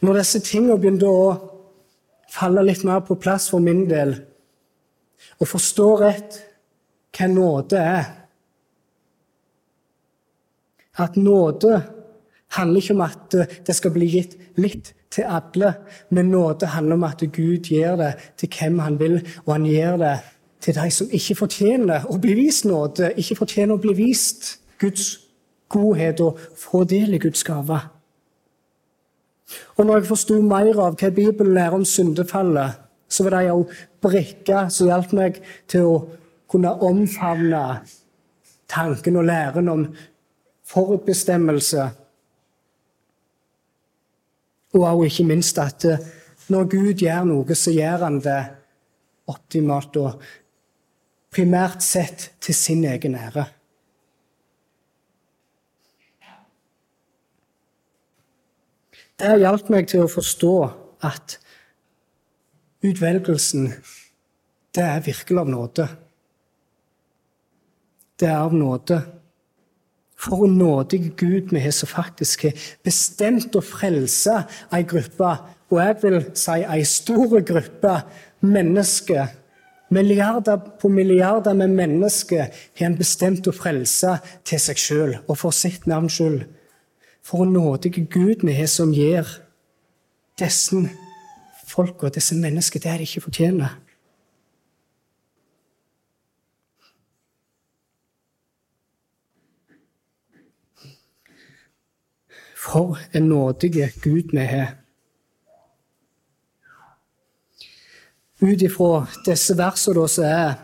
Når 0.00 0.18
disse 0.18 0.40
tingene 0.42 0.78
begynte 0.80 1.06
å 1.06 1.26
falle 2.34 2.64
litt 2.66 2.82
mer 2.86 3.04
på 3.06 3.14
plass 3.20 3.46
for 3.52 3.62
min 3.62 3.86
del. 3.90 4.16
Og 5.38 5.48
forstå 5.48 5.88
rett 6.02 6.40
hva 7.14 7.30
nåde 7.30 7.78
er. 7.78 8.10
At 10.98 11.16
nåde 11.16 11.82
handler 12.54 12.80
ikke 12.80 12.94
om 12.94 13.00
at 13.00 13.34
det 13.66 13.74
skal 13.74 13.94
bli 13.94 14.06
gitt 14.12 14.36
litt 14.60 14.92
til 15.14 15.26
alle, 15.30 15.72
men 16.10 16.30
nåde 16.30 16.66
handler 16.74 16.98
om 16.98 17.06
at 17.08 17.22
Gud 17.32 17.66
gir 17.66 17.96
det 17.98 18.12
til 18.38 18.50
hvem 18.58 18.78
han 18.78 18.98
vil, 19.00 19.18
og 19.46 19.52
han 19.56 19.66
gir 19.66 19.98
det 19.98 20.14
til 20.64 20.74
de 20.74 20.90
som 20.90 21.10
ikke 21.12 21.36
fortjener 21.38 22.06
å 22.10 22.18
bli 22.22 22.36
vist 22.38 22.66
nåde, 22.68 23.12
ikke 23.20 23.40
fortjener 23.42 23.76
å 23.76 23.82
bli 23.82 23.94
vist 23.98 24.54
Guds 24.80 25.18
godhet 25.70 26.22
og 26.24 26.40
få 26.58 26.84
del 26.88 27.16
i 27.16 27.20
Guds 27.22 27.44
gave. 27.44 27.80
Og 29.76 29.86
når 29.86 30.00
jeg 30.00 30.08
forsto 30.08 30.38
mer 30.42 30.70
av 30.72 30.96
hva 30.96 31.10
Bibelen 31.10 31.54
lærer 31.54 31.76
om 31.76 31.84
syndefallet, 31.84 32.80
så 33.08 33.26
var 33.26 33.36
det 33.36 33.42
ei 33.50 33.82
brikke 34.02 34.64
som 34.72 34.88
hjalp 34.88 35.12
meg 35.14 35.42
til 35.70 35.90
å 35.90 35.98
kunne 36.50 36.72
omfavne 36.86 37.62
tanken 38.70 39.20
og 39.20 39.28
læren 39.28 39.68
om 39.70 39.84
forutbestemmelse. 40.68 41.88
Og 44.74 44.86
også 44.90 45.04
ikke 45.10 45.28
minst 45.28 45.58
at 45.62 45.84
eh, 45.84 46.06
når 46.48 46.68
Gud 46.68 46.92
gjør 47.00 47.28
noe, 47.28 47.56
så 47.56 47.72
gjør 47.72 48.04
han 48.04 48.18
det 48.24 48.40
optimalt 49.30 49.96
og 49.96 50.24
primært 51.34 51.82
sett 51.82 52.32
til 52.42 52.56
sin 52.56 52.84
egen 52.84 53.16
ære. 53.18 53.46
Det 59.14 59.36
hjalp 59.40 59.70
meg 59.70 59.86
til 59.88 60.04
å 60.04 60.10
forstå 60.10 60.54
at 61.06 61.38
utvelgelsen, 62.84 63.70
det 64.74 64.84
er 64.84 65.04
virkelig 65.06 65.40
av 65.40 65.52
nåde. 65.52 65.86
Det 68.20 68.28
er 68.28 68.40
av 68.42 68.56
nåde. 68.58 68.98
For 70.16 70.46
en 70.46 70.58
nådig 70.58 71.16
Gud 71.16 71.50
vi 71.50 71.60
har 71.60 71.74
som 71.74 71.90
faktisk 71.90 72.46
har 72.46 72.58
bestemt 72.86 73.56
å 73.56 73.62
frelse 73.64 74.44
ei 74.72 74.84
gruppe, 74.88 75.30
og 75.70 75.80
jeg 75.80 75.96
vil 76.02 76.18
si 76.38 76.60
ei 76.62 76.84
stor 76.86 77.40
gruppe 77.44 77.94
mennesker. 78.44 79.32
Milliarder 79.94 80.58
på 80.80 80.88
milliarder 80.88 81.54
med 81.54 81.74
mennesker 81.76 82.46
har 82.48 82.86
en 82.86 82.98
bestemt 82.98 83.46
å 83.46 83.54
frelse 83.54 84.16
til 84.46 84.62
seg 84.62 84.80
sjøl 84.80 85.16
og 85.26 85.36
for 85.38 85.54
sitt 85.54 85.86
navns 85.90 86.16
skyld. 86.18 86.44
For 87.24 87.44
en 87.44 87.54
nådig 87.56 88.06
Gud 88.12 88.44
vi 88.44 88.52
har, 88.52 88.68
som 88.68 88.92
gir 88.92 89.28
disse 90.38 90.76
folka, 91.66 92.10
disse 92.12 92.36
menneskene, 92.36 92.82
det 92.84 92.98
de 92.98 93.06
ikke 93.08 93.24
fortjener. 93.28 93.78
For 102.64 102.98
en 103.12 103.28
nådig 103.28 103.72
Gud 104.02 104.32
vi 104.32 104.44
har. 104.44 104.74
Ut 108.40 108.62
ifra 108.62 109.06
disse 109.26 109.56
versene 109.56 110.08
som 110.08 110.24
er 110.24 110.54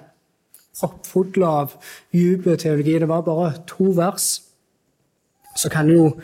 proppfulle 0.80 1.46
av 1.46 1.76
dyp 2.12 2.48
teologi. 2.58 2.98
Det 2.98 3.08
var 3.08 3.22
bare 3.26 3.52
to 3.68 3.92
vers. 3.96 4.40
Så 5.56 5.68
kan 5.68 5.88
jo 5.92 6.14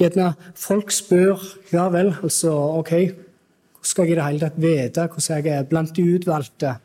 gjerne 0.00 0.32
folk 0.56 0.90
spørre 0.90 1.38
ja 1.72 1.88
vel, 1.92 2.14
altså 2.22 2.52
OK, 2.80 2.90
hvordan 2.90 3.90
skal 3.90 4.04
jeg 4.04 4.12
i 4.12 4.16
det 4.16 4.24
hele 4.26 4.44
tatt 4.44 4.60
vite 4.60 5.08
hvordan 5.08 5.44
jeg 5.44 5.58
er 5.58 5.68
blant 5.68 5.96
de 5.96 6.06
utvalgte? 6.14 6.76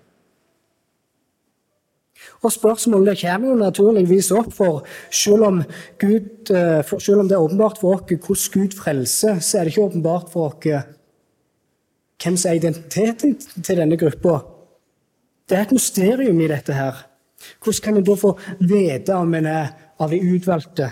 Og 2.44 2.52
Spørsmålet 2.54 3.22
kommer 3.22 3.52
jo 3.52 3.56
naturligvis 3.60 4.32
opp, 4.36 4.52
for 4.54 4.84
selv 5.12 5.48
om, 5.48 5.64
Gud, 6.00 6.52
eh, 6.52 6.84
selv 7.00 7.20
om 7.24 7.30
det 7.30 7.38
er 7.38 7.46
åpenbart 7.46 7.80
for 7.82 7.96
oss 7.96 8.06
hvordan 8.10 8.52
Gud 8.54 8.78
frelser, 8.78 9.40
så 9.40 9.58
er 9.58 9.64
det 9.64 9.74
ikke 9.74 9.90
åpenbart 9.90 10.30
for 10.34 10.54
oss 10.54 10.86
hvem 12.24 12.38
som 12.38 12.52
er 12.52 12.60
identiteten 12.60 13.36
til 13.64 13.78
denne 13.78 13.98
gruppa. 14.00 14.40
Det 15.50 15.58
er 15.58 15.66
et 15.66 15.76
mysterium 15.76 16.40
i 16.42 16.48
dette 16.50 16.74
her. 16.74 17.06
Hvordan 17.62 17.84
kan 17.84 17.98
en 17.98 18.06
da 18.06 18.16
få 18.18 18.32
vite 18.60 19.16
om 19.16 19.34
en 19.34 19.46
er 19.46 19.74
av 20.00 20.10
de 20.10 20.22
utvalgte? 20.22 20.90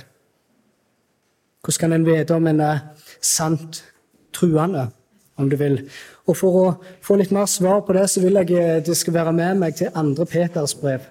Hvordan 1.64 1.80
kan 1.80 1.94
en 1.94 2.06
vite 2.06 2.36
om 2.36 2.48
en 2.48 2.60
er 2.62 2.84
sant 3.22 3.84
truende, 4.36 4.90
om 5.38 5.50
du 5.50 5.56
vil? 5.58 5.80
Og 6.28 6.38
For 6.38 6.60
å 6.60 6.66
få 7.02 7.18
litt 7.18 7.32
mer 7.32 7.48
svar 7.50 7.82
på 7.88 7.96
det, 7.98 8.10
så 8.10 8.22
vil 8.22 8.38
jeg 8.42 8.54
eh, 8.60 8.84
det 8.84 8.98
skal 8.98 9.14
være 9.14 9.34
med 9.34 9.60
meg 9.64 9.76
til 9.80 9.92
andre 9.96 10.26
Peters 10.26 10.76
brev. 10.76 11.08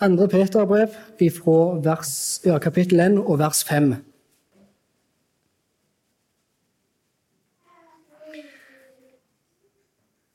Andre 0.00 0.28
Peterbrev 0.28 0.88
fra 1.32 1.60
vers, 1.84 2.40
ja, 2.44 2.58
kapittel 2.58 3.00
1 3.00 3.18
og 3.18 3.38
vers 3.38 3.64
5. 3.64 3.94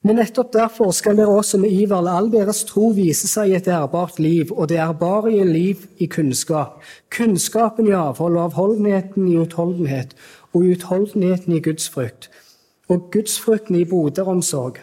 Men 0.01 0.17
nettopp 0.17 0.49
derfor 0.53 0.89
skal 0.97 1.19
dere 1.19 1.29
også 1.37 1.59
med 1.61 1.69
iver 1.77 2.01
la 2.01 2.15
all 2.17 2.31
deres 2.33 2.63
tro 2.65 2.87
vise 2.97 3.29
seg 3.29 3.51
i 3.51 3.57
et 3.59 3.67
ærbart 3.69 4.17
liv, 4.17 4.49
og 4.49 4.71
det 4.71 4.79
ærbarige 4.81 5.45
liv 5.45 5.83
i 6.01 6.07
kunnskap. 6.09 6.79
Kunnskapen 7.13 7.87
i 7.87 7.93
avhold, 7.93 8.39
og 8.39 8.47
avholdenheten 8.49 9.27
i 9.29 9.37
utholdenhet, 9.37 10.15
og 10.53 10.65
utholdenheten 10.73 11.53
i 11.53 11.61
gudsfrykt. 11.61 12.31
Og 12.89 13.11
gudsfrykten 13.13 13.77
i 13.77 13.85
broderomsorg, 13.85 14.81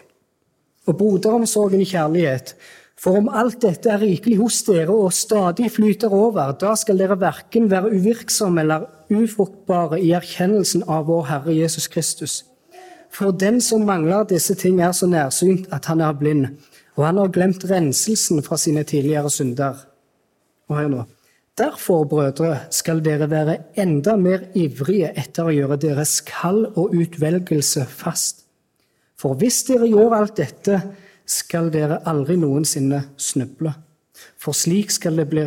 og 0.87 0.97
broderomsorgen 0.97 1.83
i 1.83 1.89
kjærlighet. 1.91 2.55
For 2.99 3.15
om 3.21 3.29
alt 3.31 3.61
dette 3.63 3.87
er 3.93 4.01
rikelig 4.03 4.41
hos 4.41 4.57
dere 4.67 4.91
og 4.91 5.13
stadig 5.15 5.69
flyter 5.71 6.11
over, 6.11 6.51
da 6.59 6.73
skal 6.75 6.99
dere 6.99 7.15
verken 7.19 7.69
være 7.71 7.93
uvirksomme 7.95 8.65
eller 8.65 8.89
ufruktbare 9.09 10.01
i 10.03 10.11
erkjennelsen 10.17 10.83
av 10.83 11.07
vår 11.07 11.29
Herre 11.29 11.55
Jesus 11.55 11.87
Kristus. 11.87 12.41
For 13.09 13.31
den 13.31 13.61
som 13.63 13.87
mangler 13.87 14.27
disse 14.27 14.53
ting, 14.59 14.81
er 14.83 14.91
så 14.91 15.07
nærsynt 15.07 15.71
at 15.73 15.87
han 15.89 16.03
er 16.03 16.17
blind, 16.19 16.51
og 16.99 17.07
han 17.07 17.21
har 17.21 17.31
glemt 17.33 17.63
renselsen 17.71 18.43
fra 18.43 18.59
sine 18.59 18.83
tidligere 18.83 19.31
synder. 19.31 19.79
Og 20.69 20.77
hør 20.81 20.91
nå. 20.91 21.07
Derfor, 21.59 22.03
brødre, 22.07 22.57
skal 22.71 23.01
dere 23.03 23.29
være 23.31 23.57
enda 23.79 24.15
mer 24.19 24.45
ivrige 24.55 25.09
etter 25.19 25.47
å 25.47 25.55
gjøre 25.55 25.79
deres 25.79 26.19
kall 26.27 26.65
og 26.69 26.93
utvelgelse 26.95 27.87
fast. 27.89 28.45
For 29.19 29.35
hvis 29.39 29.65
dere 29.67 29.87
gjør 29.87 30.15
alt 30.19 30.37
dette, 30.39 30.79
skal 31.29 31.69
dere 31.73 32.01
aldri 32.09 32.37
noensinne 32.39 33.03
snuble. 33.19 33.73
For 34.39 34.57
slik 34.57 34.91
skal 34.91 35.19
det 35.21 35.27
bli, 35.29 35.45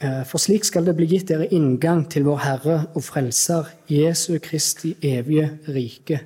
eh, 0.00 0.24
slik 0.24 0.64
skal 0.64 0.84
det 0.84 0.96
bli 0.96 1.06
gitt 1.06 1.28
dere 1.28 1.48
inngang 1.48 2.08
til 2.10 2.24
vår 2.24 2.38
Herre 2.42 2.78
og 2.94 3.04
Frelser, 3.04 3.70
Jesu 3.88 4.38
Kristi 4.38 4.96
evige 5.02 5.58
rike. 5.68 6.20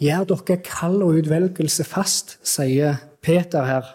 Gjør 0.00 0.24
dere 0.24 0.62
kall 0.62 1.02
og 1.02 1.18
utvelgelse 1.20 1.84
fast, 1.84 2.38
sier 2.42 2.98
Peter 3.20 3.64
her. 3.64 3.94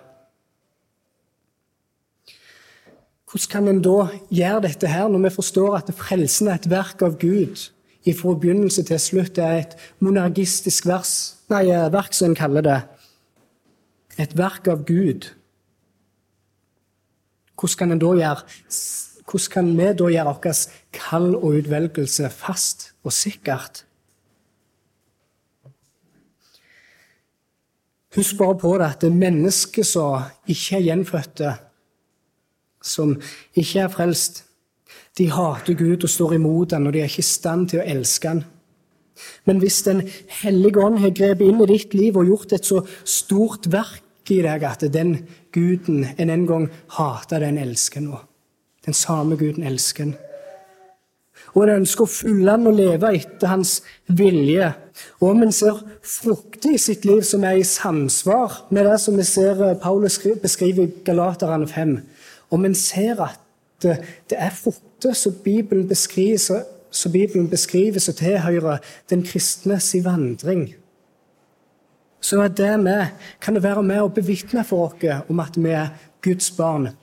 Hvordan 3.31 3.49
kan 3.49 3.67
en 3.67 3.81
da 3.81 4.09
gjøre 4.29 4.61
dette 4.61 4.87
her, 4.87 5.07
når 5.07 5.23
vi 5.23 5.35
forstår 5.35 5.77
at 5.77 5.93
frelsen 5.95 6.47
er 6.47 6.59
et 6.59 6.69
verk 6.69 7.01
av 7.01 7.17
Gud? 7.17 7.69
Fra 8.03 8.33
begynnelse 8.35 8.83
til 8.83 8.99
slutt 8.99 9.37
er 9.39 9.61
et 9.61 9.77
monargistisk 10.03 10.85
vers, 10.85 11.37
nei, 11.49 11.63
verk, 11.89 12.13
som 12.13 12.29
en 12.29 12.35
kaller 12.35 12.61
det 12.61 12.81
et 14.19 14.37
verk 14.37 14.67
av 14.69 14.83
Gud, 14.85 15.31
hvordan 17.57 17.93
kan, 19.49 19.71
vi 19.77 19.87
da 19.93 20.09
gjøre 20.11 20.33
vårt 20.33 20.69
kall 20.93 21.35
og 21.35 21.59
utvelgelse 21.61 22.29
fast 22.33 22.91
og 23.03 23.13
sikkert? 23.15 23.85
Husk 28.13 28.37
bare 28.37 28.57
på 28.61 28.77
det 28.77 28.89
at 28.91 29.01
det 29.01 29.13
mennesket 29.15 29.87
som 29.89 30.21
ikke 30.45 30.77
er 30.77 30.87
gjenfødte, 30.89 31.53
som 32.83 33.15
ikke 33.55 33.79
er 33.79 33.93
frelst, 33.93 34.43
de 35.17 35.29
hater 35.31 35.73
Gud 35.77 36.03
og 36.03 36.09
står 36.09 36.33
imot 36.37 36.73
ham, 36.73 36.87
og 36.87 36.93
de 36.93 37.01
er 37.01 37.09
ikke 37.09 37.23
i 37.23 37.25
stand 37.25 37.69
til 37.69 37.81
å 37.81 37.87
elske 37.95 38.29
ham. 38.29 38.43
Men 39.45 39.59
hvis 39.61 39.81
Den 39.85 40.01
hellige 40.41 40.81
ånd 40.81 40.99
har 41.03 41.13
grepet 41.15 41.47
inn 41.47 41.61
i 41.61 41.69
ditt 41.69 41.93
liv 41.93 42.17
og 42.17 42.27
gjort 42.27 42.53
et 42.57 42.65
så 42.65 42.81
stort 43.03 43.69
verk 43.71 44.31
i 44.31 44.41
deg 44.41 44.63
at 44.63 44.85
den 44.93 45.17
guden 45.53 46.05
en 46.17 46.29
en 46.29 46.45
gang 46.47 46.69
hata, 46.97 47.39
den 47.39 47.57
elsker 47.57 48.01
nå. 48.01 48.19
Den 48.85 48.93
samme 48.93 49.37
guden 49.37 49.63
elsker 49.67 50.03
en. 50.03 50.15
Og 51.53 51.65
en 51.65 51.83
ønsker 51.83 52.05
å 52.05 52.09
følge 52.09 52.49
han 52.49 52.67
og 52.69 52.77
leve 52.77 53.11
etter 53.13 53.51
hans 53.51 53.75
vilje. 54.07 54.71
Og 55.21 55.29
om 55.33 55.43
en 55.45 55.53
ser 55.53 55.83
frukter 56.01 56.73
i 56.73 56.81
sitt 56.81 57.05
liv 57.05 57.21
som 57.27 57.43
er 57.45 57.59
i 57.59 57.67
samsvar 57.67 58.63
med 58.73 58.87
det 58.89 58.97
som 59.03 59.17
vi 59.19 59.25
ser 59.27 59.61
eh, 59.61 59.77
Paulus 59.81 60.17
beskriver 60.41 60.87
i 60.87 61.03
Galaterne 61.05 61.67
5, 61.69 61.97
om 62.53 62.65
en 62.65 62.77
ser 62.77 63.21
at 63.21 63.39
det 63.83 64.37
er 64.37 64.53
frukter 64.55 65.15
som 65.17 65.35
Bibelen 65.43 65.87
beskriver, 65.89 66.63
så 66.93 67.09
Bibelen 67.09 67.49
beskriver 67.49 67.99
som 67.99 68.15
tilhører 68.15 68.79
den 69.09 69.25
kristne 69.25 69.79
sin 69.81 70.05
vandring 70.05 70.67
så 72.23 72.41
er 72.41 72.47
det 72.47 72.79
med, 72.79 73.05
kan 73.41 73.55
det 73.55 73.63
være 73.63 73.83
med 73.83 74.01
å 74.01 74.11
bevitne 74.11 74.63
for 74.63 74.87
oss 74.87 75.29
om 75.29 75.39
at 75.43 75.57
vi 75.59 75.73
er 75.75 75.91
Guds 76.23 76.51
barn. 76.55 76.93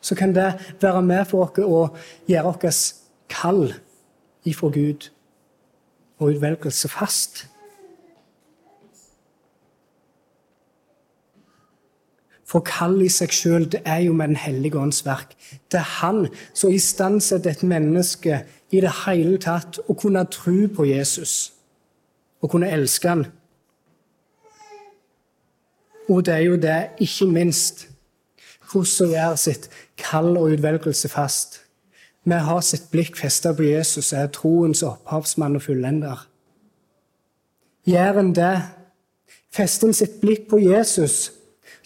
Så 0.00 0.14
kan 0.14 0.34
det 0.36 0.52
være 0.80 1.02
med 1.02 1.24
for 1.30 1.46
oss 1.46 1.60
å 1.64 1.82
gjøre 2.28 2.52
vårt 2.52 2.80
kall 3.32 3.70
ifra 4.44 4.68
Gud 4.74 5.08
og 6.20 6.34
utvelgelse 6.34 6.90
fast. 6.92 7.46
For 12.46 12.62
kall 12.62 13.00
i 13.02 13.08
seg 13.10 13.32
sjøl, 13.34 13.64
det 13.72 13.80
er 13.88 14.04
jo 14.04 14.12
med 14.12 14.28
Den 14.28 14.36
hellige 14.36 14.78
ånds 14.78 15.00
verk. 15.06 15.32
Det 15.72 15.80
er 15.80 15.92
Han 16.00 16.28
som 16.52 16.70
istandsetter 16.70 17.50
et 17.50 17.64
menneske 17.66 18.44
i 18.70 18.80
det 18.82 18.92
hele 19.04 19.38
tatt 19.42 19.78
å 19.86 19.94
kunne 19.98 20.24
tro 20.32 20.66
på 20.74 20.86
Jesus 20.88 21.52
og 22.42 22.50
kunne 22.52 22.70
elske 22.70 23.08
han. 23.08 23.26
Og 26.08 26.24
det 26.26 26.34
er 26.34 26.44
jo 26.46 26.56
det, 26.62 26.78
ikke 27.02 27.26
minst, 27.30 27.86
hvordan 28.70 29.06
å 29.06 29.12
gjøre 29.14 29.38
sitt 29.40 29.68
kall 29.98 30.36
og 30.36 30.54
utvelgelse 30.54 31.10
fast. 31.10 31.60
Vi 32.26 32.38
har 32.48 32.62
sitt 32.66 32.88
blikk 32.90 33.18
festet 33.18 33.56
på 33.58 33.66
Jesus, 33.66 34.12
er 34.12 34.30
troens 34.34 34.82
opphavsmann 34.86 35.58
og 35.58 35.62
fullender. 35.66 36.26
Gjør 37.86 38.20
en 38.22 38.32
det, 38.34 38.54
fester 39.54 39.90
en 39.90 39.94
sitt 39.94 40.18
blikk 40.22 40.48
på 40.50 40.58
Jesus, 40.62 41.30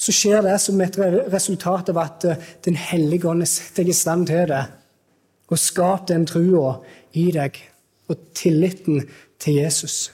så 0.00 0.12
skjer 0.16 0.44
det 0.46 0.56
som 0.64 0.80
et 0.80 0.96
resultat 1.32 1.90
av 1.92 1.98
at 2.00 2.24
eh, 2.24 2.44
Den 2.64 2.76
hellige 2.76 3.28
ånd 3.28 3.44
setter 3.48 3.84
deg 3.84 3.92
i 3.92 3.96
stand 3.96 4.30
til 4.30 4.46
det. 4.48 4.62
Og 5.50 5.58
skap 5.58 6.06
den 6.08 6.26
trua 6.30 6.78
i 7.18 7.30
deg 7.34 7.58
og 8.10 8.18
tilliten 8.34 9.02
til 9.40 9.60
Jesus. 9.60 10.12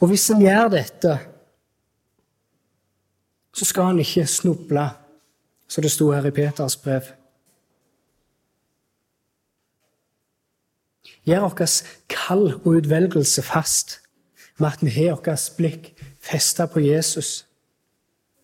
Og 0.00 0.10
hvis 0.10 0.28
en 0.30 0.42
gjør 0.42 0.68
dette, 0.74 1.18
så 3.54 3.64
skal 3.64 3.92
han 3.92 4.00
ikke 4.02 4.26
snuble, 4.26 4.88
som 5.68 5.82
det 5.82 5.92
sto 5.94 6.10
her 6.12 6.26
i 6.26 6.34
Peters 6.34 6.76
brev. 6.76 7.06
Gjør 11.24 11.46
vårt 11.46 11.84
kall 12.10 12.50
og 12.56 12.80
utvelgelse 12.80 13.42
fast 13.42 14.00
med 14.58 14.68
at 14.74 14.82
vi 14.84 14.92
har 14.92 15.16
vårt 15.16 15.46
blikk 15.56 15.92
festet 16.22 16.70
på 16.70 16.82
Jesus, 16.84 17.46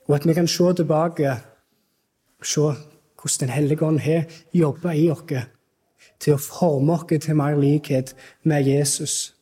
og 0.08 0.16
at 0.16 0.26
vi 0.26 0.34
kan 0.34 0.48
se 0.48 0.72
tilbake 0.78 1.36
se 2.42 2.70
hvordan 3.20 3.40
Den 3.40 3.48
hellige 3.48 3.84
ånd 3.84 3.98
har 4.00 4.24
jobba 4.52 4.92
i 4.92 5.10
oss 5.10 5.24
til 6.20 6.34
å 6.34 6.40
forme 6.40 6.92
oss 6.92 7.06
til 7.20 7.36
mer 7.36 7.56
likhet 7.56 8.14
med 8.42 8.66
Jesus. 8.66 9.34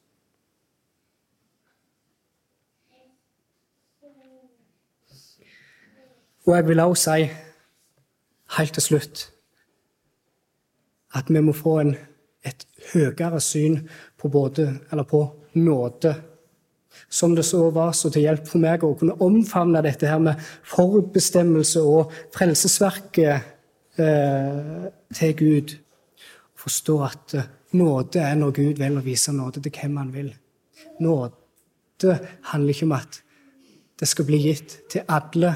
Og 6.46 6.54
jeg 6.56 6.66
vil 6.68 6.80
også 6.80 7.14
si, 7.14 7.26
helt 8.56 8.72
til 8.72 8.82
slutt, 8.82 9.32
at 11.14 11.28
vi 11.28 11.40
må 11.44 11.52
få 11.52 11.78
en, 11.82 11.92
et 12.44 12.64
høyere 12.92 13.40
syn 13.40 13.82
på, 14.16 14.28
både, 14.32 14.70
eller 14.90 15.04
på 15.04 15.20
nåde 15.54 16.14
som 17.08 17.34
det 17.34 17.44
så 17.44 17.70
var 17.70 17.92
så 17.92 18.10
til 18.10 18.24
hjelp 18.24 18.48
for 18.48 18.62
meg 18.62 18.84
å 18.84 18.94
kunne 18.98 19.18
omfavne 19.24 19.82
dette 19.84 20.08
her 20.08 20.20
med 20.22 20.40
forbestemmelse 20.66 21.82
og 21.84 22.14
frelsesverket 22.34 23.57
eh, 24.02 24.88
til 25.14 25.36
Gud. 25.36 25.74
Forstå 26.58 26.98
at 27.06 27.34
eh, 27.34 27.48
nåde 27.78 28.22
er 28.22 28.36
når 28.38 28.54
Gud 28.56 28.82
vil 28.82 28.98
å 28.98 29.04
vise 29.04 29.34
nåde 29.34 29.62
til 29.64 29.74
hvem 29.74 29.96
han 30.00 30.12
vil. 30.14 30.30
Nåde 31.04 32.18
handler 32.52 32.74
ikke 32.74 32.86
om 32.86 32.96
at 32.98 33.20
det 33.98 34.08
skal 34.08 34.28
bli 34.28 34.38
gitt 34.42 34.76
til 34.90 35.06
alle 35.10 35.50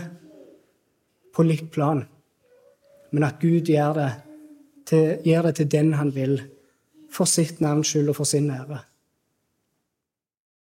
på 1.33 1.45
likt 1.47 1.71
plan, 1.73 2.03
men 3.13 3.27
at 3.27 3.39
Gud 3.41 3.71
gjør 3.71 3.95
det 3.97 4.09
til, 4.89 5.21
gjør 5.25 5.49
det 5.49 5.55
til 5.61 5.71
den 5.71 5.93
han 5.95 6.11
vil, 6.15 6.41
for 7.13 7.29
sitt 7.29 7.61
navns 7.63 7.93
skyld 7.93 8.11
og 8.11 8.19
for 8.19 8.29
sin 8.29 8.51
ære. 8.51 8.81